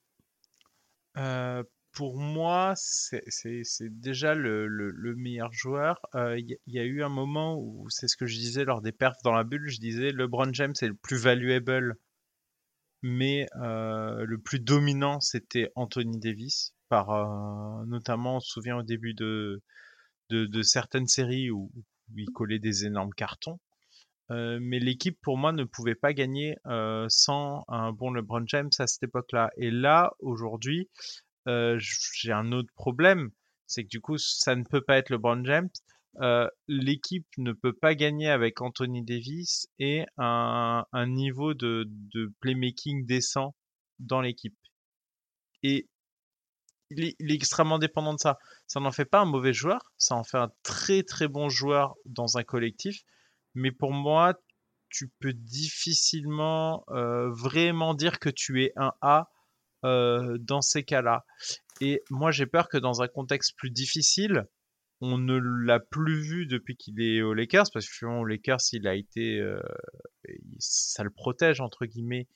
pour 1.96 2.18
moi, 2.18 2.74
c'est 2.76 3.22
déjà 3.90 4.36
le, 4.36 5.16
meilleur 5.16 5.52
joueur. 5.54 6.00
Euh, 6.14 6.38
il 6.38 6.58
y, 6.68 6.80
a 6.80 6.84
eu 6.84 7.02
un 7.02 7.10
moment 7.10 7.58
où, 7.58 7.90
c'est 7.90 8.08
ce 8.08 8.18
que 8.18 8.26
je 8.26 8.38
disais 8.38 8.66
lors 8.66 8.82
des 8.82 8.92
perfs 8.92 9.22
dans 9.24 9.32
la 9.32 9.46
bulle, 9.46 9.70
je 9.70 9.80
disais 9.80 10.12
LeBron 10.12 10.54
James 10.54 10.74
est 10.82 10.88
le 10.88 10.96
plus 10.96 11.18
valuable, 11.18 11.96
mais 13.02 13.48
euh, 13.62 14.26
le 14.26 14.38
plus 14.38 14.60
dominant, 14.60 15.22
c'était 15.22 15.72
Anthony 15.76 16.20
Davis. 16.20 16.74
Par, 16.90 17.10
euh, 17.12 17.86
notamment, 17.88 18.38
on 18.38 18.40
se 18.42 18.52
souvient 18.52 18.78
au 18.78 18.84
début 18.84 19.14
de, 19.14 19.62
de, 20.30 20.62
certaines 20.62 21.08
séries 21.08 21.50
où, 21.50 21.72
il 22.16 22.30
collait 22.32 22.60
des 22.60 22.86
énormes 22.86 23.14
cartons. 23.14 23.60
mais 24.30 24.80
l'équipe, 24.80 25.18
pour 25.22 25.38
moi, 25.38 25.54
ne 25.54 25.64
pouvait 25.64 25.96
pas 25.96 26.14
gagner 26.14 26.58
sans 27.08 27.64
un 27.70 27.94
bon 27.94 28.12
LeBron 28.12 28.44
James 28.48 28.70
à 28.80 28.86
cette 28.86 29.04
époque-là. 29.04 29.50
Et 29.56 29.72
là, 29.72 30.12
aujourd'hui, 30.20 30.90
j'ai 31.46 32.32
un 32.32 32.52
autre 32.52 32.74
problème, 32.76 33.32
c'est 33.68 33.84
que 33.84 33.90
du 33.90 34.02
coup, 34.02 34.18
ça 34.18 34.56
ne 34.56 34.64
peut 34.64 34.82
pas 34.82 34.98
être 34.98 35.10
LeBron 35.10 35.44
James. 35.46 35.70
L'équipe 36.68 37.28
ne 37.38 37.52
peut 37.52 37.74
pas 37.74 37.96
gagner 37.96 38.30
avec 38.30 38.62
Anthony 38.62 39.04
Davis 39.04 39.68
et 39.80 40.06
un, 40.18 40.86
niveau 41.08 41.54
de, 41.54 41.90
playmaking 42.40 43.06
décent 43.06 43.56
dans 44.00 44.22
l'équipe. 44.22 44.58
Et 45.64 45.88
il 46.92 47.04
est, 47.04 47.16
extrêmement 47.34 47.80
dépendant 47.80 48.14
de 48.14 48.20
ça. 48.20 48.38
Ça 48.68 48.80
n'en 48.80 48.92
fait 48.92 49.06
pas 49.06 49.22
un 49.22 49.26
mauvais 49.26 49.54
joueur, 49.54 49.92
ça 49.98 50.16
en 50.16 50.24
fait 50.24 50.38
un 50.38 50.52
très 50.64 51.04
très 51.04 51.28
bon 51.28 51.50
joueur 51.50 51.96
dans 52.06 52.38
un 52.38 52.44
collectif. 52.44 53.04
Mais 53.56 53.72
pour 53.72 53.92
moi, 53.94 54.36
tu 54.90 55.12
peux 55.20 55.34
difficilement 55.34 56.86
euh, 56.90 57.30
vraiment 57.32 57.94
dire 57.94 58.20
que 58.20 58.30
tu 58.30 58.64
es 58.64 58.72
un 58.76 58.94
A 59.02 59.22
euh, 59.22 59.35
dans 60.40 60.62
ces 60.62 60.84
cas-là. 60.84 61.26
Et 61.82 62.02
moi, 62.10 62.32
j'ai 62.32 62.46
peur 62.46 62.70
que 62.70 62.78
dans 62.78 63.02
un 63.02 63.08
contexte 63.08 63.56
plus 63.58 63.70
difficile, 63.70 64.48
on 65.02 65.18
ne 65.18 65.38
l'a 65.38 65.80
plus 65.80 66.22
vu 66.22 66.46
depuis 66.46 66.78
qu'il 66.78 67.02
est 67.02 67.22
aux 67.22 67.34
Lakers, 67.34 67.66
parce 67.74 67.88
que 67.88 67.94
finalement, 67.94 68.22
aux 68.22 68.26
Lakers, 68.26 68.60
euh, 68.78 69.60
ça 70.60 71.04
le 71.04 71.10
protège 71.10 71.62
entre 71.62 71.86
guillemets. 71.86 72.28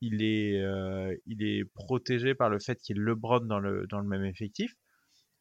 Il 0.00 0.22
est, 0.22 0.60
euh, 0.60 1.14
protégé 1.74 2.34
par 2.34 2.50
le 2.50 2.58
fait 2.58 2.80
qu'il 2.80 2.96
y 2.96 3.00
ait 3.00 3.04
dans 3.46 3.58
le 3.58 4.08
même 4.08 4.24
effectif. 4.24 4.74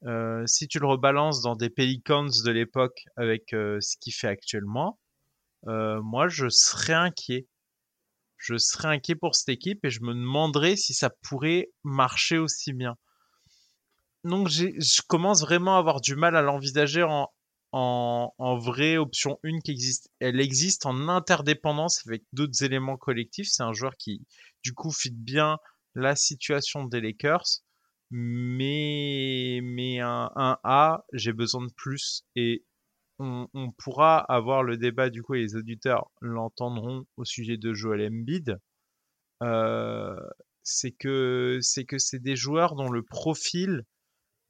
Euh, 0.06 0.43
si 0.47 0.67
tu 0.67 0.80
le 0.80 0.88
rebalances 0.88 1.41
dans 1.41 1.56
des 1.56 1.69
Pelicans 1.69 2.30
de 2.45 2.52
l'époque 2.52 3.06
avec 3.15 3.50
ce 3.50 3.97
qu'il 3.97 4.13
fait 4.13 4.28
actuellement, 4.28 5.00
moi 5.65 6.28
je 6.28 6.47
serais 6.50 6.93
inquiet. 6.93 7.47
Je 8.41 8.58
serais 8.58 8.89
inquiet 8.89 9.15
pour 9.15 9.36
cette 9.36 9.49
équipe 9.49 9.86
et 9.86 9.89
je 9.89 10.01
me 10.01 10.13
demanderais 10.13 10.75
si 10.75 10.93
ça 10.93 11.10
pourrait 11.21 11.69
marcher 11.84 12.38
aussi 12.38 12.73
bien 12.73 12.97
donc 14.23 14.49
je 14.49 15.01
commence 15.08 15.41
vraiment 15.41 15.75
à 15.75 15.80
avoir 15.80 16.01
du 16.01 16.15
mal 16.15 16.36
à 16.36 16.41
l'envisager 16.41 17.04
en, 17.04 17.30
en, 17.71 18.58
vraie 18.58 18.97
option 18.97 19.39
1 19.43 19.60
qui 19.62 19.71
existe. 19.71 20.10
Elle 20.19 20.39
existe 20.39 20.86
en 20.86 21.10
interdépendance 21.10 22.06
avec 22.06 22.23
d'autres 22.34 22.63
éléments 22.63 22.97
collectifs. 22.97 23.47
C'est 23.49 23.63
un 23.63 23.73
joueur 23.73 23.95
qui, 23.97 24.25
du 24.63 24.73
coup, 24.73 24.91
fit 24.91 25.12
bien 25.12 25.58
la 25.95 26.15
situation 26.15 26.86
des 26.86 27.01
Lakers. 27.01 27.62
Mais, 28.12 29.60
mais 29.63 29.99
un, 29.99 30.30
un 30.36 30.58
A, 30.63 31.06
j'ai 31.13 31.34
besoin 31.34 31.65
de 31.65 31.71
plus. 31.75 32.23
Et 32.36 32.65
on, 33.21 33.71
pourra 33.71 34.19
avoir 34.19 34.63
le 34.63 34.77
débat, 34.77 35.10
du 35.10 35.21
coup, 35.21 35.36
et 35.36 35.41
les 35.41 35.55
auditeurs 35.55 36.10
l'entendront 36.21 37.05
au 37.17 37.25
sujet 37.25 37.57
de 37.57 37.73
Joel 37.73 38.01
Embiid. 38.07 38.57
Euh, 39.43 40.15
c'est 40.63 40.91
que 40.91 41.60
c'est 41.62 41.86
que 41.86 41.97
c'est 41.97 42.19
des 42.19 42.36
joueurs 42.36 42.75
dont 42.75 42.89
le 42.89 43.03
profil 43.03 43.84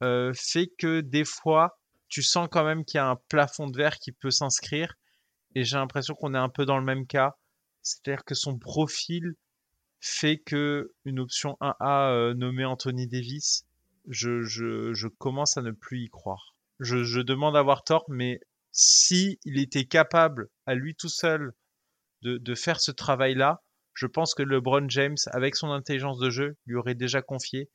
euh, 0.02 0.32
fait 0.34 0.68
que 0.78 1.00
des 1.00 1.24
fois, 1.24 1.78
tu 2.08 2.22
sens 2.22 2.48
quand 2.50 2.64
même 2.64 2.84
qu'il 2.84 2.98
y 2.98 3.00
a 3.00 3.08
un 3.08 3.16
plafond 3.28 3.68
de 3.68 3.76
verre 3.76 3.98
qui 3.98 4.12
peut 4.12 4.30
s'inscrire. 4.30 4.94
Et 5.54 5.64
j'ai 5.64 5.76
l'impression 5.76 6.14
qu'on 6.14 6.34
est 6.34 6.38
un 6.38 6.48
peu 6.48 6.64
dans 6.66 6.78
le 6.78 6.84
même 6.84 7.06
cas. 7.06 7.36
C'est-à-dire 7.82 8.24
que 8.24 8.34
son 8.34 8.58
profil 8.58 9.34
fait 10.00 10.38
que 10.38 10.92
une 11.04 11.20
option 11.20 11.56
1A 11.60 12.10
euh, 12.10 12.34
nommée 12.34 12.64
Anthony 12.64 13.06
Davis, 13.06 13.66
je, 14.08 14.42
je, 14.42 14.92
je, 14.92 15.08
commence 15.08 15.56
à 15.56 15.62
ne 15.62 15.70
plus 15.70 16.02
y 16.02 16.08
croire. 16.08 16.56
Je, 16.80 17.04
je 17.04 17.20
demande 17.20 17.56
à 17.56 17.60
avoir 17.60 17.84
tort, 17.84 18.04
mais 18.08 18.40
si 18.72 19.38
il 19.44 19.58
était 19.58 19.84
capable 19.84 20.48
à 20.66 20.74
lui 20.74 20.94
tout 20.94 21.10
seul 21.10 21.52
de, 22.22 22.54
faire 22.54 22.80
ce 22.80 22.90
travail-là, 22.90 23.62
je 23.94 24.06
pense 24.06 24.34
que 24.34 24.42
LeBron 24.42 24.88
James, 24.88 25.16
avec 25.32 25.56
son 25.56 25.70
intelligence 25.70 26.18
de 26.18 26.30
jeu, 26.30 26.56
lui 26.66 26.76
aurait 26.76 26.94
déjà 26.94 27.20
confié. 27.20 27.68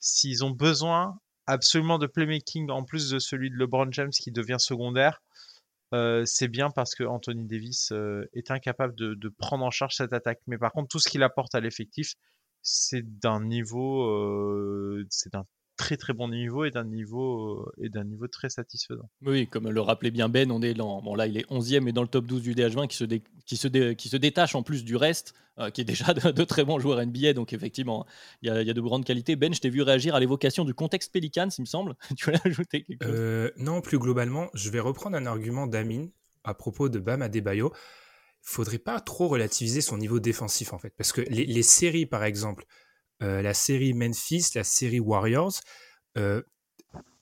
S'ils 0.00 0.44
ont 0.44 0.50
besoin 0.50 1.18
absolument 1.46 1.98
de 1.98 2.06
playmaking 2.06 2.70
en 2.70 2.84
plus 2.84 3.08
de 3.08 3.18
celui 3.18 3.50
de 3.50 3.56
LeBron 3.56 3.90
James 3.92 4.10
qui 4.10 4.32
devient 4.32 4.58
secondaire, 4.58 5.22
euh, 5.94 6.24
c'est 6.26 6.48
bien 6.48 6.70
parce 6.70 6.94
que 6.94 7.04
Anthony 7.04 7.46
Davis 7.46 7.92
euh, 7.92 8.28
est 8.34 8.50
incapable 8.50 8.94
de, 8.94 9.14
de, 9.14 9.28
prendre 9.30 9.64
en 9.64 9.70
charge 9.70 9.94
cette 9.94 10.12
attaque. 10.12 10.40
Mais 10.46 10.58
par 10.58 10.72
contre, 10.72 10.88
tout 10.88 10.98
ce 10.98 11.08
qu'il 11.08 11.22
apporte 11.22 11.54
à 11.54 11.60
l'effectif, 11.60 12.14
c'est 12.62 13.02
d'un 13.20 13.42
niveau, 13.42 14.04
euh, 14.04 15.06
c'est 15.08 15.32
d'un 15.32 15.46
très 15.78 15.96
très 15.96 16.12
bon 16.12 16.28
niveau 16.28 16.64
et 16.64 16.70
d'un 16.70 16.84
niveau 16.84 17.60
euh, 17.60 17.72
et 17.82 17.88
d'un 17.88 18.04
niveau 18.04 18.28
très 18.28 18.50
satisfaisant. 18.50 19.08
Oui, 19.22 19.46
comme 19.46 19.70
le 19.70 19.80
rappelait 19.80 20.10
bien 20.10 20.28
Ben, 20.28 20.50
on 20.50 20.60
est 20.60 20.74
dans, 20.74 21.00
bon 21.00 21.14
là 21.14 21.26
il 21.26 21.38
est 21.38 21.48
11e 21.50 21.80
mais 21.80 21.92
dans 21.92 22.02
le 22.02 22.08
top 22.08 22.26
12 22.26 22.42
du 22.42 22.54
DH20 22.54 22.88
qui 22.88 22.96
se, 22.96 23.04
dé, 23.04 23.22
qui 23.46 23.56
se, 23.56 23.68
dé, 23.68 23.96
qui 23.96 24.10
se 24.10 24.16
détache 24.16 24.54
en 24.54 24.62
plus 24.62 24.84
du 24.84 24.96
reste, 24.96 25.34
euh, 25.58 25.70
qui 25.70 25.80
est 25.80 25.84
déjà 25.84 26.12
de, 26.12 26.30
de, 26.32 26.44
très 26.44 26.64
bons 26.64 26.78
joueurs 26.78 27.04
NBA, 27.04 27.32
donc 27.32 27.52
effectivement 27.54 28.04
il 28.42 28.48
y 28.48 28.50
a, 28.50 28.60
y 28.60 28.68
a 28.68 28.74
de 28.74 28.80
grandes 28.80 29.04
qualités. 29.04 29.36
Ben, 29.36 29.54
je 29.54 29.60
t'ai 29.60 29.70
vu 29.70 29.80
réagir 29.80 30.14
à 30.14 30.20
l'évocation 30.20 30.64
du 30.64 30.74
contexte 30.74 31.12
Pelicans, 31.12 31.48
il 31.56 31.62
me 31.62 31.66
semble. 31.66 31.94
tu 32.16 32.26
voulais 32.26 32.40
ajouter 32.44 32.84
quelque 32.84 33.04
chose? 33.04 33.14
Euh, 33.16 33.50
Non, 33.56 33.80
plus 33.80 33.98
globalement, 33.98 34.48
je 34.54 34.68
vais 34.70 34.80
reprendre 34.80 35.16
un 35.16 35.26
argument 35.26 35.66
d'Amine 35.66 36.10
à 36.44 36.54
propos 36.54 36.88
de 36.88 36.98
Bam 36.98 37.22
Adebayo. 37.22 37.72
Faudrait 38.42 38.78
pas 38.78 39.00
trop 39.00 39.28
relativiser 39.28 39.80
son 39.80 39.98
niveau 39.98 40.20
défensif 40.20 40.72
en 40.72 40.78
fait, 40.78 40.92
parce 40.96 41.12
que 41.12 41.20
les, 41.22 41.46
les 41.46 41.62
séries 41.62 42.06
par 42.06 42.24
exemple 42.24 42.66
euh, 43.22 43.42
la 43.42 43.54
série 43.54 43.94
Memphis, 43.94 44.50
la 44.54 44.64
série 44.64 45.00
Warriors, 45.00 45.60
euh, 46.16 46.42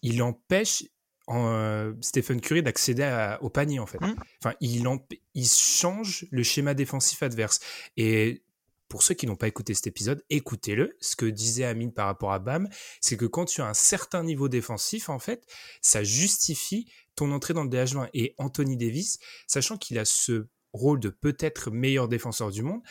il 0.02 0.22
empêche 0.22 0.84
euh, 1.28 1.94
Stephen 2.00 2.40
Curry 2.40 2.62
d'accéder 2.62 3.36
au 3.40 3.50
panier 3.50 3.78
en 3.78 3.86
fait. 3.86 4.00
Mmh. 4.00 4.14
Enfin, 4.42 4.54
il, 4.60 4.86
il 5.34 5.46
change 5.46 6.26
le 6.30 6.42
schéma 6.42 6.74
défensif 6.74 7.22
adverse. 7.22 7.60
Et 7.96 8.44
pour 8.88 9.02
ceux 9.02 9.14
qui 9.14 9.26
n'ont 9.26 9.36
pas 9.36 9.48
écouté 9.48 9.74
cet 9.74 9.88
épisode, 9.88 10.24
écoutez-le. 10.30 10.96
Ce 11.00 11.16
que 11.16 11.26
disait 11.26 11.64
Amine 11.64 11.92
par 11.92 12.06
rapport 12.06 12.32
à 12.32 12.38
Bam, 12.38 12.68
c'est 13.00 13.16
que 13.16 13.24
quand 13.24 13.46
tu 13.46 13.60
as 13.60 13.66
un 13.66 13.74
certain 13.74 14.22
niveau 14.22 14.48
défensif, 14.48 15.08
en 15.08 15.18
fait, 15.18 15.44
ça 15.80 16.04
justifie 16.04 16.88
ton 17.16 17.32
entrée 17.32 17.54
dans 17.54 17.64
le 17.64 17.70
DH20. 17.70 18.10
Et 18.14 18.34
Anthony 18.38 18.76
Davis, 18.76 19.18
sachant 19.48 19.76
qu'il 19.76 19.98
a 19.98 20.04
ce 20.04 20.46
rôle 20.72 21.00
de 21.00 21.08
peut-être 21.08 21.70
meilleur 21.70 22.06
défenseur 22.06 22.50
du 22.50 22.62
monde, 22.62 22.82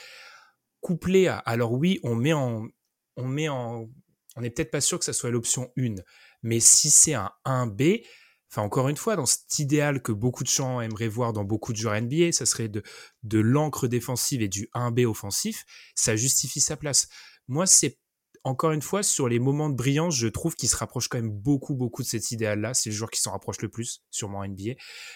couplé 0.81 1.27
à, 1.27 1.37
alors 1.37 1.71
oui, 1.71 1.99
on 2.03 2.15
met 2.15 2.33
en, 2.33 2.67
on 3.17 3.25
met 3.25 3.49
en, 3.49 3.87
on 4.35 4.41
n'est 4.41 4.49
peut-être 4.49 4.71
pas 4.71 4.81
sûr 4.81 4.99
que 4.99 5.05
ça 5.05 5.13
soit 5.13 5.31
l'option 5.31 5.71
1, 5.77 5.95
mais 6.43 6.59
si 6.59 6.89
c'est 6.89 7.13
un 7.13 7.31
1B, 7.45 8.05
enfin 8.51 8.61
encore 8.61 8.89
une 8.89 8.97
fois, 8.97 9.15
dans 9.15 9.25
cet 9.25 9.59
idéal 9.59 10.01
que 10.01 10.11
beaucoup 10.11 10.43
de 10.43 10.49
gens 10.49 10.81
aimeraient 10.81 11.07
voir 11.07 11.33
dans 11.33 11.43
beaucoup 11.43 11.71
de 11.71 11.77
joueurs 11.77 11.99
NBA, 11.99 12.31
ça 12.31 12.45
serait 12.45 12.69
de, 12.69 12.83
de 13.23 13.39
l'encre 13.39 13.87
défensive 13.87 14.41
et 14.41 14.49
du 14.49 14.69
1B 14.73 15.05
offensif, 15.05 15.65
ça 15.95 16.15
justifie 16.15 16.61
sa 16.61 16.77
place. 16.77 17.07
Moi, 17.47 17.65
c'est 17.65 17.99
encore 18.45 18.73
une 18.73 18.81
fois, 18.83 19.01
sur 19.01 19.27
les 19.27 19.39
moments 19.39 19.71
de 19.71 19.75
brillance, 19.75 20.15
je 20.15 20.27
trouve 20.27 20.55
qu'il 20.55 20.69
se 20.69 20.75
rapproche 20.75 21.07
quand 21.07 21.17
même 21.17 21.31
beaucoup, 21.31 21.73
beaucoup 21.73 22.03
de 22.03 22.07
cet 22.07 22.29
idéal-là. 22.29 22.75
C'est 22.75 22.91
le 22.91 22.95
joueur 22.95 23.09
qui 23.09 23.19
s'en 23.19 23.31
rapproche 23.31 23.59
le 23.59 23.69
plus, 23.69 24.03
sûrement 24.11 24.39
en 24.39 24.47
NBA. 24.47 24.75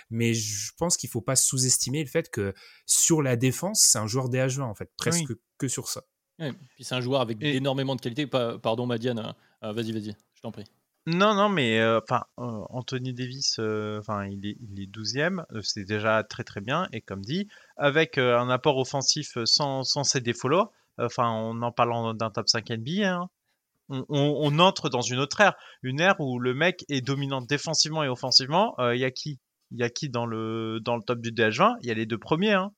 Mais 0.09 0.33
je 0.33 0.71
pense 0.77 0.97
qu'il 0.97 1.12
faut 1.12 1.21
pas 1.21 1.35
sous-estimer 1.35 2.03
le 2.03 2.09
fait 2.09 2.31
que 2.31 2.55
sur 2.88 3.21
la 3.21 3.35
défense, 3.35 3.81
c'est 3.81 3.99
un 3.99 4.07
joueur 4.07 4.29
DH20, 4.31 4.62
en 4.62 4.73
fait, 4.73 4.91
presque 4.97 5.29
oui. 5.29 5.35
que 5.59 5.67
sur 5.67 5.89
ça. 5.89 6.05
Ouais, 6.39 6.54
puis 6.75 6.84
c'est 6.84 6.95
un 6.95 7.02
joueur 7.02 7.21
avec 7.21 7.38
et... 7.41 7.56
énormément 7.56 7.95
de 7.95 8.02
qualité. 8.02 8.25
Pardon, 8.28 8.86
Madiane, 8.86 9.34
euh, 9.63 9.73
vas-y, 9.73 9.91
vas-y, 9.91 10.15
je 10.34 10.41
t'en 10.41 10.52
prie. 10.52 10.65
Non, 11.06 11.34
non, 11.34 11.49
mais 11.49 11.84
enfin, 11.84 12.23
euh, 12.39 12.43
euh, 12.43 12.65
Anthony 12.69 13.13
Davis, 13.13 13.60
enfin, 13.60 14.25
il 14.28 14.45
est, 14.45 14.58
il 14.60 14.82
est 14.82 14.88
12e, 14.88 15.43
c'est 15.63 15.86
déjà 15.86 16.23
très 16.23 16.43
très 16.43 16.62
bien. 16.62 16.88
Et 16.93 17.02
comme 17.02 17.21
dit, 17.21 17.47
avec 17.78 18.17
un 18.17 18.49
apport 18.49 18.78
offensif 18.78 19.38
sans, 19.45 19.84
sans 19.84 20.04
ces 20.04 20.21
défauts-là, 20.21 20.69
enfin, 20.97 21.30
on 21.30 21.62
en 21.62 21.71
parlant 21.71 22.13
d'un 22.13 22.30
top 22.30 22.47
5 22.47 22.69
NBA, 22.69 23.12
hein, 23.12 23.30
on, 23.89 24.06
on, 24.10 24.39
on, 24.41 24.60
entre 24.60 24.89
dans 24.89 25.02
une 25.02 25.19
autre 25.19 25.41
ère, 25.41 25.56
une 25.82 25.99
ère 25.99 26.19
où 26.19 26.39
le 26.39 26.54
mec 26.54 26.86
est 26.89 27.02
dominant 27.02 27.41
défensivement 27.41 28.04
et 28.04 28.08
offensivement. 28.08 28.75
Il 28.93 28.99
y 28.99 29.06
a 29.06 29.12
qui? 29.12 29.39
Il 29.71 29.80
y 29.80 29.84
a 29.84 29.89
qui 29.89 30.10
dans 30.10 30.25
le 30.25 30.80
dans 30.80 30.95
le 30.95 31.04
top 31.04 31.21
du 31.21 31.32
DH20 31.32 31.75
Il 31.82 31.88
y 31.88 31.91
a 31.91 31.93
les 31.93 32.06
deux 32.06 32.17
premiers. 32.17 32.54
Hein. 32.54 32.71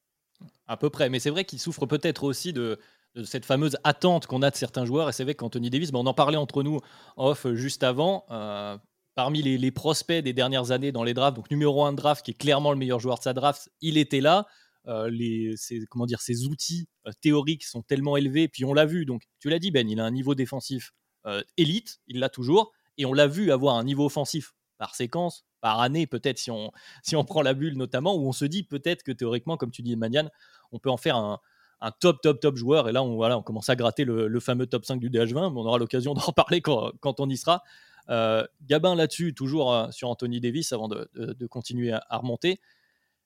À 0.68 0.78
peu 0.78 0.90
près, 0.90 1.10
mais 1.10 1.20
c'est 1.20 1.30
vrai 1.30 1.44
qu'il 1.44 1.60
souffre 1.60 1.86
peut-être 1.86 2.24
aussi 2.24 2.54
de 2.54 2.80
de 3.16 3.24
cette 3.24 3.46
fameuse 3.46 3.78
attente 3.84 4.28
qu'on 4.28 4.42
a 4.42 4.52
de 4.52 4.56
certains 4.56 4.86
joueurs. 4.86 5.10
Et 5.10 5.12
c'est 5.12 5.24
vrai 5.24 5.36
qu'Anthony 5.36 5.70
Davis, 5.70 5.92
ben 5.92 6.00
on 6.00 6.06
en 6.06 6.14
parlait 6.14 6.38
entre 6.38 6.64
nous 6.64 6.80
off 7.18 7.48
juste 7.54 7.84
avant. 7.84 8.26
Euh, 8.32 8.78
parmi 9.16 9.42
les, 9.42 9.72
prospects 9.72 10.24
des 10.24 10.34
dernières 10.34 10.72
années 10.72 10.92
dans 10.92 11.04
les 11.04 11.14
drafts, 11.14 11.36
donc 11.36 11.52
numéro 11.52 11.84
1 11.86 11.92
de 11.92 11.98
draft, 11.98 12.26
qui 12.26 12.32
est 12.32 12.36
clairement 12.36 12.72
le 12.72 12.78
meilleur 12.78 13.00
joueur 13.00 13.18
de 13.18 13.24
sa 13.24 13.34
draft, 13.34 13.70
il 13.82 13.98
était 13.98 14.22
là. 14.22 14.48
Euh, 14.88 15.10
les, 15.12 15.56
ses, 15.58 15.86
comment 15.92 16.08
dire, 16.08 16.22
ses 16.22 16.48
outils 16.48 16.88
euh, 17.06 17.12
théoriques 17.22 17.64
sont 17.64 17.84
tellement 17.84 18.18
élevés. 18.18 18.48
Puis 18.48 18.66
on 18.66 18.74
l'a 18.74 18.86
vu, 18.86 19.06
donc 19.06 19.24
tu 19.40 19.50
l'as 19.50 19.60
dit 19.60 19.72
Ben, 19.72 19.88
il 19.90 20.00
a 20.00 20.06
un 20.06 20.12
niveau 20.12 20.34
défensif 20.34 20.92
euh, 21.28 21.44
élite, 21.58 22.00
il 22.08 22.20
l'a 22.20 22.30
toujours. 22.30 22.72
Et 22.98 23.06
on 23.06 23.14
l'a 23.14 23.28
vu 23.28 23.52
avoir 23.52 23.76
un 23.76 23.84
niveau 23.84 24.06
offensif 24.06 24.54
par 24.78 24.96
séquence, 24.96 25.46
par 25.60 25.82
année, 25.82 26.08
peut-être 26.08 26.40
si 26.40 26.50
on, 26.50 26.72
si 27.04 27.16
on 27.16 27.24
prend 27.24 27.42
la 27.42 27.54
bulle 27.54 27.78
notamment, 27.78 28.16
où 28.16 28.28
on 28.28 28.32
se 28.32 28.46
dit 28.46 28.64
peut-être 28.64 29.04
que 29.04 29.12
théoriquement, 29.12 29.58
comme 29.58 29.72
tu 29.72 29.84
dis 29.84 29.96
Manian, 29.96 30.30
on 30.72 30.80
peut 30.80 30.90
en 30.90 30.98
faire 30.98 31.16
un, 31.16 31.40
un 31.82 31.92
top, 31.92 32.22
top, 32.22 32.40
top 32.40 32.56
joueur. 32.56 32.88
Et 32.88 32.92
là, 32.92 33.04
on, 33.04 33.16
voilà, 33.16 33.38
on 33.38 33.42
commence 33.42 33.70
à 33.70 33.76
gratter 33.76 34.06
le, 34.06 34.40
fameux 34.40 34.68
top 34.68 34.86
5 34.86 35.00
du 35.00 35.10
DH20, 35.10 35.54
mais 35.54 35.60
on 35.60 35.66
aura 35.66 35.78
l'occasion 35.78 36.14
d'en 36.14 36.22
reparler 36.26 36.62
quand, 36.62 36.92
quand, 37.00 37.20
on 37.20 37.30
y 37.30 37.38
sera. 37.38 37.64
Euh, 38.10 38.46
Gabin 38.62 38.96
là-dessus, 38.96 39.34
toujours 39.34 39.74
euh, 39.74 39.90
sur 39.92 40.10
Anthony 40.10 40.40
Davis, 40.40 40.72
avant 40.74 40.88
de, 40.88 41.10
de, 41.16 41.48
continuer 41.48 41.92
à, 41.92 42.18
remonter. 42.18 42.60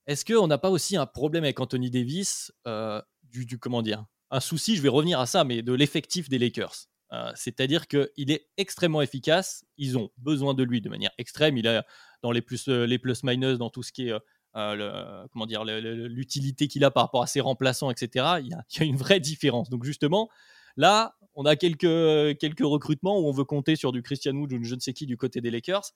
Est-ce 0.07 0.23
qu'on 0.25 0.47
n'a 0.47 0.57
pas 0.57 0.69
aussi 0.69 0.97
un 0.97 1.05
problème 1.05 1.43
avec 1.43 1.59
Anthony 1.59 1.89
Davis 1.89 2.51
euh, 2.67 3.01
du, 3.23 3.59
comment 3.59 3.81
dire, 3.81 4.05
un 4.31 4.39
souci, 4.39 4.75
je 4.75 4.81
vais 4.81 4.89
revenir 4.89 5.19
à 5.19 5.25
ça, 5.25 5.43
mais 5.43 5.61
de 5.61 5.73
l'effectif 5.73 6.29
des 6.29 6.39
Lakers 6.39 6.87
C'est-à-dire 7.35 7.87
qu'il 7.87 8.31
est 8.31 8.47
extrêmement 8.55 9.01
efficace, 9.01 9.65
ils 9.77 9.97
ont 9.97 10.09
besoin 10.17 10.53
de 10.53 10.63
lui 10.63 10.79
de 10.79 10.89
manière 10.89 11.11
extrême, 11.17 11.57
il 11.57 11.67
a 11.67 11.85
dans 12.21 12.31
les 12.31 12.41
plus, 12.41 12.67
les 12.67 12.97
plus-minus, 12.97 13.57
dans 13.57 13.69
tout 13.69 13.83
ce 13.83 13.91
qui 13.91 14.07
est 14.07 14.13
le, 14.55 15.27
comment 15.31 15.45
dire, 15.45 15.63
l'utilité 15.63 16.67
qu'il 16.67 16.83
a 16.83 16.91
par 16.91 17.03
rapport 17.03 17.23
à 17.23 17.27
ses 17.27 17.41
remplaçants, 17.41 17.91
etc. 17.91 18.37
Il 18.41 18.47
y, 18.47 18.53
a, 18.53 18.85
une 18.85 18.95
vraie 18.95 19.19
différence. 19.19 19.69
Donc 19.69 19.83
justement, 19.83 20.29
là, 20.77 21.15
on 21.35 21.45
a 21.45 21.55
quelques, 21.55 22.37
quelques 22.39 22.65
recrutements 22.65 23.19
où 23.19 23.27
on 23.27 23.31
veut 23.31 23.43
compter 23.43 23.75
sur 23.75 23.91
du 23.91 24.01
Christian 24.01 24.33
Wood 24.35 24.53
ou 24.53 24.63
je 24.63 24.75
ne 24.75 24.79
sais 24.79 24.93
qui 24.93 25.05
du 25.05 25.17
côté 25.17 25.41
des 25.41 25.51
Lakers. 25.51 25.91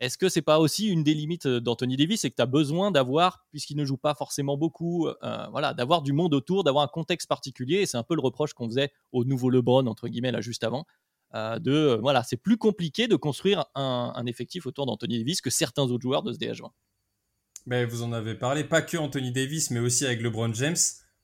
Est-ce 0.00 0.18
que 0.18 0.28
c'est 0.28 0.42
pas 0.42 0.58
aussi 0.58 0.88
une 0.88 1.04
des 1.04 1.14
limites 1.14 1.46
d'Anthony 1.46 1.96
Davis, 1.96 2.22
c'est 2.22 2.30
que 2.30 2.34
tu 2.36 2.42
as 2.42 2.46
besoin 2.46 2.90
d'avoir, 2.90 3.44
puisqu'il 3.50 3.76
ne 3.76 3.84
joue 3.84 3.96
pas 3.96 4.14
forcément 4.14 4.56
beaucoup, 4.56 5.06
euh, 5.06 5.46
voilà, 5.50 5.72
d'avoir 5.72 6.02
du 6.02 6.12
monde 6.12 6.34
autour, 6.34 6.64
d'avoir 6.64 6.84
un 6.84 6.88
contexte 6.88 7.28
particulier. 7.28 7.76
Et 7.76 7.86
c'est 7.86 7.96
un 7.96 8.02
peu 8.02 8.14
le 8.16 8.20
reproche 8.20 8.54
qu'on 8.54 8.66
faisait 8.66 8.92
au 9.12 9.24
nouveau 9.24 9.50
LeBron 9.50 9.86
entre 9.86 10.08
guillemets 10.08 10.32
là 10.32 10.40
juste 10.40 10.64
avant. 10.64 10.84
euh, 11.34 11.58
de 11.58 11.98
voilà, 12.02 12.22
c'est 12.22 12.36
plus 12.36 12.56
compliqué 12.58 13.08
de 13.08 13.16
construire 13.16 13.66
un, 13.74 14.24
effectif 14.26 14.66
autour 14.66 14.86
d'Anthony 14.86 15.18
Davis 15.18 15.40
que 15.40 15.50
certains 15.50 15.84
autres 15.84 16.02
joueurs 16.02 16.22
de 16.22 16.32
ce 16.32 16.38
DH20. 16.38 16.70
Mais 17.66 17.84
vous 17.84 18.02
en 18.02 18.12
avez 18.12 18.34
parlé, 18.34 18.64
pas 18.64 18.82
que 18.82 18.96
Anthony 18.96 19.32
Davis, 19.32 19.70
mais 19.70 19.80
aussi 19.80 20.04
avec 20.04 20.20
LeBron 20.20 20.52
James. 20.54 20.76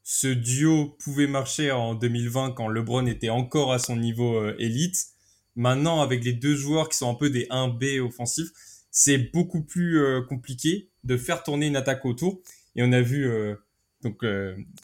Ce 0.03 0.27
duo 0.27 0.97
pouvait 1.03 1.27
marcher 1.27 1.71
en 1.71 1.95
2020 1.95 2.53
quand 2.53 2.69
LeBron 2.69 3.07
était 3.07 3.29
encore 3.29 3.73
à 3.73 3.79
son 3.79 3.97
niveau 3.97 4.37
euh, 4.37 4.57
élite. 4.59 5.09
Maintenant, 5.57 6.01
avec 6.01 6.25
les 6.25 6.33
deux 6.33 6.57
joueurs 6.57 6.89
qui 6.89 6.97
sont 6.97 7.11
un 7.11 7.15
peu 7.15 7.29
des 7.29 7.45
1B 7.47 8.01
offensifs, 8.01 8.49
c'est 8.91 9.19
beaucoup 9.19 9.63
plus 9.63 10.01
euh, 10.01 10.23
compliqué 10.23 10.91
de 11.05 11.17
faire 11.17 11.43
tourner 11.43 11.67
une 11.67 11.77
attaque 11.77 12.05
autour. 12.05 12.41
Et 12.77 12.83
on 12.83 12.93
a 12.93 13.01
vu 13.01 13.29
donc 14.03 14.23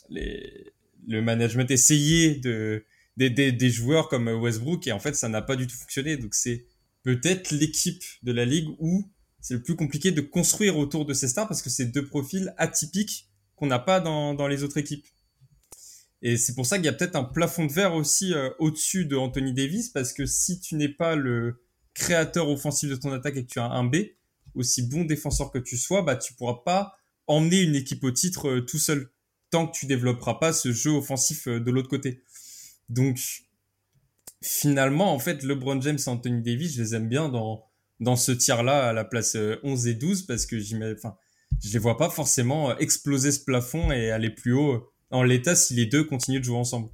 les, 0.09 0.73
le 1.07 1.23
management 1.23 1.71
essayer 1.71 2.35
de 2.37 2.85
des, 3.17 3.71
joueurs 3.71 4.09
comme 4.09 4.29
Westbrook 4.29 4.87
et 4.87 4.93
en 4.93 4.99
fait 4.99 5.15
ça 5.15 5.29
n'a 5.29 5.43
pas 5.43 5.57
du 5.57 5.67
tout 5.67 5.77
fonctionné. 5.77 6.17
Donc 6.17 6.35
c'est 6.35 6.67
peut-être 7.03 7.51
l'équipe 7.51 8.03
de 8.23 8.33
la 8.33 8.45
ligue 8.45 8.69
où 8.79 9.11
c'est 9.47 9.55
le 9.55 9.63
plus 9.63 9.77
compliqué 9.77 10.11
de 10.11 10.21
construire 10.23 10.77
autour 10.77 11.07
de 11.07 11.15
ces 11.15 11.29
stars 11.29 11.47
parce 11.47 11.63
que 11.63 11.71
c'est 11.71 11.85
deux 11.85 12.05
profils 12.05 12.53
atypiques 12.57 13.29
qu'on 13.55 13.69
n'a 13.69 13.79
pas 13.79 14.01
dans, 14.01 14.35
dans, 14.35 14.49
les 14.49 14.65
autres 14.65 14.77
équipes. 14.77 15.07
Et 16.21 16.37
c'est 16.37 16.57
pour 16.57 16.67
ça 16.67 16.79
qu'il 16.79 16.87
y 16.87 16.89
a 16.89 16.93
peut-être 16.93 17.15
un 17.15 17.23
plafond 17.23 17.65
de 17.65 17.73
verre 17.73 17.95
aussi 17.95 18.35
euh, 18.35 18.51
au-dessus 18.59 19.05
de 19.07 19.15
Anthony 19.15 19.53
Davis 19.53 19.91
parce 19.91 20.13
que 20.13 20.27
si 20.27 20.59
tu 20.59 20.75
n'es 20.75 20.89
pas 20.89 21.15
le 21.15 21.63
créateur 21.95 22.49
offensif 22.49 22.91
de 22.91 22.97
ton 22.97 23.13
attaque 23.13 23.37
et 23.37 23.47
que 23.47 23.49
tu 23.49 23.61
as 23.61 23.67
un 23.67 23.85
B, 23.85 23.99
aussi 24.57 24.83
bon 24.83 25.05
défenseur 25.05 25.53
que 25.53 25.59
tu 25.59 25.77
sois, 25.77 26.03
bah 26.03 26.17
tu 26.17 26.35
pourras 26.35 26.63
pas 26.65 26.97
emmener 27.29 27.63
une 27.63 27.77
équipe 27.77 28.03
au 28.03 28.11
titre 28.11 28.49
euh, 28.49 28.61
tout 28.63 28.79
seul 28.79 29.13
tant 29.51 29.69
que 29.69 29.79
tu 29.79 29.87
développeras 29.87 30.35
pas 30.35 30.53
ce 30.53 30.73
jeu 30.73 30.91
offensif 30.91 31.47
euh, 31.47 31.61
de 31.61 31.71
l'autre 31.71 31.89
côté. 31.89 32.25
Donc, 32.89 33.21
finalement, 34.43 35.15
en 35.15 35.21
fait, 35.21 35.45
LeBron 35.45 35.81
James 35.83 36.01
et 36.05 36.09
Anthony 36.09 36.43
Davis, 36.43 36.75
je 36.75 36.83
les 36.83 36.97
aime 36.97 37.09
bien 37.09 37.29
dans, 37.29 37.66
dans 38.01 38.17
ce 38.17 38.33
tiers-là 38.33 38.89
à 38.89 38.93
la 38.93 39.05
place 39.05 39.37
11 39.63 39.87
euh, 39.87 39.91
et 39.91 39.95
12 39.95 40.27
parce 40.27 40.47
que 40.47 40.57
enfin, 40.95 41.17
je 41.63 41.73
les 41.73 41.79
vois 41.79 41.97
pas 41.97 42.11
forcément 42.11 42.71
euh, 42.71 42.77
exploser 42.79 43.33
ce 43.33 43.43
plafond 43.43 43.91
et 43.91 44.11
aller 44.11 44.31
plus 44.31 44.53
haut 44.53 44.91
en 45.11 45.23
l'état 45.23 45.55
si 45.55 45.75
les 45.75 45.87
deux 45.87 46.05
continuent 46.05 46.41
de 46.41 46.45
jouer 46.45 46.57
ensemble. 46.57 46.89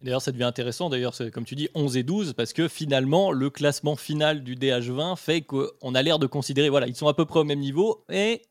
D'ailleurs, 0.00 0.22
ça 0.22 0.30
devient 0.30 0.44
intéressant, 0.44 0.90
d'ailleurs, 0.90 1.12
comme 1.32 1.44
tu 1.44 1.56
dis, 1.56 1.68
11 1.74 1.96
et 1.96 2.04
12, 2.04 2.34
parce 2.34 2.52
que 2.52 2.68
finalement, 2.68 3.32
le 3.32 3.50
classement 3.50 3.96
final 3.96 4.44
du 4.44 4.54
DH20 4.54 5.16
fait 5.16 5.42
qu'on 5.42 5.94
a 5.96 6.02
l'air 6.02 6.20
de 6.20 6.28
considérer, 6.28 6.68
voilà, 6.68 6.86
ils 6.86 6.94
sont 6.94 7.08
à 7.08 7.14
peu 7.14 7.24
près 7.24 7.40
au 7.40 7.44
même 7.44 7.58
niveau, 7.58 8.04
et 8.08 8.42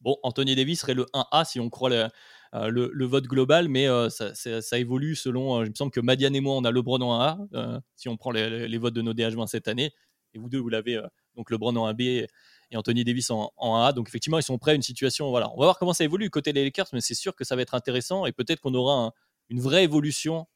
bon, 0.00 0.16
Anthony 0.22 0.56
Davis 0.56 0.80
serait 0.80 0.94
le 0.94 1.04
1A 1.12 1.44
si 1.44 1.60
on 1.60 1.68
croit 1.68 1.90
le, 1.90 2.08
euh, 2.54 2.68
le, 2.70 3.04
vote 3.04 3.24
global, 3.24 3.68
mais 3.68 3.88
euh, 3.88 4.08
ça, 4.10 4.78
évolue 4.78 5.16
selon. 5.16 5.58
Euh, 5.58 5.64
il 5.64 5.70
me 5.70 5.74
semble 5.74 5.90
que 5.90 6.00
Madiane 6.00 6.36
et 6.36 6.40
moi, 6.40 6.54
on 6.54 6.64
a 6.64 6.70
LeBron 6.70 7.00
en 7.00 7.18
1A, 7.18 7.80
si 7.96 8.08
on 8.08 8.16
prend 8.16 8.30
les, 8.30 8.78
votes 8.78 8.94
de 8.94 9.02
nos 9.02 9.12
DH20 9.12 9.48
cette 9.48 9.66
année. 9.66 9.92
Et 10.34 10.38
vous 10.38 10.48
deux, 10.48 10.58
vous 10.58 10.68
l'avez, 10.68 11.00
donc 11.36 11.50
LeBron 11.50 11.74
en 11.76 11.92
1B 11.92 12.26
et 12.70 12.76
Anthony 12.76 13.04
Davis 13.04 13.30
en, 13.30 13.52
1A. 13.58 13.92
Donc 13.94 14.08
effectivement, 14.08 14.38
ils 14.38 14.42
sont 14.42 14.58
prêts 14.58 14.72
à 14.72 14.74
une 14.74 14.82
situation. 14.82 15.30
Voilà, 15.30 15.50
on 15.50 15.58
va 15.58 15.66
voir 15.66 15.78
comment 15.78 15.92
ça 15.92 16.04
évolue 16.04 16.30
côté 16.30 16.52
des 16.52 16.64
Lakers, 16.64 16.86
mais 16.92 17.00
c'est 17.00 17.14
sûr 17.14 17.34
que 17.34 17.44
ça 17.44 17.56
va 17.56 17.62
être 17.62 17.74
intéressant 17.74 18.26
et 18.26 18.32
peut-être 18.32 18.60
qu'on 18.60 18.74
aura 18.74 19.12
une 19.48 19.60
vraie 19.60 19.84
évolution 19.84 20.46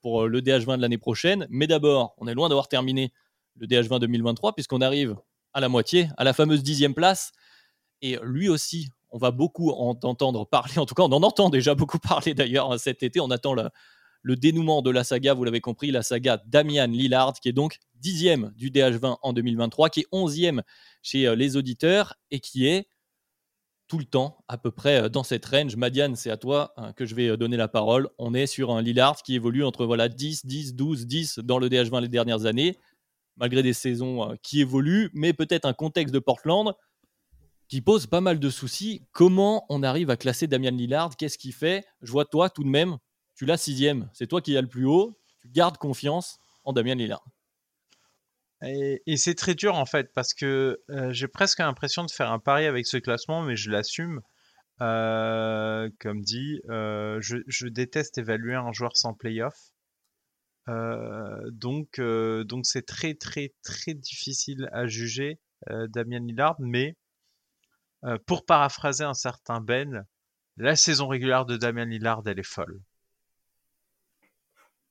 pour 0.00 0.26
le 0.26 0.40
DH20 0.40 0.76
de 0.76 0.82
l'année 0.82 0.98
prochaine. 0.98 1.46
Mais 1.50 1.66
d'abord, 1.66 2.14
on 2.18 2.26
est 2.26 2.34
loin 2.34 2.48
d'avoir 2.48 2.68
terminé 2.68 3.12
le 3.56 3.66
DH20 3.66 4.00
2023 4.00 4.54
puisqu'on 4.54 4.80
arrive 4.80 5.16
à 5.52 5.60
la 5.60 5.68
moitié, 5.68 6.08
à 6.16 6.24
la 6.24 6.32
fameuse 6.32 6.62
dixième 6.62 6.94
place. 6.94 7.32
Et 8.02 8.18
lui 8.22 8.48
aussi, 8.48 8.90
on 9.10 9.18
va 9.18 9.30
beaucoup 9.30 9.70
en 9.70 9.98
entendre 10.02 10.44
parler, 10.46 10.78
en 10.78 10.86
tout 10.86 10.94
cas 10.94 11.02
on 11.02 11.12
en 11.12 11.22
entend 11.22 11.48
déjà 11.48 11.74
beaucoup 11.74 11.98
parler 11.98 12.34
d'ailleurs 12.34 12.78
cet 12.78 13.02
été, 13.02 13.20
on 13.20 13.30
attend 13.30 13.54
le, 13.54 13.70
dénouement 14.24 14.82
de 14.82 14.90
la 14.90 15.04
saga, 15.04 15.34
vous 15.34 15.44
l'avez 15.44 15.60
compris, 15.60 15.90
la 15.90 16.02
saga 16.02 16.42
Damian 16.46 16.86
Lillard, 16.86 17.34
qui 17.40 17.48
est 17.48 17.52
donc 17.52 17.78
dixième 17.94 18.52
du 18.56 18.70
DH20 18.70 19.18
en 19.22 19.32
2023, 19.32 19.90
qui 19.90 20.00
est 20.00 20.06
onzième 20.12 20.62
chez 21.02 21.26
euh, 21.26 21.34
les 21.34 21.56
auditeurs 21.56 22.14
et 22.30 22.40
qui 22.40 22.66
est 22.66 22.88
tout 23.86 23.98
le 23.98 24.04
temps 24.04 24.44
à 24.48 24.58
peu 24.58 24.70
près 24.70 25.04
euh, 25.04 25.08
dans 25.08 25.22
cette 25.22 25.46
range. 25.46 25.76
Madiane, 25.76 26.16
c'est 26.16 26.30
à 26.30 26.36
toi 26.36 26.72
hein, 26.76 26.92
que 26.92 27.06
je 27.06 27.14
vais 27.14 27.28
euh, 27.28 27.36
donner 27.36 27.56
la 27.56 27.68
parole. 27.68 28.08
On 28.18 28.34
est 28.34 28.46
sur 28.46 28.70
un 28.70 28.82
Lillard 28.82 29.22
qui 29.22 29.34
évolue 29.34 29.64
entre 29.64 29.86
voilà 29.86 30.08
10, 30.08 30.46
10, 30.46 30.74
12, 30.74 31.06
10 31.06 31.38
dans 31.40 31.58
le 31.58 31.68
DH20 31.68 32.02
les 32.02 32.08
dernières 32.08 32.46
années, 32.46 32.76
malgré 33.36 33.62
des 33.62 33.72
saisons 33.72 34.36
qui 34.42 34.60
évoluent, 34.60 35.10
mais 35.14 35.32
peut-être 35.32 35.64
un 35.64 35.72
contexte 35.74 36.14
de 36.14 36.18
Portland 36.18 36.74
qui 37.68 37.82
pose 37.82 38.06
pas 38.06 38.20
mal 38.20 38.40
de 38.40 38.50
soucis. 38.50 39.02
Comment 39.12 39.66
on 39.68 39.82
arrive 39.82 40.10
à 40.10 40.16
classer 40.16 40.46
Damian 40.46 40.70
Lillard? 40.70 41.16
Qu'est-ce 41.16 41.38
qu'il 41.38 41.52
fait? 41.52 41.84
Je 42.00 42.10
vois 42.10 42.24
toi 42.24 42.48
tout 42.48 42.64
de 42.64 42.68
même, 42.68 42.96
tu 43.38 43.46
l'as 43.46 43.56
sixième. 43.56 44.10
C'est 44.12 44.26
toi 44.26 44.42
qui 44.42 44.56
as 44.56 44.60
le 44.60 44.68
plus 44.68 44.84
haut. 44.84 45.16
Tu 45.40 45.48
gardes 45.48 45.78
confiance 45.78 46.40
en 46.64 46.72
Damian 46.72 46.96
Lillard. 46.96 47.24
Et, 48.62 49.16
c'est 49.16 49.36
très 49.36 49.54
dur 49.54 49.76
en 49.76 49.86
fait 49.86 50.12
parce 50.12 50.34
que 50.34 50.82
euh, 50.90 51.12
j'ai 51.12 51.28
presque 51.28 51.60
l'impression 51.60 52.04
de 52.04 52.10
faire 52.10 52.32
un 52.32 52.40
pari 52.40 52.66
avec 52.66 52.88
ce 52.88 52.96
classement, 52.96 53.42
mais 53.42 53.54
je 53.54 53.70
l'assume. 53.70 54.20
Euh, 54.80 55.88
comme 56.00 56.22
dit, 56.22 56.60
euh, 56.68 57.20
je, 57.20 57.68
déteste 57.68 58.18
évaluer 58.18 58.56
un 58.56 58.72
joueur 58.72 58.96
sans 58.96 59.14
playoff. 59.14 59.70
donc, 60.66 62.00
donc 62.00 62.66
c'est 62.66 62.86
très 62.86 63.14
très 63.14 63.54
très 63.62 63.94
difficile 63.94 64.68
à 64.72 64.88
juger 64.88 65.38
Damian 65.68 66.24
Lillard, 66.24 66.56
mais 66.58 66.96
pour 68.26 68.44
paraphraser 68.44 69.04
un 69.04 69.14
certain 69.14 69.60
Ben, 69.60 70.04
la 70.56 70.74
saison 70.74 71.06
régulière 71.06 71.46
de 71.46 71.56
Damien 71.56 71.84
Lillard, 71.84 72.22
elle 72.26 72.40
est 72.40 72.42
folle. 72.42 72.80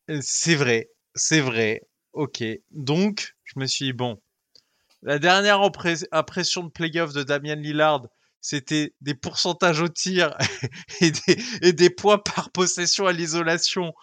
Euh, 0.09 0.19
c'est 0.21 0.55
vrai, 0.55 0.89
c'est 1.15 1.41
vrai. 1.41 1.81
Ok. 2.13 2.43
Donc, 2.71 3.35
je 3.43 3.59
me 3.59 3.67
suis 3.67 3.85
dit, 3.85 3.93
bon, 3.93 4.21
la 5.03 5.19
dernière 5.19 5.61
impression 5.61 6.63
de 6.63 6.69
playoff 6.69 7.13
de 7.13 7.23
Damien 7.23 7.55
Lillard, 7.55 8.07
c'était 8.41 8.93
des 9.01 9.13
pourcentages 9.15 9.81
au 9.81 9.87
tir 9.87 10.35
et 11.01 11.11
des, 11.11 11.37
et 11.61 11.73
des 11.73 11.89
points 11.89 12.17
par 12.17 12.51
possession 12.51 13.05
à 13.05 13.13
l'isolation 13.13 13.93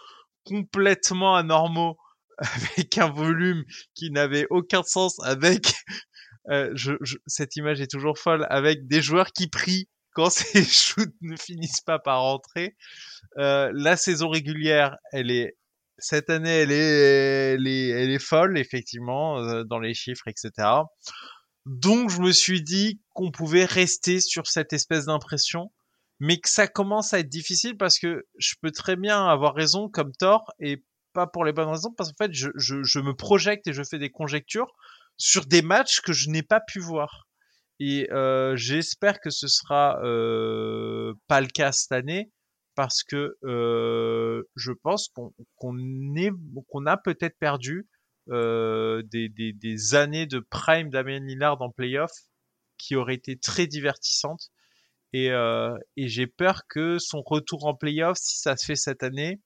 complètement 0.45 1.35
anormaux 1.37 1.97
avec 2.39 2.99
un 2.99 3.11
volume 3.11 3.65
qui 3.95 4.11
n'avait 4.11 4.47
aucun 4.51 4.83
sens 4.83 5.19
avec 5.25 5.75
euh, 6.51 6.71
je, 6.75 6.93
cette 7.27 7.57
image 7.57 7.81
est 7.81 7.91
toujours 7.91 8.19
folle 8.19 8.47
avec 8.51 8.87
des 8.87 9.01
joueurs 9.03 9.33
qui 9.33 9.49
prient 9.49 9.89
quand 10.13 10.31
ces 10.31 10.65
shoots 10.65 11.15
ne 11.23 11.37
finissent 11.37 11.81
pas 11.81 11.99
par 11.99 12.21
rentrer. 12.21 12.77
Euh, 13.39 13.71
la 13.75 13.97
saison 13.97 14.29
régulière, 14.29 14.97
elle 15.13 15.31
est 15.31 15.57
cette 16.05 16.29
année, 16.29 16.51
elle 16.51 16.71
est, 16.71 17.55
elle 17.55 17.67
est, 17.67 17.89
elle 17.89 18.11
est 18.11 18.23
folle 18.23 18.59
effectivement 18.59 19.39
euh, 19.39 19.65
dans 19.65 19.79
les 19.79 19.95
chiffres, 19.95 20.29
etc. 20.29 20.51
Donc 21.65 22.11
je 22.11 22.21
me 22.21 22.31
suis 22.31 22.63
dit 22.63 23.01
qu'on 23.15 23.31
pouvait 23.31 23.65
rester 23.65 24.21
sur 24.21 24.47
cette 24.47 24.75
espèce 24.75 25.07
d'impression, 25.07 25.73
mais 26.21 26.37
que 26.37 26.51
ça 26.51 26.69
commence 26.69 27.15
à 27.15 27.21
être 27.21 27.31
difficile 27.31 27.79
parce 27.79 27.99
que 27.99 28.27
je 28.37 28.55
peux 28.61 28.71
très 28.71 28.97
bien 28.97 29.27
avoir 29.27 29.55
raison 29.55 29.89
comme 29.89 30.13
tort 30.13 30.53
et 30.61 30.85
pas 31.15 31.27
pour 31.27 31.45
les 31.45 31.55
bonnes 31.55 31.71
raisons 31.71 31.95
parce 31.97 32.11
qu'en 32.11 32.27
fait 32.27 32.35
je, 32.35 32.51
je, 32.55 32.83
je 32.83 32.99
me 32.99 33.15
projette 33.15 33.67
et 33.67 33.73
je 33.73 33.83
fais 33.83 33.99
des 33.99 34.11
conjectures 34.11 34.75
sur 35.17 35.47
des 35.47 35.63
matchs 35.63 36.03
que 36.03 36.13
je 36.13 36.29
n'ai 36.29 36.43
pas 36.43 36.61
pu 36.61 36.81
voir. 36.81 37.29
Et 37.81 38.11
euh, 38.13 38.57
j'espère 38.57 39.21
que 39.21 39.31
ce 39.31 39.49
sera 39.49 39.99
euh, 40.05 41.15
pas 41.29 41.41
le 41.41 41.47
cas 41.47 41.73
cette 41.73 41.93
année 41.93 42.31
parce 42.75 43.03
que 43.03 43.37
je 43.43 44.73
pense 44.83 45.13
qu'on 45.57 46.87
a 46.87 46.97
peut-être 46.97 47.39
perdu 47.39 47.87
des, 48.29 49.95
années 49.95 50.27
de 50.27 50.41
prime 50.41 50.91
Damien 50.91 51.21
Lillard 51.21 51.61
en 51.63 51.71
playoff 51.71 52.13
qui 52.79 52.97
auraient 52.97 53.15
été 53.15 53.39
très 53.39 53.67
divertissantes. 53.67 54.51
Et, 55.13 55.31
j'ai 55.97 56.27
peur 56.27 56.63
que 56.69 56.99
son 56.99 57.23
retour 57.23 57.67
en 57.67 57.75
playoff, 57.75 58.19
si 58.19 58.39
ça 58.39 58.57
se 58.57 58.67
fait 58.67 58.77
cette 58.77 59.03
année, 59.03 59.41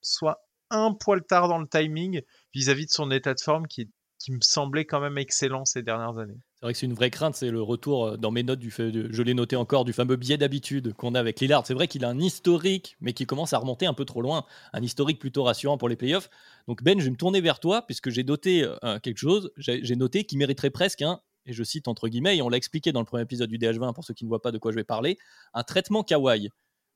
soit 0.00 0.38
un 0.70 0.94
poil 0.94 1.22
tard 1.22 1.48
dans 1.48 1.58
le 1.58 1.68
timing 1.68 2.22
vis-à-vis 2.54 2.84
-vis 2.84 2.88
de 2.88 2.92
son 2.92 3.10
état 3.10 3.34
de 3.34 3.40
forme 3.40 3.66
qui 3.66 3.86
me 4.30 4.40
semblait 4.40 4.86
quand 4.86 5.00
même 5.00 5.18
excellent 5.18 5.64
ces 5.64 5.82
dernières 5.82 6.18
années. 6.18 6.40
C'est 6.62 6.66
vrai 6.66 6.72
que 6.74 6.78
c'est 6.78 6.86
une 6.86 6.94
vraie 6.94 7.10
crainte, 7.10 7.34
c'est 7.34 7.50
le 7.50 7.60
retour 7.60 8.06
euh, 8.06 8.16
dans 8.16 8.30
mes 8.30 8.44
notes 8.44 8.60
du 8.60 8.70
fait 8.70 8.92
de, 8.92 9.08
je 9.10 9.22
l'ai 9.24 9.34
noté 9.34 9.56
encore, 9.56 9.84
du 9.84 9.92
fameux 9.92 10.14
biais 10.14 10.36
d'habitude 10.36 10.94
qu'on 10.94 11.16
a 11.16 11.18
avec 11.18 11.40
Lillard. 11.40 11.66
C'est 11.66 11.74
vrai 11.74 11.88
qu'il 11.88 12.04
a 12.04 12.08
un 12.08 12.20
historique, 12.20 12.96
mais 13.00 13.14
qui 13.14 13.26
commence 13.26 13.52
à 13.52 13.58
remonter 13.58 13.84
un 13.86 13.94
peu 13.94 14.04
trop 14.04 14.22
loin, 14.22 14.44
un 14.72 14.80
historique 14.80 15.18
plutôt 15.18 15.42
rassurant 15.42 15.76
pour 15.76 15.88
les 15.88 15.96
playoffs. 15.96 16.30
Donc 16.68 16.84
Ben, 16.84 17.00
je 17.00 17.06
vais 17.06 17.10
me 17.10 17.16
tourner 17.16 17.40
vers 17.40 17.58
toi 17.58 17.82
puisque 17.82 18.10
j'ai 18.10 18.22
noté 18.22 18.62
euh, 18.62 19.00
quelque 19.00 19.18
chose. 19.18 19.50
J'ai 19.56 19.96
noté 19.96 20.22
qu'il 20.22 20.38
mériterait 20.38 20.70
presque 20.70 21.02
un, 21.02 21.20
et 21.46 21.52
je 21.52 21.64
cite 21.64 21.88
entre 21.88 22.06
guillemets, 22.06 22.36
et 22.36 22.42
on 22.42 22.48
l'a 22.48 22.58
expliqué 22.58 22.92
dans 22.92 23.00
le 23.00 23.06
premier 23.06 23.24
épisode 23.24 23.50
du 23.50 23.58
DH20 23.58 23.92
pour 23.92 24.04
ceux 24.04 24.14
qui 24.14 24.22
ne 24.24 24.28
voient 24.28 24.40
pas 24.40 24.52
de 24.52 24.58
quoi 24.58 24.70
je 24.70 24.76
vais 24.76 24.84
parler, 24.84 25.18
un 25.54 25.64
traitement 25.64 26.04
kawaii 26.04 26.48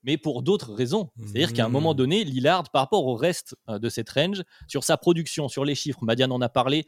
mais 0.03 0.17
pour 0.17 0.43
d'autres 0.43 0.73
raisons. 0.73 1.09
C'est-à-dire 1.17 1.51
qu'à 1.51 1.65
un 1.65 1.69
moment 1.69 1.93
mmh. 1.93 1.97
donné, 1.97 2.23
Lillard, 2.23 2.69
par 2.69 2.83
rapport 2.83 3.05
au 3.05 3.15
reste 3.15 3.57
euh, 3.67 3.79
de 3.79 3.89
cette 3.89 4.09
range, 4.11 4.43
sur 4.67 4.85
sa 4.85 4.95
production, 4.95 5.49
sur 5.49 5.65
les 5.65 5.75
chiffres, 5.75 5.99
Madiane 6.03 6.31
en 6.31 6.39
a 6.39 6.47
parlé, 6.47 6.85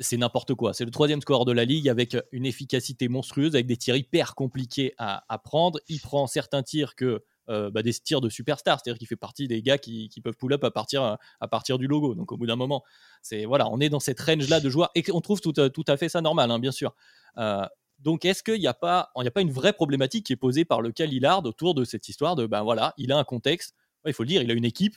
c'est 0.00 0.16
n'importe 0.16 0.54
quoi. 0.54 0.74
C'est 0.74 0.84
le 0.84 0.90
troisième 0.90 1.20
score 1.20 1.44
de 1.44 1.52
la 1.52 1.64
ligue 1.64 1.88
avec 1.88 2.16
une 2.32 2.46
efficacité 2.46 3.08
monstrueuse, 3.08 3.54
avec 3.54 3.66
des 3.66 3.76
tirs 3.76 3.96
hyper 3.96 4.34
compliqués 4.34 4.94
à, 4.98 5.40
prendre. 5.42 5.80
Il 5.88 6.00
prend 6.00 6.26
certains 6.26 6.62
tirs 6.62 6.94
que 6.94 7.24
euh, 7.48 7.70
bah, 7.70 7.82
des 7.82 7.92
tirs 7.92 8.20
de 8.20 8.28
superstar, 8.28 8.78
c'est-à-dire 8.78 8.98
qu'il 8.98 9.08
fait 9.08 9.16
partie 9.16 9.48
des 9.48 9.62
gars 9.62 9.78
qui, 9.78 10.10
peuvent 10.22 10.36
pull-up 10.36 10.62
à 10.64 10.70
partir, 10.70 11.78
du 11.78 11.86
logo. 11.86 12.14
Donc 12.14 12.32
au 12.32 12.36
bout 12.36 12.46
d'un 12.46 12.56
moment, 12.56 12.84
c'est 13.22 13.44
voilà, 13.44 13.68
on 13.70 13.80
est 13.80 13.88
dans 13.88 14.00
cette 14.00 14.20
range-là 14.20 14.60
de 14.60 14.70
joueurs 14.70 14.90
et 14.94 15.04
on 15.12 15.20
trouve 15.20 15.40
tout, 15.40 15.52
tout 15.52 15.84
à 15.86 15.96
fait 15.96 16.08
ça 16.08 16.20
normal, 16.20 16.50
hein, 16.50 16.58
bien 16.58 16.72
sûr. 16.72 16.94
Euh, 17.38 17.66
donc 17.98 18.24
est-ce 18.24 18.44
qu'il 18.44 18.60
n'y 18.60 18.68
a, 18.68 18.74
pas, 18.74 19.10
a 19.16 19.30
pas 19.30 19.40
une 19.40 19.50
vraie 19.50 19.72
problématique 19.72 20.26
qui 20.26 20.32
est 20.32 20.36
posée 20.36 20.64
par 20.64 20.80
le 20.82 20.92
cas 20.92 21.06
Lillard 21.06 21.44
autour 21.44 21.74
de 21.74 21.84
cette 21.84 22.08
histoire 22.08 22.36
de 22.36 22.46
ben 22.46 22.62
voilà, 22.62 22.94
il 22.96 23.10
a 23.10 23.18
un 23.18 23.24
contexte, 23.24 23.74
il 24.06 24.12
faut 24.12 24.22
le 24.22 24.28
dire, 24.28 24.42
il 24.42 24.50
a 24.50 24.54
une 24.54 24.64
équipe 24.64 24.96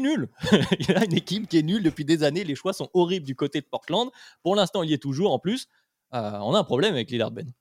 nulle. 0.00 0.28
il 0.78 0.92
a 0.92 1.04
une 1.04 1.14
équipe 1.14 1.48
qui 1.48 1.58
est 1.58 1.62
nulle 1.62 1.82
depuis 1.82 2.04
des 2.04 2.22
années, 2.22 2.44
les 2.44 2.54
choix 2.54 2.72
sont 2.72 2.90
horribles 2.94 3.26
du 3.26 3.36
côté 3.36 3.60
de 3.60 3.66
Portland. 3.66 4.10
Pour 4.42 4.56
l'instant, 4.56 4.82
il 4.82 4.90
y 4.90 4.94
est 4.94 5.02
toujours 5.02 5.32
en 5.32 5.38
plus. 5.38 5.68
Euh, 6.14 6.38
on 6.40 6.54
a 6.54 6.58
un 6.58 6.64
problème 6.64 6.94
avec 6.94 7.10
Lillard 7.10 7.30
Ben. 7.30 7.52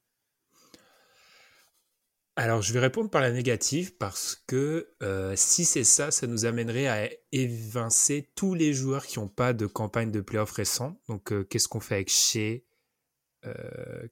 Alors, 2.35 2.61
je 2.61 2.73
vais 2.73 2.79
répondre 2.79 3.09
par 3.09 3.21
la 3.21 3.31
négative 3.31 3.97
parce 3.97 4.41
que 4.47 4.89
euh, 5.03 5.33
si 5.35 5.65
c'est 5.65 5.83
ça, 5.83 6.11
ça 6.11 6.27
nous 6.27 6.45
amènerait 6.45 6.87
à 6.87 7.09
évincer 7.31 8.31
tous 8.35 8.53
les 8.53 8.73
joueurs 8.73 9.05
qui 9.05 9.19
n'ont 9.19 9.27
pas 9.27 9.53
de 9.53 9.65
campagne 9.65 10.11
de 10.11 10.21
playoff 10.21 10.51
récent. 10.51 10.99
Donc, 11.07 11.31
euh, 11.31 11.43
qu'est-ce 11.43 11.67
qu'on 11.67 11.79
fait 11.79 11.95
avec 11.95 12.09
Shea 12.09 12.63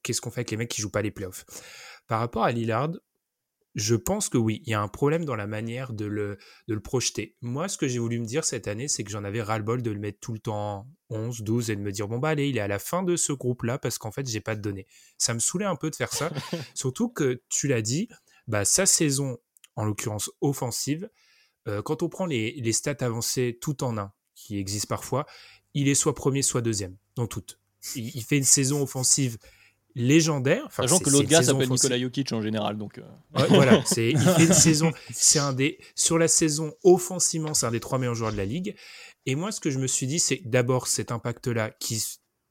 Qu'est-ce 0.02 0.22
qu'on 0.22 0.32
fait 0.32 0.40
avec 0.40 0.52
les 0.52 0.58
mecs 0.58 0.70
qui 0.70 0.82
jouent 0.82 0.90
pas 0.90 1.04
les 1.04 1.12
playoffs 1.12 1.46
Par 2.08 2.20
rapport 2.20 2.44
à 2.44 2.52
Lillard, 2.52 2.90
je 3.80 3.96
pense 3.96 4.30
que 4.30 4.38
oui, 4.38 4.62
il 4.66 4.72
y 4.72 4.74
a 4.74 4.82
un 4.82 4.88
problème 4.88 5.26
dans 5.26 5.36
la 5.36 5.48
manière 5.48 5.94
de 5.94 6.06
le, 6.06 6.38
de 6.68 6.74
le 6.74 6.80
projeter. 6.80 7.36
Moi, 7.42 7.68
ce 7.68 7.78
que 7.78 7.88
j'ai 7.88 8.00
voulu 8.00 8.20
me 8.20 8.26
dire 8.26 8.46
cette 8.46 8.68
année, 8.68 8.88
c'est 8.88 9.04
que 9.04 9.12
j'en 9.12 9.24
avais 9.24 9.42
ras-le-bol 9.42 9.82
de 9.82 9.92
le 9.92 10.00
mettre 10.00 10.20
tout 10.20 10.34
le 10.34 10.40
temps 10.40 10.88
11, 11.10 11.42
12 11.42 11.70
et 11.72 11.76
de 11.76 11.82
me 11.82 11.92
dire, 11.92 12.08
bon, 12.08 12.20
bah 12.20 12.30
allez, 12.30 12.50
il 12.50 12.58
est 12.58 12.62
à 12.62 12.68
la 12.68 12.80
fin 12.80 13.04
de 13.04 13.16
ce 13.16 13.34
groupe-là 13.34 13.80
parce 13.80 13.98
qu'en 13.98 14.12
fait, 14.12 14.28
j'ai 14.28 14.42
pas 14.42 14.56
de 14.56 14.62
données. 14.62 14.88
Ça 15.18 15.34
me 15.34 15.40
saoulait 15.40 15.66
un 15.66 15.76
peu 15.76 15.90
de 15.90 15.96
faire 15.96 16.14
ça. 16.14 16.32
Surtout 16.76 17.10
que, 17.10 17.42
tu 17.50 17.68
l'as 17.68 17.82
dit, 17.82 18.10
bah, 18.48 18.66
sa 18.66 18.86
saison, 18.86 19.38
en 19.76 19.86
l'occurrence 19.86 20.30
offensive, 20.42 21.10
euh, 21.68 21.82
quand 21.82 22.04
on 22.04 22.10
prend 22.10 22.26
les, 22.26 22.54
les, 22.54 22.74
stats 22.74 22.98
avancées 23.02 23.58
tout 23.62 23.84
en 23.84 23.98
un, 23.98 24.12
qui 24.36 24.58
existent 24.58 24.88
parfois, 24.88 25.26
il 25.74 25.88
est 25.88 25.96
soit 25.96 26.16
premier, 26.16 26.42
soit 26.42 26.62
deuxième, 26.62 26.98
dans 27.16 27.28
toutes. 27.28 27.60
Il, 27.96 28.24
fait 28.24 28.38
une 28.38 28.44
saison 28.44 28.82
offensive 28.82 29.38
légendaire. 29.96 30.68
Sachant 30.72 31.00
que 31.00 31.10
l'autre 31.10 31.28
gars 31.28 31.44
s'appelle 31.44 31.70
Nikola 31.70 32.00
Jokic 32.00 32.32
en 32.32 32.42
général. 32.42 32.78
Donc 32.78 32.98
euh. 32.98 33.04
voilà, 33.50 33.82
c'est, 33.86 34.12
il 34.12 34.20
fait 34.20 34.46
une 34.46 34.54
saison. 34.54 34.92
C'est 35.12 35.40
un 35.40 35.54
des, 35.54 35.80
sur 35.96 36.18
la 36.18 36.28
saison 36.28 36.74
offensivement, 36.84 37.54
c'est 37.54 37.66
un 37.66 37.72
des 37.72 37.80
trois 37.80 38.00
meilleurs 38.00 38.16
joueurs 38.16 38.32
de 38.32 38.38
la 38.38 38.46
ligue. 38.46 38.76
Et 39.26 39.36
moi, 39.36 39.52
ce 39.52 39.60
que 39.60 39.70
je 39.70 39.80
me 39.80 39.88
suis 39.88 40.08
dit, 40.08 40.20
c'est 40.20 40.42
d'abord 40.46 40.88
cet 40.88 41.12
impact-là 41.12 41.72
qui, 41.80 42.02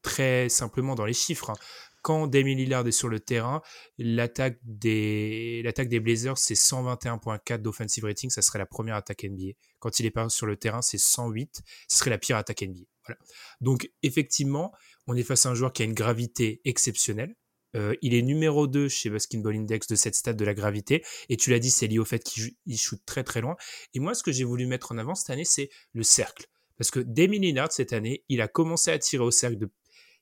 très 0.03 0.49
simplement 0.49 0.95
dans 0.95 1.07
les 1.07 1.14
chiffres, 1.14 1.51
hein, 1.51 1.57
quand 2.03 2.26
Damien 2.26 2.55
Lillard 2.55 2.86
est 2.86 2.93
sur 2.93 3.09
le 3.09 3.20
terrain, 3.20 3.61
l'attaque 3.99 4.59
des, 4.62 5.62
l'attaque 5.64 5.89
des 5.89 6.01
Blazers, 6.01 6.39
c'est 6.39 6.55
121.4 6.55 7.59
d'offensive 7.59 8.05
rating, 8.05 8.30
ça 8.30 8.43
serait 8.43 8.59
la 8.59 8.66
première 8.66 8.95
attaque 8.95 9.24
NBA. 9.24 9.53
Quand 9.78 9.99
il 9.99 10.07
est 10.07 10.11
pas 10.11 10.28
sur 10.28 10.47
le 10.47 10.57
terrain, 10.57 10.80
c'est 10.80 10.99
108, 10.99 11.62
ce 11.89 11.99
serait 11.99 12.11
la 12.11 12.18
pire 12.18 12.36
attaque 12.36 12.62
NBA. 12.62 12.84
Voilà. 13.05 13.20
Donc, 13.61 13.91
effectivement, 14.03 14.72
on 15.09 15.17
est 15.17 15.25
face 15.25 15.47
à 15.47 15.51
un 15.51 15.55
joueur 15.55 15.73
qui 15.73 15.83
a 15.83 15.85
une 15.85 15.95
gravité 15.95 16.61
exceptionnelle. 16.65 17.35
Euh, 17.77 17.95
il 18.01 18.15
est 18.15 18.23
numéro 18.23 18.67
2 18.67 18.89
chez 18.89 19.11
Basketball 19.11 19.57
Index 19.57 19.89
de 19.89 19.97
cette 19.97 20.15
stade 20.15 20.37
de 20.37 20.45
la 20.45 20.55
gravité. 20.55 21.05
Et 21.29 21.37
tu 21.37 21.51
l'as 21.51 21.59
dit, 21.59 21.71
c'est 21.71 21.87
lié 21.87 21.99
au 21.99 22.05
fait 22.05 22.23
qu'il 22.23 22.79
shoot 22.79 23.01
très 23.05 23.25
très 23.25 23.41
loin. 23.41 23.57
Et 23.95 24.01
moi, 24.01 24.15
ce 24.15 24.23
que 24.23 24.33
j'ai 24.33 24.45
voulu 24.45 24.67
mettre 24.67 24.93
en 24.93 24.99
avant 24.99 25.15
cette 25.15 25.31
année, 25.31 25.45
c'est 25.45 25.69
le 25.93 26.03
cercle. 26.03 26.47
Parce 26.77 26.91
que 26.91 27.01
Damien 27.01 27.41
Lillard, 27.41 27.73
cette 27.73 27.93
année, 27.93 28.25
il 28.29 28.41
a 28.41 28.49
commencé 28.49 28.91
à 28.91 28.99
tirer 28.99 29.25
au 29.25 29.31
cercle 29.31 29.59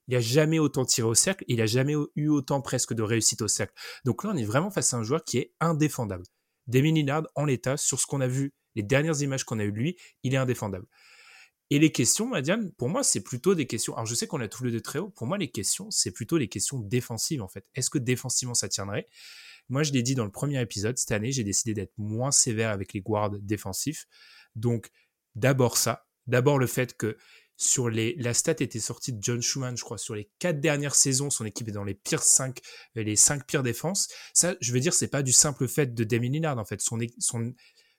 il 0.08 0.14
n'a 0.14 0.20
jamais 0.20 0.58
autant 0.58 0.84
tiré 0.84 1.08
au 1.08 1.14
cercle, 1.14 1.44
il 1.48 1.56
n'a 1.56 1.66
jamais 1.66 1.94
eu 2.14 2.28
autant 2.28 2.60
presque 2.60 2.94
de 2.94 3.02
réussite 3.02 3.42
au 3.42 3.48
cercle. 3.48 3.74
Donc 4.04 4.22
là, 4.22 4.30
on 4.32 4.36
est 4.36 4.44
vraiment 4.44 4.70
face 4.70 4.94
à 4.94 4.98
un 4.98 5.02
joueur 5.02 5.24
qui 5.24 5.38
est 5.38 5.52
indéfendable. 5.60 6.24
Damien 6.68 6.92
Lillard, 6.92 7.24
en 7.34 7.44
l'état, 7.44 7.76
sur 7.76 8.00
ce 8.00 8.06
qu'on 8.06 8.20
a 8.20 8.28
vu, 8.28 8.54
les 8.74 8.82
dernières 8.82 9.20
images 9.22 9.44
qu'on 9.44 9.58
a 9.58 9.64
eues 9.64 9.72
de 9.72 9.78
lui, 9.78 9.96
il 10.22 10.34
est 10.34 10.38
indéfendable. 10.38 10.86
Et 11.70 11.78
les 11.78 11.90
questions, 11.90 12.28
Madiane, 12.28 12.70
pour 12.72 12.88
moi, 12.88 13.02
c'est 13.02 13.22
plutôt 13.22 13.54
des 13.54 13.66
questions. 13.66 13.94
Alors, 13.94 14.06
je 14.06 14.14
sais 14.14 14.26
qu'on 14.26 14.40
a 14.40 14.46
tous 14.46 14.64
les 14.64 14.70
deux 14.70 14.80
très 14.80 15.00
haut. 15.00 15.10
Pour 15.10 15.26
moi, 15.26 15.36
les 15.36 15.50
questions, 15.50 15.90
c'est 15.90 16.12
plutôt 16.12 16.38
les 16.38 16.48
questions 16.48 16.78
défensives, 16.78 17.42
en 17.42 17.48
fait. 17.48 17.66
Est-ce 17.74 17.90
que 17.90 17.98
défensivement, 17.98 18.54
ça 18.54 18.68
tiendrait? 18.68 19.06
Moi, 19.68 19.82
je 19.82 19.92
l'ai 19.92 20.02
dit 20.02 20.14
dans 20.14 20.24
le 20.24 20.30
premier 20.30 20.60
épisode, 20.60 20.96
cette 20.96 21.10
année, 21.10 21.32
j'ai 21.32 21.42
décidé 21.42 21.74
d'être 21.74 21.92
moins 21.98 22.30
sévère 22.30 22.70
avec 22.70 22.92
les 22.92 23.00
guards 23.00 23.30
défensifs. 23.40 24.06
Donc, 24.54 24.90
d'abord 25.34 25.76
ça. 25.76 26.06
D'abord 26.28 26.58
le 26.58 26.68
fait 26.68 26.96
que 26.96 27.16
sur 27.56 27.88
les, 27.88 28.14
la 28.16 28.34
stat 28.34 28.56
était 28.60 28.78
sortie 28.78 29.12
de 29.12 29.22
John 29.22 29.40
Schumann, 29.40 29.76
je 29.76 29.82
crois, 29.82 29.98
sur 29.98 30.14
les 30.14 30.30
quatre 30.38 30.60
dernières 30.60 30.94
saisons, 30.94 31.30
son 31.30 31.46
équipe 31.46 31.68
est 31.68 31.72
dans 31.72 31.84
les 31.84 31.94
pires 31.94 32.22
cinq, 32.22 32.60
euh, 32.96 33.02
les 33.02 33.16
cinq 33.16 33.46
pires 33.46 33.62
défenses. 33.62 34.08
Ça, 34.34 34.54
je 34.60 34.72
veux 34.72 34.80
dire, 34.80 34.94
c'est 34.94 35.08
pas 35.08 35.22
du 35.22 35.32
simple 35.32 35.66
fait 35.66 35.94
de 35.94 36.04
Damien 36.04 36.30
Lillard, 36.30 36.58
en 36.58 36.64
fait. 36.64 36.80
Son, 36.80 37.00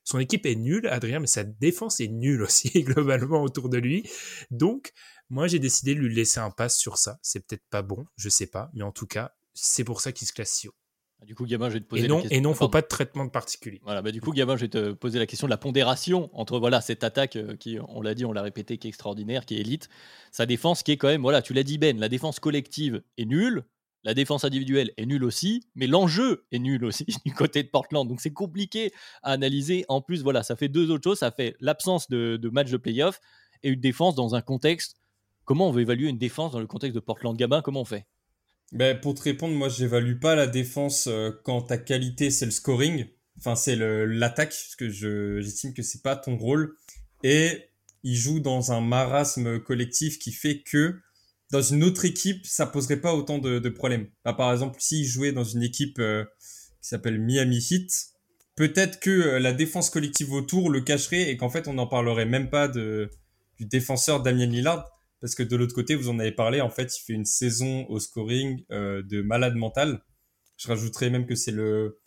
son 0.08 0.20
équipe 0.20 0.46
est 0.46 0.56
nulle, 0.56 0.88
Adrien, 0.88 1.20
mais 1.20 1.28
sa 1.28 1.44
défense 1.44 2.00
est 2.00 2.08
nulle 2.08 2.42
aussi, 2.42 2.70
globalement, 2.84 3.44
autour 3.44 3.68
de 3.68 3.78
lui. 3.78 4.10
Donc, 4.52 4.94
moi, 5.30 5.48
j'ai 5.48 5.60
décidé 5.60 5.96
de 5.96 6.00
lui 6.00 6.16
laisser 6.16 6.40
un 6.40 6.50
pass 6.50 6.78
sur 6.78 6.98
ça. 6.98 7.20
C'est 7.22 7.46
peut-être 7.46 7.66
pas 7.70 7.82
bon, 7.82 8.06
je 8.16 8.30
sais 8.30 8.48
pas, 8.48 8.70
mais 8.74 8.84
en 8.84 8.94
tout 8.94 9.06
cas, 9.06 9.34
c'est 9.54 9.84
pour 9.84 10.00
ça 10.00 10.14
qu'il 10.14 10.26
se 10.26 10.32
classe 10.32 10.52
si 10.52 10.70
haut. 10.70 10.76
Ah, 11.22 11.26
du 11.26 11.36
coup, 11.36 11.46
Gabin, 11.46 11.68
je 11.68 11.74
vais 11.74 11.80
te 11.82 11.88
poser 11.88 12.06
et 12.06 12.08
non, 12.08 12.18
la 12.18 12.22
question. 12.22 12.38
Et 12.38 12.40
non, 12.40 12.54
faut 12.54 12.70
pas 12.70 12.82
de 12.82 12.88
traitement 12.88 13.26
de 13.26 13.32
particulier. 13.32 13.82
Voilà, 13.84 14.02
bah, 14.02 14.14
du 14.14 14.22
coup, 14.22 14.32
Gabin, 14.32 14.56
je 14.56 14.62
vais 14.62 14.70
te 14.70 14.94
poser 14.94 15.20
la 15.20 15.26
question 15.26 15.46
de 15.46 15.52
la 15.52 15.58
pondération 15.58 16.30
entre 16.32 16.58
voilà 16.58 16.80
cette 16.80 17.04
attaque 17.04 17.36
euh, 17.36 17.58
qui, 17.58 17.78
on 17.90 18.02
l'a 18.02 18.14
dit, 18.14 18.24
on 18.24 18.32
l'a 18.32 18.44
répété, 18.44 18.78
qui 18.78 18.88
est 18.88 18.92
extraordinaire, 18.92 19.46
qui 19.46 19.58
est 19.58 19.60
élite, 19.60 19.90
sa 20.32 20.46
défense 20.46 20.84
qui 20.84 20.94
est 20.94 20.98
quand 20.98 21.10
même, 21.10 21.22
voilà, 21.22 21.42
tu 21.42 21.54
l'as 21.54 21.64
dit 21.64 21.78
Ben, 21.78 22.00
la 22.00 22.08
défense 22.08 22.40
collective 22.40 23.04
est 23.18 23.26
nulle, 23.26 23.66
la 24.08 24.14
défense 24.14 24.46
individuelle 24.46 24.94
est 24.96 25.06
nulle 25.06 25.26
aussi, 25.26 25.68
mais 25.76 25.86
l'enjeu 25.86 26.46
est 26.54 26.60
nul 26.60 26.86
aussi 26.86 27.06
du 27.26 27.34
côté 27.34 27.62
de 27.62 27.68
Portland. 27.68 28.08
Donc 28.08 28.22
c'est 28.22 28.32
compliqué 28.32 28.94
à 29.22 29.34
analyser. 29.34 29.84
En 29.90 30.02
plus, 30.02 30.24
voilà, 30.24 30.44
ça 30.44 30.56
fait 30.56 30.70
deux 30.70 30.92
autres 30.92 31.04
choses. 31.04 31.20
Ça 31.20 31.30
fait 31.30 31.58
l'absence 31.60 32.10
de, 32.10 32.38
de 32.38 32.50
match 32.50 32.72
de 32.72 32.78
playoff 32.78 33.20
et 33.64 33.70
une 33.70 33.82
défense 33.82 34.16
dans 34.16 34.34
un 34.34 34.42
contexte. 34.42 34.96
Comment 35.44 35.68
on 35.68 35.72
veut 35.72 35.82
évaluer 35.82 36.08
une 36.08 36.18
défense 36.18 36.54
dans 36.54 36.62
le 36.62 36.68
contexte 36.68 36.96
de 36.96 37.02
Portland? 37.02 37.36
Gabin 37.36 37.62
Comment 37.62 37.82
on 37.82 37.86
fait? 37.86 38.06
Ben, 38.72 38.98
Pour 38.98 39.14
te 39.14 39.24
répondre, 39.24 39.54
moi, 39.54 39.68
j'évalue 39.68 40.20
pas 40.20 40.36
la 40.36 40.48
défense 40.48 41.08
euh, 41.08 41.32
quand 41.44 41.64
ta 41.64 41.78
qualité, 41.78 42.32
c'est 42.32 42.46
le 42.46 42.52
scoring. 42.52 43.08
Enfin, 43.40 43.56
c'est 43.58 43.76
l'attaque, 43.76 44.52
parce 44.52 44.76
que 44.78 44.90
j'estime 44.90 45.74
que 45.74 45.84
c'est 45.84 46.02
pas 46.02 46.16
ton 46.16 46.38
rôle. 46.38 46.78
Et 47.24 47.72
il 48.04 48.16
joue 48.16 48.40
dans 48.40 48.72
un 48.72 48.80
marasme 48.80 49.60
collectif 49.60 50.18
qui 50.18 50.32
fait 50.32 50.62
que 50.62 51.02
dans 51.52 51.62
une 51.62 51.84
autre 51.84 52.06
équipe, 52.06 52.46
ça 52.46 52.66
poserait 52.66 53.00
pas 53.00 53.14
autant 53.14 53.38
de, 53.38 53.60
de 53.60 53.70
problèmes. 53.70 54.08
par 54.24 54.52
exemple, 54.52 54.78
s'il 54.80 55.06
jouait 55.06 55.32
dans 55.32 55.44
une 55.44 55.64
équipe 55.64 56.00
euh, 56.00 56.26
qui 56.82 56.90
s'appelle 56.90 57.20
Miami 57.20 57.58
Heat, 57.58 57.92
peut-être 58.56 59.00
que 59.00 59.10
euh, 59.10 59.40
la 59.40 59.54
défense 59.54 59.90
collective 59.90 60.34
autour 60.34 60.70
le 60.70 60.82
cacherait 60.82 61.30
et 61.30 61.38
qu'en 61.38 61.50
fait, 61.50 61.68
on 61.68 61.74
n'en 61.74 61.88
parlerait 61.88 62.26
même 62.26 62.50
pas 62.50 62.68
de, 62.68 63.10
du 63.58 63.66
défenseur 63.66 64.22
Damien 64.22 64.48
Lillard 64.48 64.86
parce 65.20 65.36
que 65.36 65.44
de 65.44 65.56
l'autre 65.56 65.74
côté, 65.74 65.96
vous 65.96 66.10
en 66.10 66.20
avez 66.20 66.32
parlé, 66.32 66.62
en 66.62 66.70
fait, 66.70 66.96
il 66.96 67.02
fait 67.02 67.14
une 67.14 67.26
saison 67.26 67.86
au 67.90 68.00
scoring 68.00 68.64
euh, 68.72 69.02
de 69.04 69.22
malade 69.22 69.56
mental. 69.56 70.04
Je 70.58 70.68
rajouterais 70.68 71.10
même 71.10 71.26
que 71.26 71.36
c'est 71.36 71.52
le, 71.52 72.00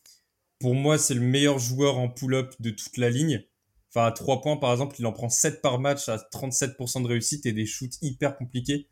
pour 0.61 0.74
moi, 0.74 0.99
c'est 0.99 1.14
le 1.14 1.20
meilleur 1.20 1.59
joueur 1.59 1.99
en 1.99 2.09
pull-up 2.09 2.55
de 2.61 2.70
toute 2.70 2.97
la 2.99 3.11
ligne. 3.11 3.43
Enfin, 3.88 4.07
à 4.07 4.12
3 4.12 4.43
points, 4.43 4.57
par 4.57 4.70
exemple, 4.70 4.95
il 4.99 5.07
en 5.07 5.12
prend 5.12 5.28
7 5.28 5.61
par 5.61 5.80
match 5.80 6.09
à 6.09 6.16
37% 6.16 7.03
de 7.03 7.09
réussite 7.09 7.47
et 7.47 7.53
des 7.53 7.66
shoots 7.66 7.95
hyper 8.03 8.36
compliqués. 8.36 8.86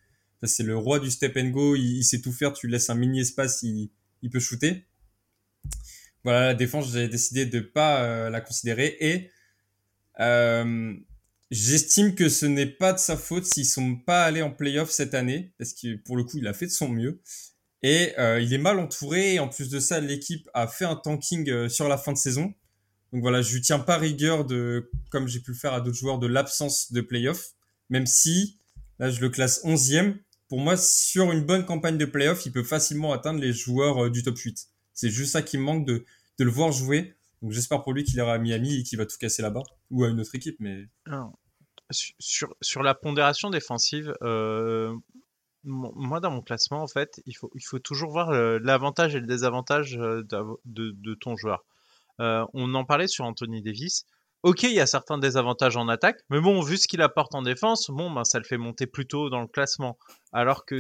C'est 0.44 0.62
le 0.62 0.76
roi 0.76 1.00
du 1.00 1.10
step 1.10 1.36
and 1.36 1.48
go, 1.48 1.74
il, 1.74 2.04
sait 2.04 2.20
tout 2.20 2.32
faire, 2.32 2.52
tu 2.52 2.68
laisses 2.68 2.90
un 2.90 2.94
mini 2.94 3.20
espace, 3.20 3.62
il, 3.62 3.90
peut 4.30 4.40
shooter. 4.40 4.86
Voilà, 6.24 6.46
la 6.46 6.54
défense, 6.54 6.92
j'ai 6.92 7.08
décidé 7.08 7.46
de 7.46 7.60
pas 7.60 8.02
euh, 8.02 8.30
la 8.30 8.40
considérer 8.40 8.96
et 9.00 9.30
euh, 10.20 10.94
J'estime 11.50 12.14
que 12.14 12.28
ce 12.28 12.44
n'est 12.44 12.66
pas 12.66 12.92
de 12.92 12.98
sa 12.98 13.16
faute 13.16 13.46
s'ils 13.46 13.64
sont 13.64 13.96
pas 13.96 14.24
allés 14.24 14.42
en 14.42 14.50
playoff 14.50 14.90
cette 14.90 15.14
année, 15.14 15.54
parce 15.56 15.72
que 15.72 15.96
pour 15.96 16.16
le 16.16 16.24
coup, 16.24 16.36
il 16.36 16.46
a 16.46 16.52
fait 16.52 16.66
de 16.66 16.70
son 16.70 16.90
mieux. 16.90 17.22
Et 17.82 18.12
euh, 18.18 18.38
il 18.38 18.52
est 18.52 18.58
mal 18.58 18.78
entouré, 18.78 19.38
en 19.38 19.48
plus 19.48 19.70
de 19.70 19.80
ça, 19.80 19.98
l'équipe 20.00 20.46
a 20.52 20.68
fait 20.68 20.84
un 20.84 20.96
tanking 20.96 21.68
sur 21.70 21.88
la 21.88 21.96
fin 21.96 22.12
de 22.12 22.18
saison. 22.18 22.52
Donc 23.12 23.22
voilà, 23.22 23.40
je 23.40 23.54
lui 23.54 23.62
tiens 23.62 23.78
pas 23.78 23.96
rigueur 23.96 24.44
de, 24.44 24.90
comme 25.10 25.26
j'ai 25.26 25.40
pu 25.40 25.52
le 25.52 25.56
faire 25.56 25.72
à 25.72 25.80
d'autres 25.80 25.96
joueurs, 25.96 26.18
de 26.18 26.26
l'absence 26.26 26.92
de 26.92 27.00
playoff, 27.00 27.52
même 27.88 28.06
si, 28.06 28.58
là, 28.98 29.10
je 29.10 29.20
le 29.20 29.30
classe 29.30 29.64
11e. 29.64 30.16
Pour 30.48 30.60
moi, 30.60 30.76
sur 30.76 31.30
une 31.30 31.44
bonne 31.44 31.66
campagne 31.66 31.98
de 31.98 32.06
playoff, 32.06 32.46
il 32.46 32.52
peut 32.52 32.62
facilement 32.62 33.12
atteindre 33.12 33.40
les 33.40 33.52
joueurs 33.52 34.04
euh, 34.04 34.10
du 34.10 34.22
top 34.22 34.38
8. 34.38 34.68
C'est 34.94 35.10
juste 35.10 35.32
ça 35.32 35.42
qui 35.42 35.58
me 35.58 35.62
manque 35.62 35.86
de, 35.86 36.04
le 36.38 36.50
voir 36.50 36.72
jouer. 36.72 37.16
Donc 37.42 37.52
j'espère 37.52 37.82
pour 37.82 37.92
lui 37.92 38.04
qu'il 38.04 38.16
ira 38.16 38.32
à 38.32 38.38
Miami 38.38 38.80
et 38.80 38.82
qu'il 38.82 38.98
va 38.98 39.06
tout 39.06 39.16
casser 39.18 39.42
là-bas 39.42 39.62
ou 39.90 40.04
à 40.04 40.08
une 40.08 40.20
autre 40.20 40.34
équipe. 40.34 40.56
Mais 40.58 40.86
sur, 41.90 42.82
la 42.82 42.94
pondération 42.94 43.50
défensive, 43.50 44.12
euh, 44.22 44.96
moi 45.64 46.20
dans 46.20 46.30
mon 46.30 46.42
classement 46.42 46.82
en 46.82 46.88
fait, 46.88 47.22
il 47.26 47.34
faut, 47.36 47.78
toujours 47.78 48.10
voir 48.10 48.32
l'avantage 48.32 49.14
et 49.14 49.20
le 49.20 49.26
désavantage 49.26 49.96
euh, 49.96 50.22
de, 50.64 50.92
de, 50.92 51.14
ton 51.14 51.36
joueur. 51.36 51.64
on 52.18 52.74
en 52.74 52.84
parlait 52.84 53.08
sur 53.08 53.24
Anthony 53.24 53.62
Davis. 53.62 54.04
Ok, 54.44 54.62
il 54.62 54.72
y 54.72 54.80
a 54.80 54.86
certains 54.86 55.18
désavantages 55.18 55.76
en 55.76 55.88
attaque, 55.88 56.20
mais 56.30 56.40
bon, 56.40 56.60
vu 56.62 56.76
ce 56.76 56.86
qu'il 56.86 57.02
apporte 57.02 57.34
en 57.34 57.42
défense, 57.42 57.90
bon, 57.90 58.08
ben, 58.10 58.22
ça 58.22 58.38
le 58.38 58.44
fait 58.44 58.56
monter 58.56 58.86
plus 58.86 59.06
tôt 59.06 59.30
dans 59.30 59.40
le 59.40 59.48
classement. 59.48 59.98
Alors 60.32 60.64
que 60.64 60.78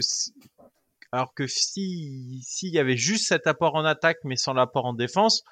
alors 1.10 1.34
que 1.34 1.46
si 1.46 2.40
s'il 2.44 2.72
y 2.72 2.78
avait 2.78 2.96
juste 2.96 3.26
cet 3.28 3.46
apport 3.46 3.74
en 3.74 3.84
attaque 3.84 4.18
mais 4.24 4.36
sans 4.36 4.52
l'apport 4.52 4.84
en 4.86 4.92
défense, 4.92 5.42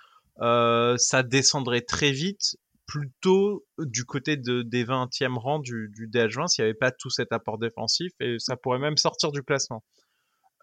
euh, 0.41 0.97
ça 0.99 1.23
descendrait 1.25 1.81
très 1.81 2.13
vite, 2.13 2.57
plutôt 2.87 3.67
du 3.79 4.05
côté 4.05 4.37
de, 4.37 4.63
des 4.63 4.85
20e 4.85 5.37
rangs 5.37 5.59
du, 5.59 5.91
du 5.93 6.09
DH20 6.09 6.47
s'il 6.49 6.65
n'y 6.65 6.71
avait 6.71 6.79
pas 6.79 6.93
tout 6.93 7.11
cet 7.11 7.33
apport 7.33 7.59
défensif 7.59 8.13
et 8.21 8.37
ça 8.39 8.57
pourrait 8.57 8.79
même 8.79 8.97
sortir 8.97 9.33
du 9.33 9.43
classement. 9.43 9.83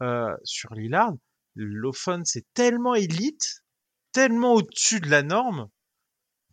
Euh, 0.02 0.34
sur 0.44 0.74
Lillard, 0.74 1.14
l'ophone 1.56 2.24
c'est 2.26 2.46
tellement 2.54 2.96
élite, 2.96 3.64
tellement 4.14 4.54
au-dessus 4.54 5.02
de 5.02 5.10
la 5.10 5.24
norme 5.24 5.68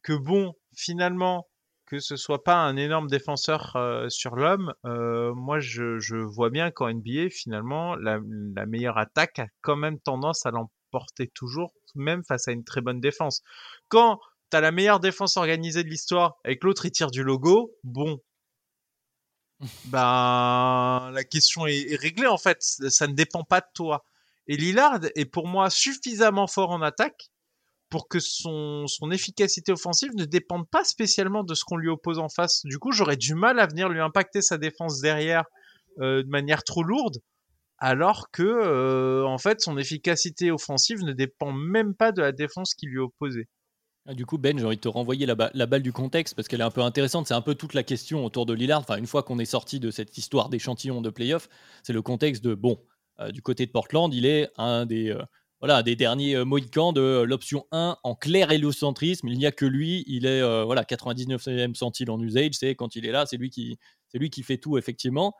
que 0.02 0.14
bon, 0.14 0.54
finalement, 0.74 1.48
que 1.86 1.98
ce 1.98 2.16
soit 2.16 2.44
pas 2.44 2.54
un 2.54 2.76
énorme 2.76 3.08
défenseur 3.08 3.74
euh, 3.74 4.08
sur 4.08 4.36
l'homme, 4.36 4.72
euh, 4.84 5.34
moi 5.34 5.58
je, 5.58 5.98
je, 5.98 6.16
vois 6.16 6.48
bien 6.48 6.70
qu'en 6.70 6.92
NBA 6.92 7.30
finalement 7.30 7.96
la, 7.96 8.20
la, 8.54 8.64
meilleure 8.66 8.96
attaque 8.96 9.40
a 9.40 9.46
quand 9.60 9.74
même 9.74 9.98
tendance 9.98 10.46
à 10.46 10.52
l'emporter 10.52 11.28
toujours, 11.34 11.74
même 11.96 12.22
face 12.22 12.46
à 12.46 12.52
une 12.52 12.62
très 12.62 12.80
bonne 12.80 13.00
défense. 13.00 13.42
Quand 13.88 14.20
t'as 14.50 14.60
la 14.60 14.70
meilleure 14.70 15.00
défense 15.00 15.36
organisée 15.36 15.82
de 15.82 15.88
l'histoire 15.88 16.36
et 16.44 16.58
que 16.58 16.66
l'autre 16.66 16.86
il 16.86 16.92
tire 16.92 17.10
du 17.10 17.24
logo, 17.24 17.72
bon, 17.82 18.20
ben 19.86 21.10
la 21.12 21.24
question 21.24 21.66
est, 21.66 21.92
est, 21.92 21.96
réglée 21.96 22.28
en 22.28 22.38
fait, 22.38 22.58
ça 22.60 23.08
ne 23.08 23.14
dépend 23.14 23.42
pas 23.42 23.60
de 23.60 23.68
toi. 23.74 24.04
Et 24.46 24.56
Lillard 24.56 25.00
est 25.16 25.26
pour 25.26 25.48
moi 25.48 25.70
suffisamment 25.70 26.46
fort 26.46 26.70
en 26.70 26.82
attaque 26.82 27.30
pour 27.90 28.08
que 28.08 28.20
son, 28.20 28.86
son 28.86 29.10
efficacité 29.10 29.72
offensive 29.72 30.14
ne 30.14 30.24
dépende 30.24 30.68
pas 30.70 30.84
spécialement 30.84 31.42
de 31.42 31.54
ce 31.54 31.64
qu'on 31.64 31.76
lui 31.76 31.88
oppose 31.88 32.18
en 32.18 32.28
face. 32.28 32.62
Du 32.64 32.78
coup, 32.78 32.92
j'aurais 32.92 33.16
du 33.16 33.34
mal 33.34 33.58
à 33.58 33.66
venir 33.66 33.88
lui 33.88 34.00
impacter 34.00 34.40
sa 34.40 34.58
défense 34.58 35.00
derrière 35.00 35.44
euh, 36.00 36.22
de 36.22 36.28
manière 36.28 36.62
trop 36.62 36.84
lourde, 36.84 37.18
alors 37.78 38.30
que 38.30 38.42
euh, 38.42 39.26
en 39.26 39.38
fait 39.38 39.60
son 39.60 39.76
efficacité 39.76 40.52
offensive 40.52 41.02
ne 41.02 41.12
dépend 41.12 41.52
même 41.52 41.94
pas 41.94 42.12
de 42.12 42.22
la 42.22 42.30
défense 42.30 42.74
qui 42.74 42.86
lui 42.86 42.98
est 42.98 43.02
opposée. 43.02 43.48
Ah, 44.06 44.14
du 44.14 44.24
coup, 44.24 44.38
Ben, 44.38 44.58
j'ai 44.58 44.64
envie 44.64 44.76
de 44.76 44.80
te 44.80 44.88
renvoyer 44.88 45.26
la, 45.26 45.34
ba 45.34 45.50
la 45.52 45.66
balle 45.66 45.82
du 45.82 45.92
contexte 45.92 46.34
parce 46.34 46.48
qu'elle 46.48 46.60
est 46.60 46.64
un 46.64 46.70
peu 46.70 46.80
intéressante. 46.80 47.26
C'est 47.26 47.34
un 47.34 47.42
peu 47.42 47.54
toute 47.54 47.74
la 47.74 47.82
question 47.82 48.24
autour 48.24 48.46
de 48.46 48.54
Lillard. 48.54 48.80
Enfin, 48.80 48.96
une 48.96 49.06
fois 49.06 49.22
qu'on 49.22 49.38
est 49.38 49.44
sorti 49.44 49.78
de 49.78 49.90
cette 49.90 50.16
histoire 50.16 50.48
d'échantillon 50.48 51.02
de 51.02 51.10
playoff, 51.10 51.48
c'est 51.82 51.92
le 51.92 52.02
contexte 52.02 52.42
de 52.42 52.54
bon, 52.54 52.80
euh, 53.18 53.30
du 53.30 53.42
côté 53.42 53.66
de 53.66 53.72
Portland, 53.72 54.12
il 54.14 54.24
est 54.24 54.48
un 54.56 54.86
des 54.86 55.14
voilà, 55.60 55.82
des 55.82 55.94
derniers 55.94 56.36
euh, 56.36 56.44
Mohicans 56.44 56.92
de 56.92 57.22
l'option 57.22 57.66
1 57.70 57.98
en 58.02 58.14
clair 58.14 58.50
héliocentrisme. 58.50 59.28
Il 59.28 59.38
n'y 59.38 59.46
a 59.46 59.52
que 59.52 59.66
lui. 59.66 60.04
Il 60.06 60.26
est 60.26 60.40
euh, 60.40 60.64
voilà 60.64 60.84
99e 60.84 61.74
centile 61.74 62.10
en 62.10 62.20
usage. 62.20 62.54
C'est 62.54 62.74
quand 62.74 62.96
il 62.96 63.06
est 63.06 63.12
là, 63.12 63.26
c'est 63.26 63.36
lui 63.36 63.50
qui, 63.50 63.78
c'est 64.08 64.18
lui 64.18 64.30
qui 64.30 64.42
fait 64.42 64.58
tout 64.58 64.78
effectivement. 64.78 65.34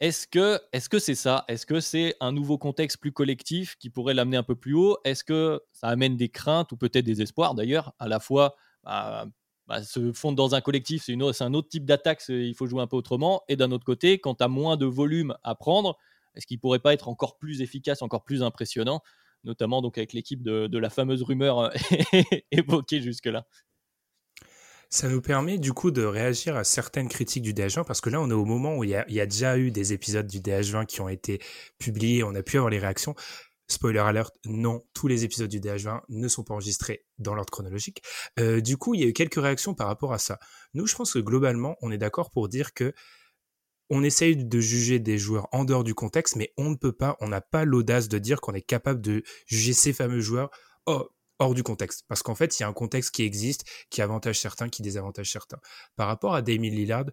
Est-ce 0.00 0.26
que, 0.26 0.60
est-ce 0.72 0.88
que 0.88 0.98
c'est 0.98 1.14
ça? 1.14 1.44
Est-ce 1.48 1.66
que 1.66 1.80
c'est 1.80 2.16
un 2.20 2.32
nouveau 2.32 2.58
contexte 2.58 2.98
plus 2.98 3.12
collectif 3.12 3.76
qui 3.76 3.90
pourrait 3.90 4.14
l'amener 4.14 4.36
un 4.36 4.42
peu 4.42 4.56
plus 4.56 4.74
haut? 4.74 4.98
Est-ce 5.04 5.24
que 5.24 5.62
ça 5.72 5.88
amène 5.88 6.16
des 6.16 6.28
craintes 6.30 6.72
ou 6.72 6.76
peut-être 6.76 7.04
des 7.04 7.22
espoirs 7.22 7.54
d'ailleurs 7.54 7.94
À 8.00 8.08
la 8.08 8.18
fois, 8.18 8.56
bah, 8.82 9.26
bah, 9.66 9.82
se 9.82 10.12
fondre 10.12 10.36
dans 10.36 10.54
un 10.54 10.60
collectif, 10.60 11.04
c'est 11.04 11.14
un 11.42 11.54
autre 11.54 11.68
type 11.68 11.84
d'attaque. 11.84 12.22
Il 12.28 12.54
faut 12.54 12.66
jouer 12.66 12.82
un 12.82 12.86
peu 12.86 12.96
autrement. 12.96 13.42
Et 13.48 13.56
d'un 13.56 13.70
autre 13.70 13.84
côté, 13.84 14.18
quand 14.18 14.34
tu 14.36 14.44
as 14.44 14.48
moins 14.48 14.76
de 14.76 14.86
volume 14.86 15.36
à 15.44 15.54
prendre, 15.54 15.96
est-ce 16.34 16.46
qu'il 16.46 16.58
pourrait 16.58 16.80
pas 16.80 16.92
être 16.92 17.08
encore 17.08 17.38
plus 17.38 17.62
efficace, 17.62 18.02
encore 18.02 18.24
plus 18.24 18.42
impressionnant? 18.42 19.00
Notamment 19.44 19.82
donc 19.82 19.98
avec 19.98 20.12
l'équipe 20.12 20.42
de, 20.42 20.78
la 20.78 20.90
fameuse 20.90 21.22
rumeur 21.22 21.58
euh, 21.58 21.70
évoquée 22.50 23.00
jusque-là. 23.00 23.46
Ça 24.90 25.08
nous 25.08 25.20
permet 25.20 25.58
du 25.58 25.72
coup 25.72 25.90
de 25.90 26.04
réagir 26.04 26.56
à 26.56 26.62
certaines 26.62 27.08
critiques 27.08 27.42
du 27.42 27.52
DH20 27.52 27.84
parce 27.84 28.00
que 28.00 28.10
là 28.10 28.20
on 28.20 28.30
est 28.30 28.34
au 28.34 28.44
moment 28.44 28.76
où 28.76 28.84
il 28.84 28.90
y 28.90 28.94
a, 28.94 29.04
il 29.08 29.14
y 29.14 29.20
a 29.20 29.26
déjà 29.26 29.58
eu 29.58 29.70
des 29.70 29.92
épisodes 29.92 30.26
du 30.26 30.40
DH20 30.40 30.86
qui 30.86 31.00
ont 31.00 31.08
été 31.08 31.40
publiés, 31.78 32.22
on 32.22 32.34
a 32.34 32.42
pu 32.42 32.58
avoir 32.58 32.70
les 32.70 32.78
réactions. 32.78 33.14
Spoiler 33.66 34.00
alert, 34.00 34.30
non, 34.44 34.84
tous 34.92 35.08
les 35.08 35.24
épisodes 35.24 35.48
du 35.48 35.58
DH20 35.58 36.02
ne 36.10 36.28
sont 36.28 36.44
pas 36.44 36.52
enregistrés 36.52 37.06
dans 37.18 37.34
l'ordre 37.34 37.50
chronologique. 37.50 38.02
Euh, 38.38 38.60
du 38.60 38.76
coup, 38.76 38.94
il 38.94 39.00
y 39.00 39.04
a 39.04 39.06
eu 39.06 39.14
quelques 39.14 39.40
réactions 39.40 39.74
par 39.74 39.86
rapport 39.86 40.12
à 40.12 40.18
ça. 40.18 40.38
Nous, 40.74 40.86
je 40.86 40.94
pense 40.94 41.14
que 41.14 41.18
globalement, 41.18 41.76
on 41.80 41.90
est 41.90 41.96
d'accord 41.96 42.30
pour 42.30 42.48
dire 42.48 42.74
que 42.74 42.92
on 43.90 44.02
essaye 44.02 44.36
de 44.36 44.60
juger 44.60 44.98
des 44.98 45.18
joueurs 45.18 45.48
en 45.52 45.64
dehors 45.64 45.84
du 45.84 45.94
contexte, 45.94 46.36
mais 46.36 46.52
on 46.56 46.70
ne 46.70 46.76
peut 46.76 46.92
pas, 46.92 47.16
on 47.20 47.28
n'a 47.28 47.40
pas 47.40 47.64
l'audace 47.64 48.08
de 48.08 48.18
dire 48.18 48.40
qu'on 48.40 48.54
est 48.54 48.62
capable 48.62 49.00
de 49.00 49.22
juger 49.46 49.72
ces 49.72 49.92
fameux 49.92 50.20
joueurs 50.20 50.50
hors 50.86 51.54
du 51.54 51.62
contexte. 51.62 52.04
Parce 52.08 52.22
qu'en 52.22 52.34
fait, 52.34 52.58
il 52.58 52.62
y 52.62 52.64
a 52.64 52.68
un 52.68 52.72
contexte 52.72 53.14
qui 53.14 53.22
existe, 53.22 53.64
qui 53.90 54.02
avantage 54.02 54.40
certains, 54.40 54.68
qui 54.68 54.82
désavantage 54.82 55.30
certains. 55.30 55.58
Par 55.96 56.06
rapport 56.06 56.34
à 56.34 56.42
Damien 56.42 56.70
Lillard, 56.70 57.06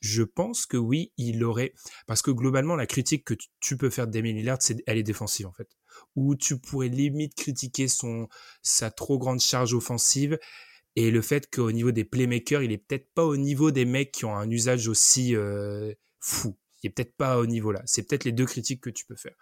je 0.00 0.22
pense 0.22 0.66
que 0.66 0.76
oui, 0.76 1.12
il 1.16 1.42
aurait, 1.44 1.74
parce 2.06 2.22
que 2.22 2.30
globalement, 2.30 2.76
la 2.76 2.86
critique 2.86 3.24
que 3.24 3.34
tu 3.60 3.76
peux 3.76 3.90
faire 3.90 4.06
de 4.06 4.12
Damien 4.12 4.32
Lillard, 4.32 4.58
c'est, 4.60 4.82
elle 4.86 4.98
est 4.98 5.02
défensive, 5.02 5.46
en 5.46 5.52
fait. 5.52 5.68
Ou 6.16 6.34
tu 6.36 6.58
pourrais 6.58 6.88
limite 6.88 7.34
critiquer 7.34 7.88
son, 7.88 8.28
sa 8.62 8.90
trop 8.90 9.18
grande 9.18 9.40
charge 9.40 9.74
offensive, 9.74 10.38
et 10.96 11.10
le 11.12 11.22
fait 11.22 11.48
qu'au 11.48 11.70
niveau 11.70 11.92
des 11.92 12.04
playmakers, 12.04 12.62
il 12.62 12.72
est 12.72 12.78
peut-être 12.78 13.08
pas 13.14 13.24
au 13.24 13.36
niveau 13.36 13.70
des 13.70 13.84
mecs 13.84 14.10
qui 14.10 14.24
ont 14.24 14.34
un 14.34 14.50
usage 14.50 14.88
aussi, 14.88 15.36
euh, 15.36 15.94
fou. 16.20 16.56
Il 16.82 16.88
est 16.88 16.90
peut-être 16.90 17.16
pas 17.16 17.38
au 17.38 17.46
niveau 17.46 17.72
là. 17.72 17.82
C'est 17.86 18.02
peut-être 18.04 18.24
les 18.24 18.32
deux 18.32 18.46
critiques 18.46 18.80
que 18.80 18.90
tu 18.90 19.04
peux 19.04 19.16
faire. 19.16 19.34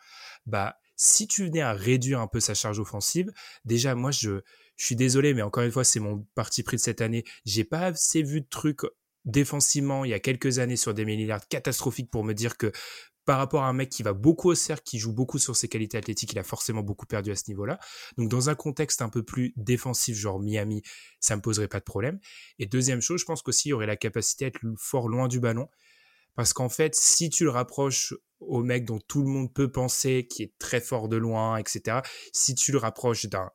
Bah, 0.47 0.79
si 0.97 1.27
tu 1.27 1.45
venais 1.45 1.61
à 1.61 1.74
réduire 1.74 2.20
un 2.20 2.27
peu 2.27 2.41
sa 2.41 2.55
charge 2.55 2.79
offensive, 2.79 3.31
déjà, 3.64 3.95
moi, 3.95 4.11
je, 4.11 4.41
je 4.77 4.85
suis 4.85 4.97
désolé, 4.97 5.35
mais 5.35 5.43
encore 5.43 5.62
une 5.62 5.72
fois, 5.72 5.85
c'est 5.85 6.01
mon 6.01 6.27
parti 6.35 6.62
pris 6.62 6.77
de 6.77 6.83
cette 6.83 7.03
année. 7.03 7.24
J'ai 7.45 7.64
pas 7.64 7.87
assez 7.87 8.22
vu 8.22 8.41
de 8.41 8.47
trucs 8.49 8.81
défensivement 9.27 10.05
il 10.05 10.12
y 10.12 10.14
a 10.14 10.20
quelques 10.20 10.61
années 10.61 10.77
sur 10.77 10.95
des 10.95 11.05
Lillard 11.05 11.47
catastrophiques 11.49 12.11
pour 12.11 12.24
me 12.24 12.33
dire 12.33 12.57
que 12.57 12.70
par 13.24 13.39
rapport 13.39 13.64
à 13.64 13.68
un 13.68 13.72
mec 13.72 13.89
qui 13.91 14.05
va 14.05 14.12
beaucoup 14.12 14.51
au 14.51 14.55
cercle, 14.55 14.85
qui 14.85 15.01
joue 15.01 15.12
beaucoup 15.12 15.39
sur 15.41 15.57
ses 15.57 15.68
qualités 15.68 15.99
athlétiques, 15.99 16.33
il 16.33 16.39
a 16.39 16.45
forcément 16.45 16.83
beaucoup 16.83 17.07
perdu 17.07 17.33
à 17.33 17.35
ce 17.35 17.43
niveau-là. 17.49 17.81
Donc 18.16 18.29
dans 18.31 18.51
un 18.51 18.55
contexte 18.55 19.03
un 19.03 19.09
peu 19.09 19.24
plus 19.24 19.53
défensif, 19.57 20.16
genre 20.16 20.39
Miami, 20.39 20.83
ça 21.18 21.35
me 21.35 21.43
poserait 21.43 21.66
pas 21.66 21.81
de 21.81 21.85
problème. 21.85 22.20
Et 22.61 22.66
deuxième 22.66 23.01
chose, 23.01 23.20
je 23.20 23.24
pense 23.24 23.43
qu'aussi 23.43 23.70
il 23.70 23.74
aurait 23.74 23.87
la 23.87 23.97
capacité 23.97 24.45
à 24.45 24.49
être 24.49 24.61
fort 24.79 25.09
loin 25.09 25.27
du 25.27 25.41
ballon. 25.41 25.68
Parce 26.37 26.53
qu'en 26.53 26.68
fait, 26.68 26.95
si 26.95 27.30
tu 27.30 27.45
le 27.45 27.51
rapproches 27.51 28.14
au 28.41 28.62
mec 28.62 28.84
dont 28.84 29.01
tout 29.01 29.22
le 29.22 29.28
monde 29.28 29.53
peut 29.53 29.72
penser, 29.72 30.26
qui 30.30 30.43
est 30.43 30.53
très 30.59 30.80
fort 30.80 31.09
de 31.09 31.16
loin, 31.16 31.57
etc., 31.57 31.99
si 32.32 32.55
tu 32.55 32.72
le 32.72 32.78
rapproches 32.78 33.26
d'un 33.26 33.51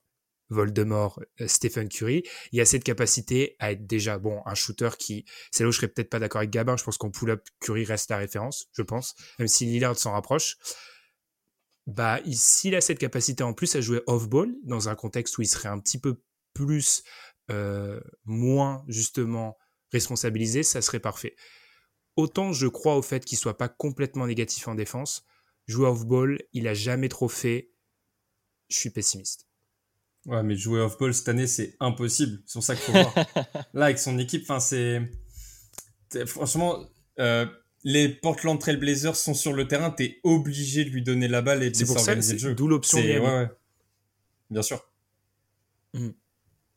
Voldemort, 0.50 1.22
euh, 1.40 1.48
Stephen 1.48 1.88
Curry, 1.88 2.24
il 2.52 2.58
y 2.58 2.62
a 2.62 2.66
cette 2.66 2.84
capacité 2.84 3.56
à 3.60 3.72
être 3.72 3.88
déjà, 3.88 4.18
bon, 4.18 4.42
un 4.46 4.56
shooter 4.56 4.90
qui, 5.00 5.26
c'est 5.52 5.64
là 5.64 5.70
où 5.70 5.72
je 5.72 5.78
serais 5.78 5.88
peut-être 5.88 6.10
pas 6.10 6.20
d'accord 6.20 6.40
avec 6.40 6.50
Gabin, 6.50 6.76
je 6.76 6.84
pense 6.84 6.98
qu'en 6.98 7.12
pull-up, 7.12 7.48
Curry 7.62 7.86
reste 7.86 8.10
la 8.10 8.18
référence, 8.18 8.68
je 8.74 8.82
pense, 8.82 9.16
même 9.40 9.48
si 9.48 9.66
Lillard 9.66 9.98
s'en 9.98 10.12
rapproche. 10.12 10.58
Bah, 11.88 12.20
s'il 12.32 12.76
a 12.76 12.82
cette 12.82 13.00
capacité 13.00 13.44
en 13.44 13.54
plus 13.54 13.76
à 13.76 13.82
jouer 13.82 14.02
off-ball, 14.08 14.54
dans 14.64 14.90
un 14.90 14.96
contexte 14.96 15.38
où 15.38 15.42
il 15.42 15.48
serait 15.48 15.70
un 15.70 15.80
petit 15.80 16.00
peu 16.00 16.22
plus, 16.54 17.04
euh, 17.50 18.02
moins, 18.26 18.84
justement, 18.88 19.58
responsabilisé, 19.92 20.64
ça 20.64 20.82
serait 20.82 21.00
parfait 21.00 21.36
autant 22.16 22.54
je 22.54 22.68
crois 22.68 22.96
au 22.96 23.02
fait 23.02 23.26
qu'il 23.26 23.38
soit 23.38 23.58
pas 23.58 23.70
complètement 23.70 24.28
négatif 24.28 24.68
en 24.68 24.76
défense, 24.76 25.26
jouer 25.68 25.88
off-ball, 25.88 26.42
il 26.54 26.68
a 26.68 26.74
jamais 26.74 27.10
trop 27.10 27.28
fait. 27.28 27.72
Je 28.70 28.78
suis 28.78 28.90
pessimiste. 28.90 29.48
Ouais, 30.26 30.44
mais 30.44 30.56
jouer 30.56 30.80
off-ball 30.82 31.14
cette 31.14 31.30
année, 31.30 31.48
c'est 31.48 31.76
impossible. 31.80 32.42
C'est 32.46 32.54
pour 32.54 32.64
ça 32.64 32.76
qu'il 32.76 32.86
faut 32.86 32.92
voir. 32.92 33.16
Là, 33.74 33.86
avec 33.86 33.98
son 33.98 34.18
équipe, 34.20 34.44
enfin, 34.44 34.60
c'est. 34.60 35.02
Franchement, 36.26 36.86
euh, 37.20 37.46
les 37.84 38.10
Portland 38.10 38.60
Trail 38.60 38.78
Blazers 38.78 39.16
sont 39.16 39.34
sur 39.34 39.54
le 39.54 39.68
terrain, 39.68 39.90
t'es 39.90 40.20
obligé 40.24 40.86
de 40.86 40.90
lui 40.90 41.02
donner 41.02 41.28
la 41.28 41.42
balle 41.42 41.64
et 41.64 41.72
de 41.72 41.78
laisser 41.78 41.92
organiser 41.92 42.34
le 42.34 42.40
jeu. 42.40 42.56
D'où 42.56 42.68
l'option. 42.68 43.00
Ouais, 43.00 43.20
ouais. 43.20 43.50
Bien 44.50 44.62
sûr. 44.62 44.86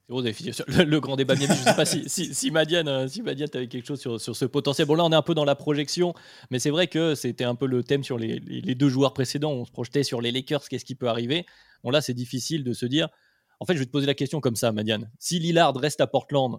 Mmh. 0.09 0.20
Le, 0.68 0.84
le, 0.84 1.00
grand 1.00 1.16
débat. 1.16 1.34
Je 1.34 1.42
ne 1.44 1.46
sais 1.46 1.74
pas 1.74 1.86
si, 1.86 2.09
si, 2.09 2.50
Madiane, 2.50 2.88
euh, 2.88 3.09
si 3.09 3.22
Madiane 3.22 3.48
avait 3.55 3.68
quelque 3.68 3.86
chose 3.86 4.00
sur, 4.00 4.20
sur, 4.20 4.36
ce 4.36 4.44
potentiel. 4.44 4.86
Bon, 4.86 4.96
là, 4.96 5.05
on 5.05 5.12
est 5.12 5.16
un 5.16 5.22
peu 5.22 5.34
dans 5.34 5.46
la 5.46 5.55
projection, 5.55 6.12
mais 6.50 6.59
c'est 6.59 6.70
vrai 6.70 6.88
que 6.88 7.14
c'était 7.14 7.44
un 7.44 7.55
peu 7.55 7.66
le 7.66 7.82
thème 7.82 8.05
sur 8.05 8.18
les, 8.18 8.38
les, 8.38 8.74
deux 8.74 8.90
joueurs 8.90 9.14
précédents. 9.14 9.52
On 9.52 9.64
se 9.64 9.72
projetait 9.72 10.02
sur 10.02 10.20
les 10.20 10.30
Lakers, 10.30 10.68
qu'est-ce 10.68 10.84
qui 10.84 10.94
peut 10.94 11.09
arriver. 11.09 11.46
Bon, 11.82 11.90
là, 11.90 12.02
c'est 12.02 12.12
difficile 12.12 12.64
de 12.64 12.74
se 12.74 12.84
dire. 12.84 13.09
En 13.61 13.64
fait, 13.64 13.74
je 13.74 13.78
vais 13.78 13.86
te 13.86 13.90
poser 13.90 14.07
la 14.07 14.14
question 14.14 14.40
comme 14.40 14.57
ça, 14.57 14.72
Madiane. 14.72 15.11
Si 15.18 15.38
Lillard 15.38 15.74
reste 15.74 16.02
à 16.02 16.07
Portland 16.07 16.59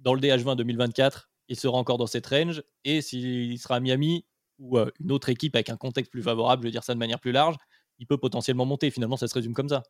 dans 0.00 0.14
le 0.14 0.20
DH20 0.20 0.56
2024, 0.56 1.28
il 1.48 1.56
sera 1.56 1.76
encore 1.76 1.98
dans 1.98 2.06
cette 2.06 2.26
range. 2.26 2.62
Et 2.84 3.02
s'il 3.02 3.58
sera 3.58 3.76
à 3.76 3.80
Miami 3.80 4.24
ou 4.58 4.78
euh, 4.78 4.90
une 5.00 5.12
autre 5.12 5.28
équipe 5.28 5.54
avec 5.54 5.68
un 5.68 5.76
contexte 5.76 6.10
plus 6.10 6.22
favorable, 6.22 6.62
je 6.62 6.68
veux 6.68 6.72
dire 6.72 6.84
ça 6.84 6.94
de 6.94 6.98
manière 6.98 7.20
plus 7.20 7.32
large, 7.32 7.56
il 7.98 8.06
peut 8.06 8.16
potentiellement 8.16 8.64
monter. 8.64 8.90
Finalement, 8.90 9.18
ça 9.18 9.28
se 9.28 9.34
résume 9.34 9.52
comme 9.52 9.68
ça 9.68 9.82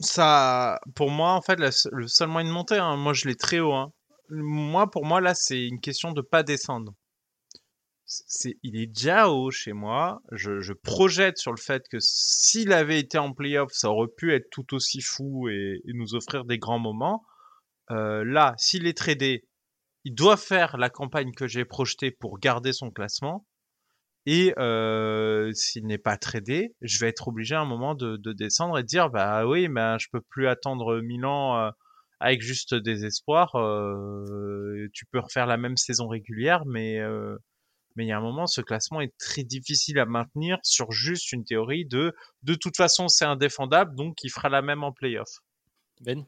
ça, 0.00 0.80
pour 0.94 1.10
moi, 1.10 1.32
en 1.32 1.42
fait, 1.42 1.58
le 1.60 2.06
seul 2.08 2.28
moyen 2.28 2.48
de 2.48 2.52
monter, 2.52 2.76
hein, 2.76 2.96
moi 2.96 3.12
je 3.12 3.28
l'ai 3.28 3.36
très 3.36 3.60
haut. 3.60 3.74
Hein. 3.74 3.92
Moi, 4.30 4.90
pour 4.90 5.04
moi, 5.04 5.20
là, 5.20 5.34
c'est 5.34 5.66
une 5.66 5.80
question 5.80 6.12
de 6.12 6.22
pas 6.22 6.42
descendre. 6.42 6.94
C'est, 8.06 8.56
il 8.64 8.80
est 8.80 8.86
déjà 8.86 9.28
haut 9.28 9.50
chez 9.50 9.72
moi. 9.72 10.20
Je, 10.32 10.60
je 10.60 10.72
projette 10.72 11.38
sur 11.38 11.52
le 11.52 11.60
fait 11.60 11.84
que 11.88 11.98
s'il 12.00 12.72
avait 12.72 12.98
été 12.98 13.18
en 13.18 13.32
playoff, 13.32 13.70
ça 13.72 13.90
aurait 13.90 14.08
pu 14.08 14.34
être 14.34 14.48
tout 14.50 14.74
aussi 14.74 15.00
fou 15.00 15.48
et, 15.48 15.80
et 15.84 15.92
nous 15.94 16.14
offrir 16.14 16.44
des 16.44 16.58
grands 16.58 16.80
moments. 16.80 17.22
Euh, 17.90 18.24
là, 18.24 18.54
s'il 18.56 18.86
est 18.86 18.96
tradé, 18.96 19.44
il 20.04 20.14
doit 20.14 20.36
faire 20.36 20.76
la 20.76 20.90
campagne 20.90 21.32
que 21.32 21.46
j'ai 21.46 21.64
projetée 21.64 22.10
pour 22.10 22.38
garder 22.38 22.72
son 22.72 22.90
classement. 22.90 23.46
Et 24.26 24.52
euh, 24.58 25.50
s'il 25.54 25.86
n'est 25.86 25.98
pas 25.98 26.16
tradé, 26.16 26.74
je 26.82 26.98
vais 26.98 27.08
être 27.08 27.28
obligé 27.28 27.54
à 27.54 27.60
un 27.60 27.64
moment 27.64 27.94
de, 27.94 28.16
de 28.16 28.32
descendre 28.32 28.78
et 28.78 28.82
de 28.82 28.86
dire 28.86 29.10
bah 29.10 29.46
oui, 29.46 29.68
ben 29.68 29.98
je 29.98 30.08
peux 30.12 30.20
plus 30.20 30.46
attendre 30.46 31.00
Milan 31.00 31.58
euh, 31.58 31.70
avec 32.20 32.42
juste 32.42 32.74
des 32.74 33.06
espoirs. 33.06 33.56
Euh, 33.56 34.88
tu 34.92 35.06
peux 35.06 35.20
refaire 35.20 35.46
la 35.46 35.56
même 35.56 35.76
saison 35.76 36.06
régulière, 36.08 36.64
mais 36.66 37.00
mais 37.96 38.04
il 38.04 38.08
y 38.08 38.12
a 38.12 38.18
un 38.18 38.22
moment, 38.22 38.46
ce 38.46 38.60
classement 38.60 39.00
est 39.00 39.16
très 39.18 39.42
difficile 39.42 39.98
à 39.98 40.06
maintenir 40.06 40.58
sur 40.62 40.92
juste 40.92 41.32
une 41.32 41.44
théorie 41.44 41.86
de 41.86 42.14
de 42.42 42.54
toute 42.54 42.76
façon 42.76 43.08
c'est 43.08 43.24
indéfendable, 43.24 43.96
donc 43.96 44.22
il 44.22 44.30
fera 44.30 44.48
la 44.48 44.62
même 44.62 44.84
en 44.84 44.92
playoff. 44.92 45.28
Ben 46.02 46.24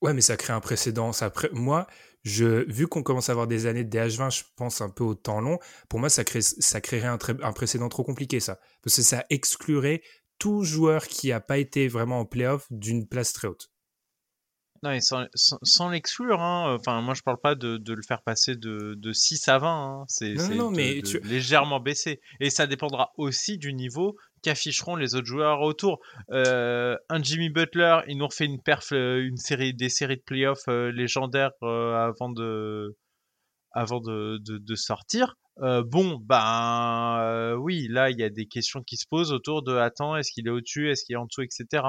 Ouais, 0.00 0.12
mais 0.14 0.20
ça 0.20 0.36
crée 0.36 0.52
un 0.52 0.60
précédent. 0.60 1.10
Moi, 1.52 1.86
je, 2.24 2.64
vu 2.70 2.86
qu'on 2.86 3.02
commence 3.02 3.28
à 3.28 3.32
avoir 3.32 3.46
des 3.46 3.66
années 3.66 3.84
de 3.84 3.90
DH20, 3.96 4.30
je 4.30 4.44
pense 4.56 4.80
un 4.80 4.90
peu 4.90 5.04
au 5.04 5.14
temps 5.14 5.40
long, 5.40 5.58
pour 5.88 5.98
moi, 5.98 6.08
ça, 6.08 6.24
crée, 6.24 6.40
créerait 6.82 7.08
un, 7.08 7.18
un 7.42 7.52
précédent 7.52 7.88
trop 7.88 8.04
compliqué, 8.04 8.40
ça. 8.40 8.60
Parce 8.82 8.96
que 8.96 9.02
ça 9.02 9.24
exclurait 9.30 10.02
tout 10.38 10.62
joueur 10.62 11.06
qui 11.08 11.28
n'a 11.28 11.40
pas 11.40 11.58
été 11.58 11.88
vraiment 11.88 12.20
en 12.20 12.24
playoff 12.24 12.66
d'une 12.70 13.08
place 13.08 13.32
très 13.32 13.48
haute. 13.48 13.70
Non, 14.82 14.92
et 14.92 15.00
sans, 15.00 15.26
sans, 15.34 15.58
sans 15.62 15.88
l'exclure, 15.90 16.40
hein. 16.40 16.76
Enfin, 16.78 17.00
moi, 17.00 17.14
je 17.14 17.22
parle 17.22 17.38
pas 17.42 17.54
de, 17.54 17.78
de 17.78 17.92
le 17.92 18.02
faire 18.06 18.22
passer 18.22 18.54
de, 18.54 18.94
de 18.96 19.12
6 19.12 19.48
à 19.48 19.58
20. 19.58 19.68
Hein. 19.68 20.04
C'est 20.08 20.34
tu- 21.02 21.18
légèrement 21.20 21.80
baisser. 21.80 22.20
Et 22.40 22.50
ça 22.50 22.66
dépendra 22.66 23.10
aussi 23.16 23.58
du 23.58 23.72
niveau 23.72 24.16
qu'afficheront 24.42 24.94
les 24.94 25.16
autres 25.16 25.26
joueurs 25.26 25.62
autour. 25.62 25.98
Euh, 26.30 26.96
un 27.08 27.20
Jimmy 27.22 27.50
Butler, 27.50 27.98
il 28.06 28.18
nous 28.18 28.26
refait 28.28 28.44
une 28.44 28.62
perf, 28.62 28.92
euh, 28.92 29.20
une 29.24 29.36
série, 29.36 29.74
des 29.74 29.88
séries 29.88 30.16
de 30.18 30.22
playoffs 30.22 30.68
euh, 30.68 30.92
légendaires 30.92 31.50
euh, 31.64 31.94
avant 31.96 32.30
de, 32.30 32.96
avant 33.72 34.00
de, 34.00 34.38
de, 34.46 34.58
de 34.58 34.74
sortir. 34.76 35.34
Euh, 35.60 35.82
bon, 35.84 36.20
ben 36.24 37.18
euh, 37.20 37.54
oui, 37.56 37.88
là, 37.90 38.10
il 38.10 38.18
y 38.20 38.22
a 38.22 38.30
des 38.30 38.46
questions 38.46 38.80
qui 38.86 38.96
se 38.96 39.06
posent 39.10 39.32
autour 39.32 39.64
de 39.64 39.74
attends, 39.74 40.16
est-ce 40.16 40.30
qu'il 40.30 40.46
est 40.46 40.50
au-dessus, 40.50 40.88
est-ce 40.88 41.04
qu'il 41.04 41.14
est 41.14 41.18
en 41.18 41.26
dessous, 41.26 41.42
etc. 41.42 41.82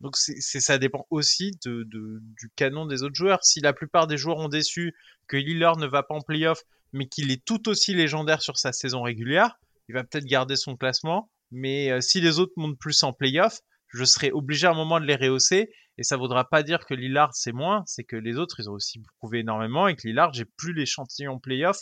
Donc 0.00 0.16
c'est, 0.16 0.60
ça 0.60 0.78
dépend 0.78 1.06
aussi 1.10 1.52
de, 1.64 1.84
du 1.84 2.50
canon 2.54 2.86
des 2.86 3.02
autres 3.02 3.14
joueurs. 3.14 3.42
Si 3.42 3.60
la 3.60 3.72
plupart 3.72 4.06
des 4.06 4.18
joueurs 4.18 4.38
ont 4.38 4.48
déçu, 4.48 4.94
que 5.26 5.36
Lillard 5.36 5.78
ne 5.78 5.86
va 5.86 6.02
pas 6.02 6.14
en 6.14 6.20
playoff, 6.20 6.62
mais 6.92 7.08
qu'il 7.08 7.30
est 7.30 7.44
tout 7.44 7.68
aussi 7.68 7.94
légendaire 7.94 8.42
sur 8.42 8.58
sa 8.58 8.72
saison 8.72 9.02
régulière, 9.02 9.58
il 9.88 9.94
va 9.94 10.04
peut-être 10.04 10.26
garder 10.26 10.56
son 10.56 10.76
classement. 10.76 11.30
Mais 11.50 11.90
euh, 11.90 12.00
si 12.00 12.20
les 12.20 12.38
autres 12.38 12.52
montent 12.56 12.78
plus 12.78 13.02
en 13.02 13.12
playoff, 13.12 13.60
je 13.88 14.04
serai 14.04 14.32
obligé 14.32 14.66
à 14.66 14.70
un 14.70 14.74
moment 14.74 15.00
de 15.00 15.06
les 15.06 15.16
rehausser. 15.16 15.70
Et 15.98 16.02
ça 16.02 16.16
voudra 16.16 16.48
pas 16.48 16.62
dire 16.62 16.84
que 16.84 16.94
Lillard 16.94 17.34
c'est 17.34 17.52
moins, 17.52 17.82
c'est 17.86 18.04
que 18.04 18.16
les 18.16 18.36
autres 18.36 18.60
ils 18.60 18.68
ont 18.68 18.74
aussi 18.74 19.00
prouvé 19.18 19.38
énormément 19.38 19.88
et 19.88 19.96
que 19.96 20.06
Lillard 20.06 20.34
j'ai 20.34 20.44
plus 20.44 20.74
l'échantillon 20.74 21.38
playoff 21.38 21.78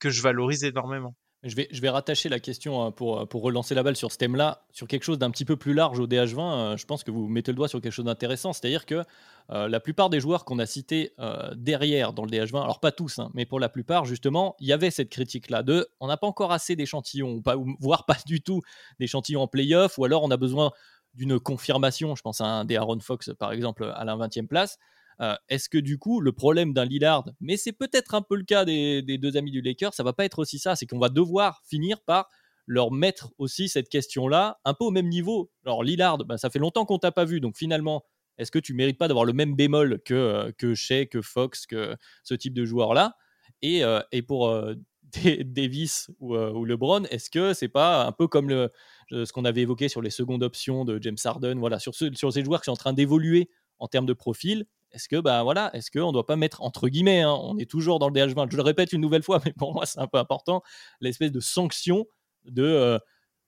que 0.00 0.10
je 0.10 0.20
valorise 0.20 0.64
énormément. 0.64 1.14
Je 1.48 1.54
vais, 1.54 1.68
je 1.70 1.80
vais 1.80 1.88
rattacher 1.88 2.28
la 2.28 2.40
question 2.40 2.82
hein, 2.82 2.90
pour, 2.90 3.28
pour 3.28 3.42
relancer 3.42 3.74
la 3.74 3.82
balle 3.82 3.94
sur 3.96 4.10
ce 4.10 4.18
thème-là, 4.18 4.64
sur 4.72 4.88
quelque 4.88 5.04
chose 5.04 5.18
d'un 5.18 5.30
petit 5.30 5.44
peu 5.44 5.56
plus 5.56 5.74
large 5.74 6.00
au 6.00 6.06
DH20. 6.06 6.38
euh, 6.40 6.76
Je 6.76 6.84
pense 6.86 7.04
que 7.04 7.10
vous 7.12 7.28
mettez 7.28 7.52
le 7.52 7.56
doigt 7.56 7.68
sur 7.68 7.80
quelque 7.80 7.92
chose 7.92 8.04
d'intéressant, 8.04 8.52
c'est-à-dire 8.52 8.84
que 8.84 9.04
euh, 9.50 9.68
la 9.68 9.78
plupart 9.78 10.10
des 10.10 10.18
joueurs 10.18 10.44
qu'on 10.44 10.58
a 10.58 10.66
cités 10.66 11.12
euh, 11.20 11.52
derrière 11.54 12.12
dans 12.12 12.24
le 12.24 12.30
DH20, 12.30 12.62
alors 12.62 12.80
pas 12.80 12.90
tous, 12.90 13.20
hein, 13.20 13.30
mais 13.32 13.46
pour 13.46 13.60
la 13.60 13.68
plupart, 13.68 14.04
justement, 14.04 14.56
il 14.58 14.66
y 14.66 14.72
avait 14.72 14.90
cette 14.90 15.08
critique-là 15.08 15.62
de 15.62 15.86
on 16.00 16.08
n'a 16.08 16.16
pas 16.16 16.26
encore 16.26 16.52
assez 16.52 16.74
d'échantillons, 16.74 17.40
pas- 17.42 17.56
voire 17.80 18.06
pas 18.06 18.16
du 18.26 18.40
tout 18.40 18.60
d'échantillons 18.98 19.42
en 19.42 19.46
playoff, 19.48 19.98
ou 19.98 20.04
alors 20.04 20.24
on 20.24 20.30
a 20.32 20.36
besoin 20.36 20.72
d'une 21.14 21.38
confirmation. 21.38 22.16
Je 22.16 22.22
pense 22.22 22.40
à 22.40 22.44
un 22.46 22.64
des 22.64 22.76
Aaron 22.76 22.98
Fox, 23.00 23.30
par 23.38 23.52
exemple, 23.52 23.90
à 23.94 24.04
la 24.04 24.16
20e 24.16 24.46
place. 24.48 24.78
Euh, 25.20 25.34
Est-ce 25.48 25.68
que 25.68 25.78
du 25.78 25.98
coup, 25.98 26.20
le 26.20 26.32
problème 26.32 26.72
d'un 26.72 26.84
Lillard, 26.84 27.24
mais 27.40 27.56
c'est 27.56 27.72
peut-être 27.72 28.14
un 28.14 28.22
peu 28.22 28.36
le 28.36 28.44
cas 28.44 28.64
des, 28.64 29.02
deux 29.02 29.36
amis 29.36 29.50
du 29.50 29.62
Lakers, 29.62 29.94
ça 29.94 30.02
va 30.02 30.12
pas 30.12 30.24
être 30.24 30.38
aussi 30.38 30.58
ça, 30.58 30.76
c'est 30.76 30.86
qu'on 30.86 30.98
va 30.98 31.08
devoir 31.08 31.62
finir 31.68 32.00
par 32.02 32.28
leur 32.66 32.90
mettre 32.90 33.32
aussi 33.38 33.68
cette 33.68 33.88
question-là 33.88 34.58
un 34.64 34.74
peu 34.74 34.84
au 34.84 34.90
même 34.90 35.08
niveau. 35.08 35.50
Alors 35.64 35.84
Lillard, 35.84 36.18
bah, 36.18 36.36
ça 36.36 36.50
fait 36.50 36.58
longtemps 36.58 36.84
qu'on 36.84 36.98
t'a 36.98 37.12
pas 37.12 37.24
vu, 37.24 37.40
donc 37.40 37.56
finalement, 37.56 38.04
est-ce 38.38 38.50
que 38.50 38.58
tu 38.58 38.74
mérites 38.74 38.98
pas 38.98 39.08
d'avoir 39.08 39.24
le 39.24 39.32
même 39.32 39.54
bémol 39.54 40.00
que, 40.04 40.14
euh, 40.14 40.52
que 40.58 40.74
Shea, 40.74 41.06
que 41.06 41.22
Fox, 41.22 41.66
que 41.66 41.96
ce 42.22 42.34
type 42.34 42.52
de 42.54 42.64
joueur-là? 42.64 43.16
Et, 43.62 43.84
euh, 43.84 44.00
et 44.12 44.20
pour 44.22 44.50
Da- 45.02 45.44
Davis 45.44 46.10
ou, 46.18 46.36
ou 46.36 46.64
LeBron, 46.64 47.04
est-ce 47.04 47.30
que 47.30 47.54
c'est 47.54 47.68
pas 47.68 48.04
un 48.04 48.12
peu 48.12 48.26
comme 48.26 48.48
le, 48.48 48.72
ce 49.10 49.32
qu'on 49.32 49.44
avait 49.44 49.62
évoqué 49.62 49.88
sur 49.88 50.02
les 50.02 50.10
secondes 50.10 50.42
options 50.42 50.84
de 50.84 51.00
James 51.00 51.16
Harden, 51.24 51.58
voilà, 51.58 51.78
sur, 51.78 51.94
sur 51.94 52.32
ces 52.32 52.44
joueurs 52.44 52.60
qui 52.60 52.66
sont 52.66 52.72
en 52.72 52.76
train 52.76 52.92
d'évoluer 52.92 53.48
en 53.78 53.86
termes 53.86 54.06
de 54.06 54.12
profil 54.12 54.66
est-ce 54.92 55.08
que 55.08 55.20
bah 55.20 55.42
voilà, 55.42 55.70
est-ce 55.74 55.90
qu'on 55.90 56.08
ne 56.08 56.12
doit 56.12 56.26
pas 56.26 56.36
mettre 56.36 56.62
entre 56.62 56.88
guillemets, 56.88 57.22
hein, 57.22 57.32
on 57.32 57.58
est 57.58 57.70
toujours 57.70 57.98
dans 57.98 58.08
le 58.08 58.14
DH20, 58.14 58.50
je 58.50 58.56
le 58.56 58.62
répète 58.62 58.92
une 58.92 59.00
nouvelle 59.00 59.22
fois, 59.22 59.40
mais 59.44 59.52
pour 59.52 59.74
moi 59.74 59.86
c'est 59.86 59.98
un 59.98 60.06
peu 60.06 60.18
important, 60.18 60.62
l'espèce 61.00 61.32
de 61.32 61.40
sanction 61.40 62.06
de, 62.44 62.62
euh, 62.62 62.98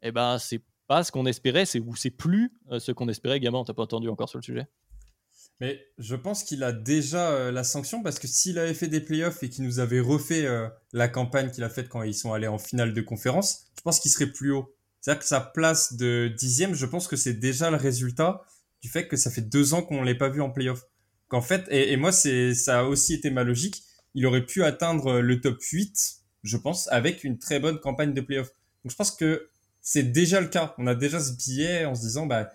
eh 0.02 0.12
ben 0.12 0.38
c'est 0.38 0.62
pas 0.86 1.04
ce 1.04 1.12
qu'on 1.12 1.26
espérait, 1.26 1.66
c'est 1.66 1.80
ou 1.80 1.94
c'est 1.96 2.10
plus 2.10 2.52
euh, 2.70 2.78
ce 2.78 2.92
qu'on 2.92 3.08
espérait. 3.08 3.40
Gamin, 3.40 3.62
t'as 3.64 3.74
pas 3.74 3.82
entendu 3.82 4.08
encore 4.08 4.28
sur 4.28 4.38
le 4.38 4.42
sujet? 4.42 4.66
Mais 5.60 5.84
je 5.98 6.14
pense 6.14 6.44
qu'il 6.44 6.62
a 6.62 6.72
déjà 6.72 7.30
euh, 7.30 7.50
la 7.50 7.64
sanction 7.64 8.02
parce 8.02 8.18
que 8.18 8.26
s'il 8.26 8.58
avait 8.58 8.74
fait 8.74 8.88
des 8.88 9.00
playoffs 9.00 9.42
et 9.42 9.50
qu'il 9.50 9.64
nous 9.64 9.80
avait 9.80 10.00
refait 10.00 10.46
la 10.92 11.08
campagne 11.08 11.50
qu'il 11.50 11.64
a 11.64 11.68
faite 11.68 11.88
quand 11.88 12.02
ils 12.02 12.14
sont 12.14 12.32
allés 12.32 12.46
en 12.46 12.58
finale 12.58 12.94
de 12.94 13.00
conférence, 13.00 13.66
je 13.76 13.82
pense 13.82 14.00
qu'il 14.00 14.10
serait 14.10 14.30
plus 14.30 14.52
haut. 14.52 14.74
C'est-à-dire 15.00 15.20
que 15.20 15.26
sa 15.26 15.40
place 15.40 15.94
de 15.94 16.32
dixième, 16.36 16.74
je 16.74 16.86
pense 16.86 17.08
que 17.08 17.16
c'est 17.16 17.34
déjà 17.34 17.70
le 17.70 17.76
résultat 17.76 18.42
du 18.82 18.88
fait 18.88 19.08
que 19.08 19.16
ça 19.16 19.30
fait 19.30 19.42
deux 19.42 19.74
ans 19.74 19.82
qu'on 19.82 20.02
l'ait 20.02 20.14
pas 20.14 20.28
vu 20.28 20.40
en 20.40 20.50
playoff. 20.50 20.84
Qu'en 21.28 21.42
fait, 21.42 21.66
et, 21.70 21.92
et 21.92 21.96
moi, 21.96 22.10
c'est, 22.12 22.54
ça 22.54 22.80
a 22.80 22.84
aussi 22.84 23.14
été 23.14 23.30
ma 23.30 23.44
logique, 23.44 23.82
il 24.14 24.26
aurait 24.26 24.46
pu 24.46 24.64
atteindre 24.64 25.20
le 25.20 25.40
top 25.40 25.60
8, 25.62 26.16
je 26.42 26.56
pense, 26.56 26.88
avec 26.90 27.24
une 27.24 27.38
très 27.38 27.60
bonne 27.60 27.78
campagne 27.78 28.14
de 28.14 28.20
playoff. 28.20 28.48
Donc 28.84 28.90
je 28.92 28.96
pense 28.96 29.10
que 29.10 29.48
c'est 29.82 30.02
déjà 30.12 30.40
le 30.40 30.48
cas. 30.48 30.74
On 30.78 30.86
a 30.86 30.94
déjà 30.94 31.20
ce 31.20 31.32
billet 31.32 31.84
en 31.84 31.94
se 31.94 32.00
disant, 32.00 32.26
bah, 32.26 32.48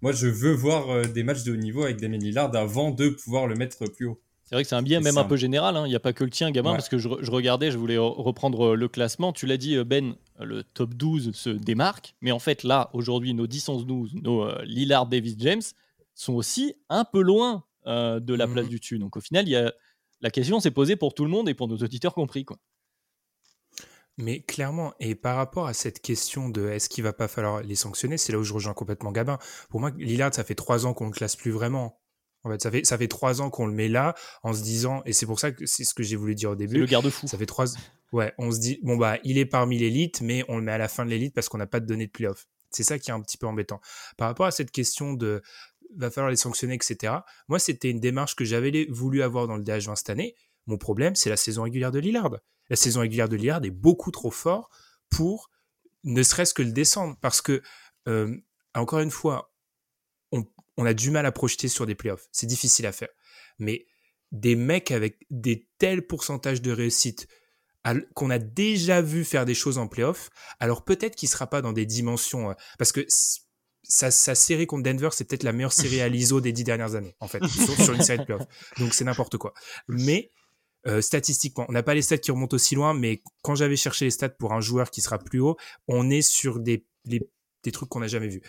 moi, 0.00 0.12
je 0.12 0.26
veux 0.26 0.52
voir 0.52 0.90
euh, 0.90 1.04
des 1.04 1.22
matchs 1.22 1.44
de 1.44 1.52
haut 1.52 1.56
niveau 1.56 1.82
avec 1.84 2.00
Damien 2.00 2.18
Lillard 2.18 2.54
avant 2.56 2.90
de 2.90 3.08
pouvoir 3.10 3.46
le 3.46 3.54
mettre 3.54 3.84
plus 3.90 4.06
haut. 4.06 4.20
C'est 4.44 4.54
vrai 4.54 4.62
que 4.62 4.68
c'est 4.68 4.74
un 4.74 4.82
biais 4.82 5.00
même 5.00 5.16
un 5.16 5.22
un- 5.22 5.24
peu 5.24 5.36
général, 5.36 5.74
hein. 5.76 5.86
il 5.86 5.88
n'y 5.90 5.94
a 5.96 6.00
pas 6.00 6.12
que 6.12 6.22
le 6.24 6.28
tien, 6.30 6.50
gamin, 6.50 6.70
Ouais. 6.72 6.76
parce 6.76 6.90
que 6.90 6.98
je, 6.98 7.08
re- 7.08 7.18
je 7.22 7.30
regardais, 7.30 7.70
je 7.70 7.78
voulais 7.78 7.96
re- 7.96 8.14
reprendre 8.22 8.72
euh, 8.72 8.74
le 8.74 8.88
classement. 8.88 9.32
Tu 9.32 9.46
l'as 9.46 9.56
dit, 9.56 9.76
euh, 9.76 9.84
Ben, 9.84 10.14
le 10.38 10.62
top 10.64 10.92
12 10.94 11.32
se 11.32 11.48
démarque, 11.50 12.14
mais 12.20 12.30
en 12.32 12.38
fait, 12.38 12.62
là, 12.62 12.90
aujourd'hui, 12.92 13.32
nos 13.32 13.46
10-11-12, 13.46 14.20
nos 14.22 14.42
euh, 14.44 14.62
Lillard, 14.64 15.06
Davis, 15.06 15.36
James, 15.38 15.62
sont 16.14 16.34
aussi 16.34 16.74
un 16.90 17.04
peu 17.04 17.22
loin 17.22 17.64
euh, 17.86 18.20
de 18.20 18.34
la 18.34 18.46
Mhm. 18.46 18.52
place 18.52 18.68
du 18.68 18.78
dessus. 18.78 18.98
Donc 18.98 19.16
au 19.16 19.20
final, 19.20 19.48
y 19.48 19.56
a... 19.56 19.72
la 20.20 20.30
question 20.30 20.60
s'est 20.60 20.70
posée 20.70 20.96
pour 20.96 21.14
tout 21.14 21.24
le 21.24 21.30
monde 21.30 21.48
et 21.48 21.54
pour 21.54 21.68
nos 21.68 21.76
auditeurs 21.76 22.14
compris. 22.14 22.44
Quoi. 22.44 22.58
Mais 24.16 24.42
clairement, 24.42 24.94
et 25.00 25.16
par 25.16 25.36
rapport 25.36 25.66
à 25.66 25.74
cette 25.74 26.00
question 26.00 26.48
de 26.48 26.68
est-ce 26.68 26.88
qu'il 26.88 27.02
va 27.02 27.12
pas 27.12 27.26
falloir 27.26 27.62
les 27.62 27.74
sanctionner, 27.74 28.16
c'est 28.16 28.32
là 28.32 28.38
où 28.38 28.44
je 28.44 28.52
rejoins 28.52 28.72
complètement 28.74 29.10
Gabin. 29.10 29.38
Pour 29.70 29.80
moi, 29.80 29.90
Lillard, 29.98 30.32
ça 30.32 30.44
fait 30.44 30.54
trois 30.54 30.86
ans 30.86 30.94
qu'on 30.94 31.06
le 31.06 31.12
classe 31.12 31.34
plus 31.34 31.50
vraiment. 31.50 32.00
En 32.44 32.50
fait, 32.50 32.62
ça 32.62 32.70
fait, 32.70 32.84
ça 32.84 32.96
fait 32.96 33.08
trois 33.08 33.40
ans 33.40 33.50
qu'on 33.50 33.66
le 33.66 33.72
met 33.72 33.88
là 33.88 34.14
en 34.42 34.52
se 34.52 34.62
disant, 34.62 35.02
et 35.04 35.12
c'est 35.12 35.26
pour 35.26 35.40
ça 35.40 35.50
que 35.50 35.66
c'est 35.66 35.82
ce 35.82 35.94
que 35.94 36.02
j'ai 36.04 36.14
voulu 36.14 36.34
dire 36.36 36.50
au 36.50 36.56
début. 36.56 36.78
le 36.78 36.86
garde-fou. 36.86 37.26
Ça 37.26 37.38
fait 37.38 37.46
trois. 37.46 37.64
Ouais, 38.12 38.32
on 38.38 38.52
se 38.52 38.60
dit, 38.60 38.78
bon, 38.82 38.96
bah, 38.96 39.18
il 39.24 39.38
est 39.38 39.46
parmi 39.46 39.78
l'élite, 39.78 40.20
mais 40.20 40.44
on 40.48 40.58
le 40.58 40.62
met 40.62 40.72
à 40.72 40.78
la 40.78 40.88
fin 40.88 41.04
de 41.04 41.10
l'élite 41.10 41.34
parce 41.34 41.48
qu'on 41.48 41.58
n'a 41.58 41.66
pas 41.66 41.80
de 41.80 41.86
données 41.86 42.06
de 42.06 42.12
playoff. 42.12 42.46
C'est 42.70 42.82
ça 42.84 42.98
qui 42.98 43.10
est 43.10 43.14
un 43.14 43.20
petit 43.20 43.38
peu 43.38 43.46
embêtant. 43.46 43.80
Par 44.16 44.28
rapport 44.28 44.46
à 44.46 44.50
cette 44.50 44.70
question 44.70 45.14
de 45.14 45.42
va 45.96 46.10
falloir 46.10 46.30
les 46.30 46.36
sanctionner, 46.36 46.74
etc., 46.74 47.14
moi, 47.48 47.58
c'était 47.58 47.90
une 47.90 48.00
démarche 48.00 48.36
que 48.36 48.44
j'avais 48.44 48.86
voulu 48.90 49.22
avoir 49.22 49.46
dans 49.46 49.56
le 49.56 49.62
DH20 49.62 49.96
cette 49.96 50.10
année. 50.10 50.34
Mon 50.66 50.78
problème, 50.78 51.14
c'est 51.14 51.30
la 51.30 51.36
saison 51.36 51.62
régulière 51.62 51.92
de 51.92 51.98
Lillard. 51.98 52.38
La 52.70 52.76
saison 52.76 53.00
régulière 53.00 53.28
de 53.28 53.36
Lillard 53.36 53.64
est 53.64 53.70
beaucoup 53.70 54.10
trop 54.10 54.30
fort 54.30 54.70
pour 55.10 55.50
ne 56.04 56.22
serait-ce 56.22 56.54
que 56.54 56.62
le 56.62 56.72
descendre. 56.72 57.16
Parce 57.20 57.40
que, 57.42 57.62
euh, 58.08 58.36
encore 58.74 59.00
une 59.00 59.10
fois, 59.10 59.54
on, 60.76 60.86
a 60.86 60.94
du 60.94 61.10
mal 61.10 61.24
à 61.24 61.32
projeter 61.32 61.68
sur 61.68 61.86
des 61.86 61.94
playoffs. 61.94 62.26
C'est 62.32 62.46
difficile 62.46 62.86
à 62.86 62.92
faire. 62.92 63.10
Mais 63.58 63.86
des 64.32 64.56
mecs 64.56 64.90
avec 64.90 65.24
des 65.30 65.68
tels 65.78 66.04
pourcentages 66.06 66.62
de 66.62 66.72
réussite 66.72 67.28
qu'on 68.14 68.30
a 68.30 68.38
déjà 68.38 69.02
vu 69.02 69.24
faire 69.24 69.44
des 69.44 69.54
choses 69.54 69.76
en 69.76 69.86
playoff, 69.86 70.30
alors 70.58 70.84
peut-être 70.84 71.14
qu'il 71.16 71.28
sera 71.28 71.46
pas 71.46 71.60
dans 71.60 71.72
des 71.72 71.84
dimensions... 71.84 72.50
euh, 72.50 72.54
parce 72.78 72.92
que 72.92 73.04
sa, 73.88 74.10
sa 74.10 74.34
série 74.34 74.66
contre 74.66 74.82
Denver, 74.82 75.10
c'est 75.12 75.24
peut-être 75.24 75.42
la 75.42 75.52
meilleure 75.52 75.72
série 75.72 76.00
à 76.00 76.08
l'ISO 76.08 76.40
des 76.40 76.52
dix 76.52 76.64
dernières 76.64 76.94
années, 76.94 77.14
en 77.20 77.28
fait, 77.28 77.44
sur, 77.46 77.74
sur 77.80 77.94
une 77.94 78.02
série 78.02 78.18
de 78.18 78.24
playoffs. 78.24 78.46
Donc 78.78 78.94
c'est 78.94 79.04
n'importe 79.04 79.36
quoi. 79.36 79.54
Mais 79.88 80.30
euh, 80.86 81.00
statistiquement, 81.00 81.64
on 81.68 81.72
n'a 81.72 81.82
pas 81.82 81.94
les 81.94 82.02
stats 82.02 82.18
qui 82.18 82.30
remontent 82.30 82.54
aussi 82.54 82.74
loin, 82.74 82.94
mais 82.94 83.22
quand 83.42 83.54
j'avais 83.54 83.76
cherché 83.76 84.06
les 84.06 84.10
stats 84.10 84.28
pour 84.30 84.52
un 84.52 84.60
joueur 84.60 84.90
qui 84.90 85.00
sera 85.00 85.18
plus 85.18 85.40
haut, 85.40 85.56
on 85.88 86.10
est 86.10 86.22
sur 86.22 86.58
des, 86.60 86.86
des 87.04 87.72
trucs 87.72 87.88
qu'on 87.88 88.00
n'a 88.00 88.08
jamais 88.08 88.28
vus. 88.28 88.42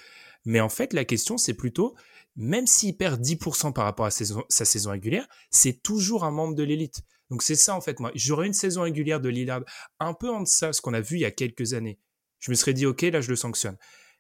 Mais 0.46 0.60
en 0.60 0.70
fait, 0.70 0.94
la 0.94 1.06
question, 1.06 1.38
c'est 1.38 1.54
plutôt, 1.54 1.96
même 2.36 2.68
s'il 2.68 2.96
perd 2.96 3.22
10% 3.22 3.74
par 3.74 3.86
rapport 3.86 4.06
à 4.06 4.12
sa 4.12 4.66
saison 4.66 4.92
régulière, 4.92 5.28
c'est 5.50 5.82
toujours 5.82 6.24
un 6.24 6.32
membre 6.32 6.56
de 6.56 6.64
l'élite. 6.64 7.02
Donc 7.32 7.42
c'est 7.42 7.56
ça, 7.56 7.76
en 7.76 7.82
fait, 7.82 8.00
moi. 8.00 8.12
J'aurais 8.14 8.46
une 8.46 8.54
saison 8.54 8.84
régulière 8.84 9.20
de 9.20 9.30
Lillard 9.30 9.64
un 10.00 10.14
peu 10.14 10.30
en 10.30 10.42
deçà, 10.42 10.74
ce 10.74 10.82
qu'on 10.82 10.94
a 10.94 11.02
vu 11.02 11.18
il 11.18 11.22
y 11.22 11.26
a 11.26 11.32
quelques 11.32 11.74
années. 11.74 12.00
Je 12.40 12.52
me 12.52 12.56
serais 12.56 12.74
dit, 12.74 12.86
OK, 12.86 13.02
là, 13.02 13.22
je 13.22 13.30
le 13.30 13.36
sanctionne. 13.36 13.78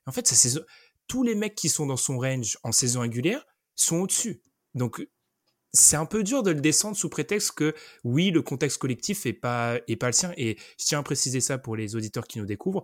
En 0.08 0.12
fait, 0.12 0.26
sa 0.28 0.36
saison, 0.36 0.62
tous 1.08 1.24
les 1.24 1.36
mecs 1.36 1.56
qui 1.56 1.70
sont 1.70 1.86
dans 1.86 1.98
son 1.98 2.18
range 2.18 2.58
en 2.64 2.72
saison 2.72 3.02
régulière 3.02 3.46
sont 3.76 3.98
au-dessus. 3.98 4.42
Donc, 4.74 5.08
c'est 5.74 5.98
un 5.98 6.06
peu 6.06 6.24
dur 6.24 6.42
de 6.44 6.52
le 6.52 6.62
descendre 6.62 6.96
sous 6.96 7.10
prétexte 7.10 7.52
que 7.52 7.76
oui, 8.04 8.32
le 8.32 8.42
contexte 8.42 8.78
collectif 8.78 9.26
est 9.26 9.34
pas 9.34 9.78
est 9.88 9.98
pas 9.98 10.08
le 10.08 10.14
sien. 10.14 10.32
Et 10.38 10.58
je 10.80 10.86
tiens 10.86 11.00
à 11.00 11.04
préciser 11.04 11.42
ça 11.42 11.58
pour 11.58 11.76
les 11.76 11.96
auditeurs 11.96 12.28
qui 12.28 12.40
nous 12.40 12.46
découvrent. 12.46 12.84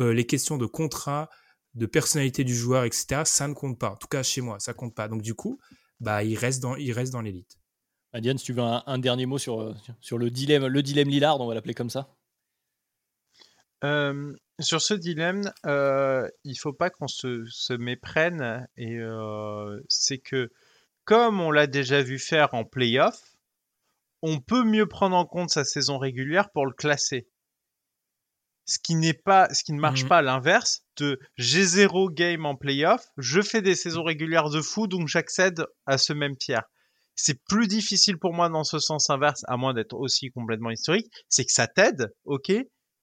Euh, 0.00 0.12
les 0.12 0.26
questions 0.26 0.56
de 0.56 0.66
contrat, 0.66 1.28
de 1.74 1.86
personnalité 1.86 2.44
du 2.44 2.54
joueur, 2.56 2.84
etc. 2.84 3.22
Ça 3.24 3.46
ne 3.46 3.54
compte 3.54 3.78
pas. 3.78 3.90
En 3.90 3.96
tout 3.96 4.08
cas 4.08 4.22
chez 4.22 4.40
moi, 4.40 4.58
ça 4.58 4.72
compte 4.72 4.94
pas. 4.94 5.08
Donc 5.08 5.22
du 5.22 5.34
coup, 5.34 5.60
bah 6.00 6.24
il 6.24 6.38
reste 6.38 6.62
dans 6.62 6.74
l'élite. 6.74 7.58
Diane, 8.14 8.38
si 8.38 8.44
tu 8.46 8.52
veux 8.52 8.62
un, 8.62 8.98
dernier 8.98 9.26
mot 9.26 9.38
sur 9.38 9.60
euh, 9.60 9.74
sur 10.00 10.18
le 10.18 10.30
dilemme 10.30 10.66
le 10.66 10.82
dilemme 10.82 11.08
Lillard, 11.08 11.40
on 11.40 11.46
va 11.46 11.54
l'appeler 11.54 11.74
comme 11.74 11.90
ça. 11.90 12.16
Euh, 13.84 14.34
sur 14.60 14.82
ce 14.82 14.94
dilemme, 14.94 15.52
euh, 15.64 16.28
il 16.44 16.56
faut 16.56 16.72
pas 16.72 16.90
qu'on 16.90 17.08
se, 17.08 17.44
se, 17.46 17.72
méprenne 17.72 18.68
et 18.76 18.98
c'est 19.88 20.18
que 20.18 20.50
comme 21.04 21.40
on 21.40 21.50
l'a 21.50 21.66
déjà 21.66 22.02
vu 22.02 22.18
faire 22.18 22.54
en 22.54 22.64
playoff, 22.64 23.20
on 24.22 24.40
peut 24.40 24.64
mieux 24.64 24.86
prendre 24.86 25.16
en 25.16 25.24
compte 25.24 25.50
sa 25.50 25.64
saison 25.64 25.98
régulière 25.98 26.50
pour 26.50 26.66
le 26.66 26.72
classer. 26.72 27.28
Ce 28.66 28.78
qui 28.78 28.94
n'est 28.94 29.14
pas, 29.14 29.52
ce 29.52 29.64
qui 29.64 29.72
ne 29.72 29.80
marche 29.80 30.04
mmh. 30.04 30.08
pas 30.08 30.18
à 30.18 30.22
l'inverse 30.22 30.84
de 30.96 31.18
j'ai 31.36 31.64
zéro 31.64 32.08
game 32.08 32.46
en 32.46 32.54
playoff, 32.54 33.04
je 33.16 33.40
fais 33.40 33.62
des 33.62 33.74
saisons 33.74 34.04
régulières 34.04 34.50
de 34.50 34.60
fou, 34.60 34.86
donc 34.86 35.08
j'accède 35.08 35.66
à 35.86 35.98
ce 35.98 36.12
même 36.12 36.36
tiers. 36.36 36.62
C'est 37.16 37.42
plus 37.42 37.66
difficile 37.66 38.18
pour 38.18 38.32
moi 38.32 38.48
dans 38.48 38.64
ce 38.64 38.78
sens 38.78 39.10
inverse, 39.10 39.42
à 39.48 39.56
moins 39.56 39.74
d'être 39.74 39.94
aussi 39.94 40.30
complètement 40.30 40.70
historique, 40.70 41.10
c'est 41.28 41.44
que 41.44 41.52
ça 41.52 41.66
t'aide, 41.66 42.14
ok, 42.24 42.52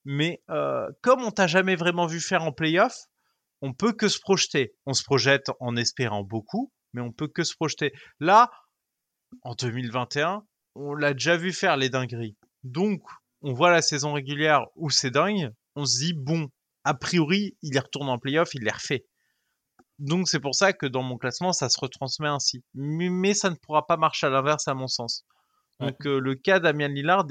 mais 0.07 0.41
euh, 0.49 0.89
comme 1.01 1.21
on 1.21 1.31
t'a 1.31 1.47
jamais 1.47 1.75
vraiment 1.75 2.07
vu 2.07 2.21
faire 2.21 2.43
en 2.43 2.53
playoff, 2.53 2.95
on 3.61 3.73
peut 3.73 3.91
que 3.91 4.07
se 4.07 4.19
projeter. 4.19 4.73
On 4.85 4.93
se 4.93 5.03
projette 5.03 5.51
en 5.59 5.75
espérant 5.75 6.23
beaucoup, 6.23 6.71
mais 6.93 7.01
on 7.01 7.11
peut 7.11 7.27
que 7.27 7.43
se 7.43 7.53
projeter. 7.53 7.91
Là, 8.21 8.49
en 9.41 9.53
2021, 9.53 10.45
on 10.75 10.93
l'a 10.93 11.11
déjà 11.11 11.35
vu 11.35 11.51
faire 11.51 11.75
les 11.75 11.89
dingueries. 11.89 12.37
Donc, 12.63 13.01
on 13.41 13.51
voit 13.51 13.69
la 13.69 13.81
saison 13.81 14.13
régulière 14.13 14.67
où 14.75 14.89
c'est 14.89 15.11
dingue, 15.11 15.51
on 15.75 15.85
se 15.85 15.99
dit, 15.99 16.13
bon, 16.13 16.47
a 16.85 16.93
priori, 16.93 17.57
il 17.61 17.77
retourne 17.77 18.07
en 18.07 18.17
playoff, 18.17 18.53
il 18.53 18.63
les 18.63 18.71
refait. 18.71 19.05
Donc, 19.99 20.29
c'est 20.29 20.39
pour 20.39 20.55
ça 20.55 20.71
que 20.71 20.85
dans 20.85 21.03
mon 21.03 21.17
classement, 21.17 21.51
ça 21.51 21.67
se 21.67 21.81
retransmet 21.81 22.29
ainsi. 22.29 22.63
Mais, 22.73 23.33
ça 23.33 23.49
ne 23.49 23.55
pourra 23.55 23.85
pas 23.85 23.97
marcher 23.97 24.27
à 24.27 24.29
l'inverse, 24.29 24.69
à 24.69 24.73
mon 24.73 24.87
sens. 24.87 25.25
Donc, 25.79 26.05
euh, 26.05 26.19
le 26.19 26.33
cas 26.33 26.59
d'Amian 26.59 26.87
Lillard 26.87 27.27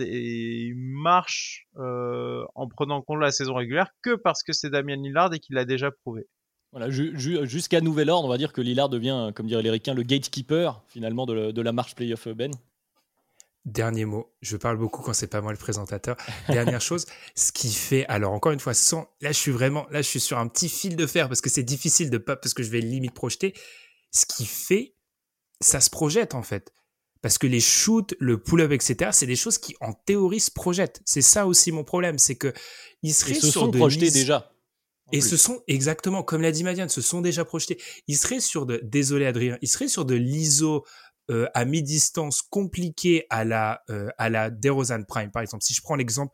marche 0.76 1.66
euh, 1.78 2.44
en 2.54 2.68
prenant 2.68 2.96
en 2.96 3.02
compte 3.02 3.20
la 3.20 3.32
saison 3.32 3.54
régulière 3.54 3.90
que 4.02 4.14
parce 4.14 4.42
que 4.42 4.52
c'est 4.52 4.70
Damien 4.70 4.96
Lillard 4.96 5.34
et 5.34 5.40
qu'il 5.40 5.56
l'a 5.56 5.64
déjà 5.64 5.90
prouvé. 5.90 6.28
Voilà, 6.72 6.90
jusqu'à 6.90 7.80
nouvel 7.80 8.10
ordre, 8.10 8.26
on 8.26 8.30
va 8.30 8.38
dire 8.38 8.52
que 8.52 8.60
Lillard 8.60 8.88
devient, 8.88 9.30
comme 9.34 9.46
dirait 9.46 9.62
l'Américain, 9.62 9.94
le 9.94 10.02
gatekeeper 10.02 10.82
finalement 10.88 11.24
de, 11.26 11.60
la 11.60 11.72
marche 11.72 11.94
playoff 11.94 12.28
Ben. 12.28 12.50
Dernier 13.64 14.04
mot, 14.04 14.32
je 14.42 14.56
parle 14.56 14.76
beaucoup 14.76 15.02
quand 15.02 15.12
c'est 15.12 15.26
pas 15.26 15.40
moi 15.40 15.52
le 15.52 15.58
présentateur. 15.58 16.16
Dernière 16.48 16.80
chose, 16.80 17.06
ce 17.34 17.50
qui 17.50 17.72
fait, 17.72 18.06
alors 18.06 18.32
encore 18.32 18.52
une 18.52 18.60
fois, 18.60 18.74
sans, 18.74 19.08
là 19.20 19.32
je 19.32 19.38
suis 19.38 19.50
vraiment, 19.50 19.86
là 19.90 20.02
je 20.02 20.08
suis 20.08 20.20
sur 20.20 20.38
un 20.38 20.46
petit 20.46 20.68
fil 20.68 20.94
de 20.94 21.06
fer 21.06 21.28
parce 21.28 21.40
que 21.40 21.50
c'est 21.50 21.64
difficile 21.64 22.10
de 22.10 22.18
pas, 22.18 22.36
parce 22.36 22.54
que 22.54 22.62
je 22.62 22.70
vais 22.70 22.80
limite 22.80 23.14
projeter. 23.14 23.54
Ce 24.12 24.24
qui 24.24 24.46
fait, 24.46 24.94
ça 25.60 25.80
se 25.80 25.90
projette 25.90 26.34
en 26.34 26.42
fait. 26.42 26.72
Parce 27.26 27.38
que 27.38 27.48
les 27.48 27.58
shoots, 27.58 28.14
le 28.20 28.40
pull-up, 28.40 28.70
etc., 28.70 29.10
c'est 29.12 29.26
des 29.26 29.34
choses 29.34 29.58
qui 29.58 29.74
en 29.80 29.92
théorie 29.92 30.38
se 30.38 30.52
projettent. 30.52 31.00
C'est 31.04 31.22
ça 31.22 31.48
aussi 31.48 31.72
mon 31.72 31.82
problème, 31.82 32.20
c'est 32.20 32.36
que 32.36 32.52
ils 33.02 33.12
seraient 33.12 33.34
se 33.34 33.50
sur 33.50 33.62
sont 33.62 33.70
projetés 33.72 34.12
déjà. 34.12 34.52
Et 35.10 35.20
ce 35.20 35.36
sont, 35.36 35.60
exactement, 35.66 36.22
comme 36.22 36.40
l'a 36.40 36.52
dit 36.52 36.62
Madiane, 36.62 36.88
se 36.88 37.00
sont 37.00 37.20
déjà 37.22 37.44
projetés. 37.44 37.82
Ils 38.06 38.16
seraient 38.16 38.38
sur 38.38 38.64
de, 38.64 38.80
désolé 38.84 39.26
Adrien, 39.26 39.58
ils 39.60 39.66
seraient 39.66 39.88
sur 39.88 40.04
de 40.04 40.14
l'ISO 40.14 40.84
euh, 41.32 41.48
à 41.52 41.64
mi-distance 41.64 42.42
compliqué 42.42 43.26
à 43.28 43.44
la, 43.44 43.82
euh, 43.90 44.08
à 44.18 44.30
la 44.30 44.48
DeRozan 44.48 45.02
Prime, 45.02 45.32
par 45.32 45.42
exemple. 45.42 45.64
Si 45.64 45.74
je 45.74 45.82
prends 45.82 45.96
l'exemple 45.96 46.30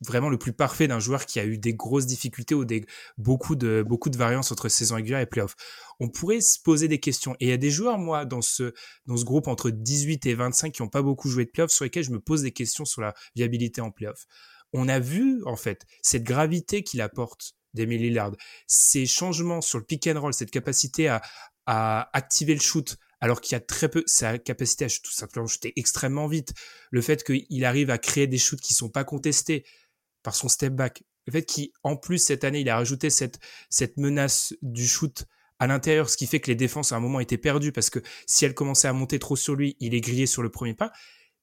vraiment 0.00 0.28
le 0.28 0.38
plus 0.38 0.52
parfait 0.52 0.88
d'un 0.88 1.00
joueur 1.00 1.26
qui 1.26 1.40
a 1.40 1.44
eu 1.44 1.58
des 1.58 1.74
grosses 1.74 2.06
difficultés 2.06 2.54
ou 2.54 2.64
des, 2.64 2.84
beaucoup 3.18 3.56
de, 3.56 3.84
beaucoup 3.86 4.10
de 4.10 4.16
variances 4.16 4.52
entre 4.52 4.68
saison 4.68 4.96
régulière 4.96 5.20
et 5.20 5.26
playoff. 5.26 5.54
On 6.00 6.08
pourrait 6.08 6.40
se 6.40 6.58
poser 6.62 6.88
des 6.88 7.00
questions. 7.00 7.34
Et 7.40 7.46
il 7.46 7.48
y 7.48 7.52
a 7.52 7.56
des 7.56 7.70
joueurs, 7.70 7.98
moi, 7.98 8.24
dans 8.24 8.42
ce, 8.42 8.74
dans 9.06 9.16
ce 9.16 9.24
groupe 9.24 9.48
entre 9.48 9.70
18 9.70 10.26
et 10.26 10.34
25 10.34 10.72
qui 10.72 10.82
n'ont 10.82 10.88
pas 10.88 11.02
beaucoup 11.02 11.28
joué 11.28 11.44
de 11.44 11.50
playoff, 11.50 11.70
sur 11.70 11.84
lesquels 11.84 12.04
je 12.04 12.10
me 12.10 12.20
pose 12.20 12.42
des 12.42 12.52
questions 12.52 12.84
sur 12.84 13.00
la 13.00 13.14
viabilité 13.34 13.80
en 13.80 13.90
playoff 13.90 14.26
on 14.72 14.88
a 14.88 14.98
vu 14.98 15.42
en 15.44 15.56
fait 15.56 15.84
cette 16.02 16.24
gravité 16.24 16.82
qu'il 16.82 17.00
apporte 17.00 17.54
d'Emile 17.74 18.02
Lillard, 18.02 18.32
ces 18.66 19.06
changements 19.06 19.60
sur 19.60 19.78
le 19.78 19.84
pick 19.84 20.06
and 20.06 20.20
roll, 20.20 20.32
cette 20.32 20.50
capacité 20.50 21.08
à, 21.08 21.22
activer 21.66 22.54
le 22.54 22.60
shoot 22.60 22.96
alors 23.20 23.40
qu'il 23.40 23.54
y 23.54 23.56
a 23.56 23.60
très 23.60 23.88
peu 23.88 24.04
sa 24.06 24.38
capacité 24.38 24.84
à 24.84 24.88
tout 24.88 25.10
simplement 25.10 25.48
shooter 25.48 25.72
extrêmement 25.74 26.28
vite, 26.28 26.52
le 26.92 27.00
fait 27.00 27.24
qu'il 27.24 27.64
arrive 27.64 27.90
à 27.90 27.98
créer 27.98 28.28
des 28.28 28.38
shoots 28.38 28.60
qui 28.60 28.72
sont 28.72 28.88
pas 28.88 29.02
contestés 29.02 29.64
par 30.26 30.34
son 30.34 30.48
step 30.48 30.74
back, 30.74 31.04
le 31.26 31.32
fait 31.32 31.46
qu'en 31.82 31.96
plus 31.96 32.18
cette 32.18 32.42
année 32.42 32.60
il 32.60 32.68
a 32.68 32.76
rajouté 32.76 33.10
cette 33.10 33.38
cette 33.70 33.96
menace 33.96 34.54
du 34.60 34.86
shoot 34.86 35.24
à 35.60 35.68
l'intérieur, 35.68 36.10
ce 36.10 36.16
qui 36.16 36.26
fait 36.26 36.40
que 36.40 36.48
les 36.48 36.56
défenses 36.56 36.90
à 36.90 36.96
un 36.96 37.00
moment 37.00 37.20
étaient 37.20 37.38
perdues 37.38 37.72
parce 37.72 37.90
que 37.90 38.00
si 38.26 38.44
elles 38.44 38.54
commençaient 38.54 38.88
à 38.88 38.92
monter 38.92 39.18
trop 39.20 39.36
sur 39.36 39.54
lui, 39.54 39.76
il 39.78 39.94
est 39.94 40.00
grillé 40.00 40.26
sur 40.26 40.42
le 40.42 40.50
premier 40.50 40.74
pas 40.74 40.92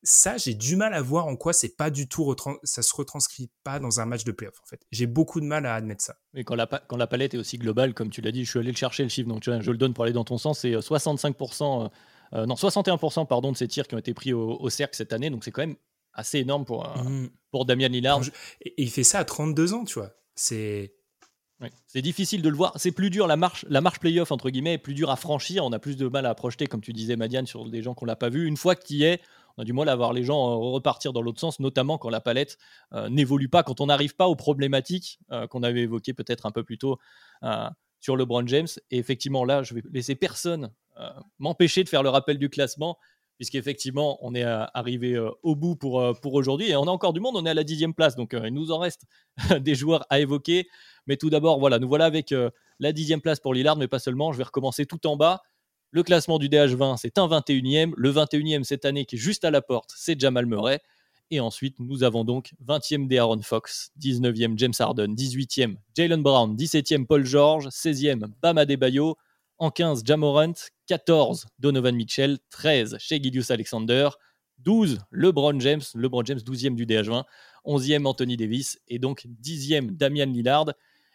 ça, 0.03 0.35
j'ai 0.35 0.53
du 0.53 0.75
mal 0.75 0.93
à 0.93 1.01
voir 1.01 1.27
en 1.27 1.37
quoi 1.37 1.53
c'est 1.53 1.77
pas 1.77 1.89
du 1.89 2.07
tout 2.09 2.35
ça 2.63 2.81
se 2.81 2.93
retranscrit 2.93 3.49
pas 3.63 3.79
dans 3.79 4.01
un 4.01 4.05
match 4.05 4.25
de 4.25 4.33
playoff 4.33 4.59
en 4.61 4.65
fait. 4.65 4.81
J'ai 4.91 5.07
beaucoup 5.07 5.39
de 5.39 5.45
mal 5.45 5.65
à 5.65 5.75
admettre 5.75 6.03
ça. 6.03 6.17
Mais 6.33 6.43
quand 6.43 6.55
la, 6.55 6.67
quand 6.67 6.97
la 6.97 7.07
palette 7.07 7.33
est 7.33 7.37
aussi 7.37 7.57
globale, 7.57 7.93
comme 7.93 8.09
tu 8.09 8.19
l'as 8.19 8.33
dit, 8.33 8.43
je 8.43 8.49
suis 8.49 8.59
allé 8.59 8.71
le 8.71 8.77
chercher 8.77 9.03
le 9.03 9.09
chiffre, 9.09 9.29
donc 9.29 9.43
je 9.43 9.71
le 9.71 9.77
donne 9.77 9.93
pour 9.93 10.03
aller 10.03 10.13
dans 10.13 10.25
ton 10.25 10.37
sens, 10.37 10.59
c'est 10.59 10.73
65%, 10.73 11.85
euh, 11.85 11.89
euh, 12.33 12.45
non 12.45 12.55
61% 12.55 13.27
pardon 13.27 13.53
de 13.53 13.57
ces 13.57 13.67
tirs 13.69 13.87
qui 13.87 13.95
ont 13.95 13.99
été 13.99 14.13
pris 14.13 14.33
au, 14.33 14.69
cercle 14.69 14.95
cette 14.95 15.13
année, 15.13 15.29
donc 15.29 15.45
c'est 15.45 15.51
quand 15.51 15.61
même 15.61 15.77
assez 16.13 16.39
énorme 16.39 16.65
pour 16.65 16.85
euh, 16.85 17.03
mmh. 17.03 17.29
pour 17.51 17.65
Damian 17.65 17.89
Lillard. 17.89 18.21
Et 18.61 18.73
il 18.77 18.89
fait 18.89 19.03
ça 19.03 19.19
à 19.19 19.25
32 19.25 19.73
ans, 19.73 19.85
tu 19.85 19.99
vois. 19.99 20.11
C'est 20.35 20.93
C'est 21.87 22.01
difficile 22.01 22.41
de 22.41 22.49
le 22.49 22.55
voir. 22.55 22.73
C'est 22.75 22.91
plus 22.91 23.09
dur, 23.09 23.27
la 23.27 23.37
marche, 23.37 23.65
la 23.69 23.81
marche 23.81 23.99
playoff, 23.99 24.31
entre 24.31 24.49
guillemets, 24.49 24.73
est 24.73 24.79
plus 24.79 24.93
dur 24.93 25.09
à 25.09 25.15
franchir. 25.15 25.63
On 25.63 25.71
a 25.71 25.79
plus 25.79 25.97
de 25.97 26.07
mal 26.07 26.25
à 26.25 26.35
projeter, 26.35 26.67
comme 26.67 26.81
tu 26.81 26.93
disais, 26.93 27.15
Madiane, 27.15 27.45
sur 27.45 27.69
des 27.69 27.81
gens 27.81 27.93
qu'on 27.93 28.05
l'a 28.05 28.15
pas 28.15 28.29
vu. 28.29 28.47
Une 28.47 28.57
fois 28.57 28.75
tu 28.75 28.93
y 28.95 29.03
es, 29.03 29.21
on 29.57 29.61
a 29.61 29.65
du 29.65 29.73
mal 29.73 29.89
à 29.89 29.95
voir 29.95 30.13
les 30.13 30.23
gens 30.23 30.51
euh, 30.51 30.55
repartir 30.55 31.13
dans 31.13 31.21
l'autre 31.21 31.39
sens, 31.39 31.59
notamment 31.59 31.97
quand 31.97 32.09
la 32.09 32.21
palette 32.21 32.57
euh, 32.93 33.09
n'évolue 33.09 33.49
pas, 33.49 33.63
quand 33.63 33.81
on 33.81 33.87
n'arrive 33.87 34.15
pas 34.15 34.27
aux 34.27 34.35
problématiques 34.35 35.19
euh, 35.31 35.47
qu'on 35.47 35.63
avait 35.63 35.81
évoquées 35.81 36.13
peut-être 36.13 36.45
un 36.45 36.51
peu 36.51 36.63
plus 36.63 36.77
tôt 36.77 36.99
sur 37.99 38.17
LeBron 38.17 38.45
James. 38.47 38.67
Et 38.91 38.97
effectivement, 38.97 39.45
là, 39.45 39.63
je 39.63 39.73
vais 39.73 39.83
laisser 39.91 40.15
personne 40.15 40.71
m'empêcher 41.39 41.83
de 41.83 41.89
faire 41.89 42.03
le 42.03 42.09
rappel 42.09 42.37
du 42.37 42.49
classement, 42.49 42.97
puisqu'effectivement, 43.37 44.17
on 44.21 44.35
est 44.35 44.43
arrivé 44.43 45.17
au 45.41 45.55
bout 45.55 45.75
pour, 45.75 46.03
pour 46.21 46.33
aujourd'hui. 46.33 46.69
Et 46.69 46.75
on 46.75 46.83
a 46.83 46.91
encore 46.91 47.13
du 47.13 47.19
monde, 47.19 47.35
on 47.35 47.45
est 47.45 47.49
à 47.49 47.53
la 47.53 47.63
dixième 47.63 47.93
place, 47.93 48.15
donc 48.15 48.33
il 48.33 48.53
nous 48.53 48.71
en 48.71 48.79
reste 48.79 49.03
des 49.59 49.75
joueurs 49.75 50.05
à 50.09 50.19
évoquer. 50.19 50.67
Mais 51.07 51.17
tout 51.17 51.29
d'abord, 51.29 51.59
voilà, 51.59 51.79
nous 51.79 51.87
voilà 51.87 52.05
avec 52.05 52.33
la 52.79 52.91
dixième 52.91 53.21
place 53.21 53.39
pour 53.39 53.53
Lillard, 53.53 53.75
mais 53.75 53.87
pas 53.87 53.99
seulement. 53.99 54.31
Je 54.31 54.37
vais 54.37 54.43
recommencer 54.43 54.85
tout 54.85 55.05
en 55.07 55.15
bas. 55.17 55.41
Le 55.91 56.01
classement 56.01 56.39
du 56.39 56.49
DH20, 56.49 56.97
c'est 56.97 57.19
un 57.19 57.27
21e. 57.27 57.93
Le 57.95 58.11
21e 58.11 58.63
cette 58.63 58.83
année 58.83 59.05
qui 59.05 59.15
est 59.15 59.19
juste 59.19 59.45
à 59.45 59.51
la 59.51 59.61
porte, 59.61 59.93
c'est 59.95 60.19
Jamal 60.19 60.47
Murray. 60.47 60.79
Et 61.29 61.39
ensuite, 61.39 61.79
nous 61.79 62.03
avons 62.03 62.23
donc 62.23 62.53
20e 62.65 63.07
d'Aaron 63.07 63.41
Fox, 63.41 63.91
19e 64.01 64.57
James 64.57 64.73
Harden, 64.79 65.13
18e 65.13 65.75
Jalen 65.95 66.21
Brown, 66.21 66.55
17e 66.55 67.05
Paul 67.05 67.25
George, 67.25 67.67
16e 67.67 68.25
Bam 68.41 68.57
Adebayo, 68.57 69.17
en 69.59 69.69
15 69.69 70.03
Jamorant, 70.03 70.53
14 70.93 71.47
Donovan 71.57 71.95
Mitchell, 71.95 72.37
13 72.51 72.97
chez 72.99 73.19
Gideus 73.19 73.51
Alexander, 73.51 74.09
12 74.59 74.99
LeBron 75.09 75.59
James, 75.59 75.81
LeBron 75.95 76.23
James 76.23 76.37
12e 76.37 76.75
du 76.75 76.85
DH20, 76.85 77.23
11e 77.65 78.05
Anthony 78.05 78.37
Davis 78.37 78.79
et 78.87 78.99
donc 78.99 79.25
10e 79.41 79.89
Damian 79.89 80.27
Lillard. 80.27 80.67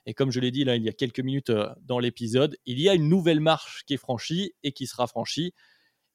Et 0.04 0.14
comme 0.14 0.32
je 0.32 0.40
l'ai 0.40 0.50
dit 0.50 0.64
là 0.64 0.74
il 0.74 0.82
y 0.82 0.88
a 0.88 0.92
quelques 0.92 1.20
minutes 1.20 1.50
euh, 1.50 1.68
dans 1.82 2.00
l'épisode, 2.00 2.56
il 2.66 2.80
y 2.80 2.88
a 2.88 2.94
une 2.94 3.08
nouvelle 3.08 3.38
marche 3.38 3.84
qui 3.86 3.94
est 3.94 3.98
franchie 3.98 4.52
et 4.64 4.72
qui 4.72 4.88
sera 4.88 5.06
franchie 5.06 5.54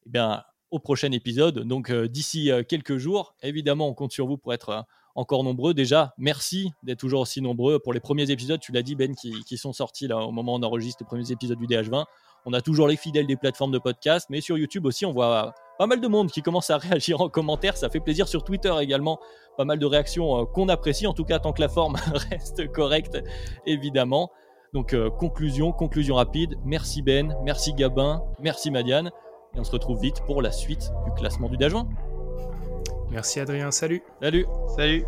eh 0.06 0.10
bien, 0.10 0.44
au 0.70 0.80
prochain 0.80 1.14
épisode. 1.14 1.60
Donc 1.60 1.90
euh, 1.90 2.10
d'ici 2.10 2.52
euh, 2.52 2.64
quelques 2.64 2.98
jours, 2.98 3.34
évidemment, 3.44 3.88
on 3.88 3.94
compte 3.94 4.12
sur 4.12 4.28
vous 4.28 4.38
pour 4.38 4.54
être 4.54 4.86
encore 5.16 5.46
nombreux. 5.46 5.74
Déjà, 5.74 6.14
merci 6.18 6.74
d'être 6.84 7.00
toujours 7.00 7.22
aussi 7.22 7.40
nombreux 7.40 7.80
pour 7.80 7.94
les 7.94 8.02
premiers 8.02 8.30
épisodes. 8.30 8.60
Tu 8.60 8.74
l'as 8.74 8.82
dit, 8.82 8.96
Ben, 8.96 9.16
qui, 9.16 9.42
qui, 9.46 9.58
sont 9.58 9.72
sortis 9.72 10.08
là 10.08 10.18
au 10.18 10.34
moment 10.34 10.56
où 10.56 10.58
on 10.58 10.64
enregistre 10.64 11.02
les 11.02 11.08
premiers 11.08 11.32
épisodes 11.32 11.58
du 11.58 11.68
DH20. 11.68 12.04
On 12.46 12.54
a 12.54 12.62
toujours 12.62 12.88
les 12.88 12.98
fidèles 12.98 13.28
des 13.28 13.38
plateformes 13.38 13.72
de 13.72 13.80
podcast, 13.80 14.28
mais 14.30 14.42
sur 14.42 14.58
YouTube 14.58 14.86
aussi, 14.86 15.06
on 15.06 15.12
voit 15.12 15.54
pas 15.78 15.88
mal 15.88 16.02
de 16.02 16.08
monde 16.08 16.30
qui 16.30 16.42
commence 16.42 16.70
à 16.70 16.78
réagir 16.80 17.22
en 17.22 17.30
commentaire. 17.30 17.78
Ça 17.78 17.90
fait 17.90 18.00
plaisir 18.00 18.28
sur 18.28 18.44
Twitter 18.44 18.74
également. 18.82 19.20
Pas 19.58 19.66
mal 19.66 19.80
de 19.80 19.86
réactions 19.86 20.42
euh, 20.42 20.46
qu'on 20.46 20.70
apprécie, 20.70 21.08
en 21.08 21.14
tout 21.14 21.26
cas 21.26 21.40
tant 21.40 21.54
que 21.54 21.62
la 21.62 21.70
forme 21.70 21.96
reste 22.32 22.72
correcte, 22.72 23.18
évidemment. 23.66 24.32
Donc 24.74 24.94
euh, 24.94 25.10
conclusion, 25.10 25.72
conclusion 25.72 26.16
rapide. 26.16 26.56
Merci 26.66 27.02
Ben, 27.02 27.36
merci 27.44 27.74
Gabin, 27.74 28.24
merci 28.40 28.72
Madiane. 28.72 29.12
Et 29.56 29.60
on 29.60 29.64
se 29.64 29.72
retrouve 29.72 30.02
vite 30.02 30.22
pour 30.26 30.42
la 30.42 30.52
suite 30.52 30.92
du 31.06 31.12
classement 31.14 31.48
du 31.48 31.58
Dajon. 31.58 31.88
Merci 33.12 33.40
Adrien, 33.40 33.70
salut. 33.70 34.02
Salut. 34.20 34.48
Salut. 34.76 35.06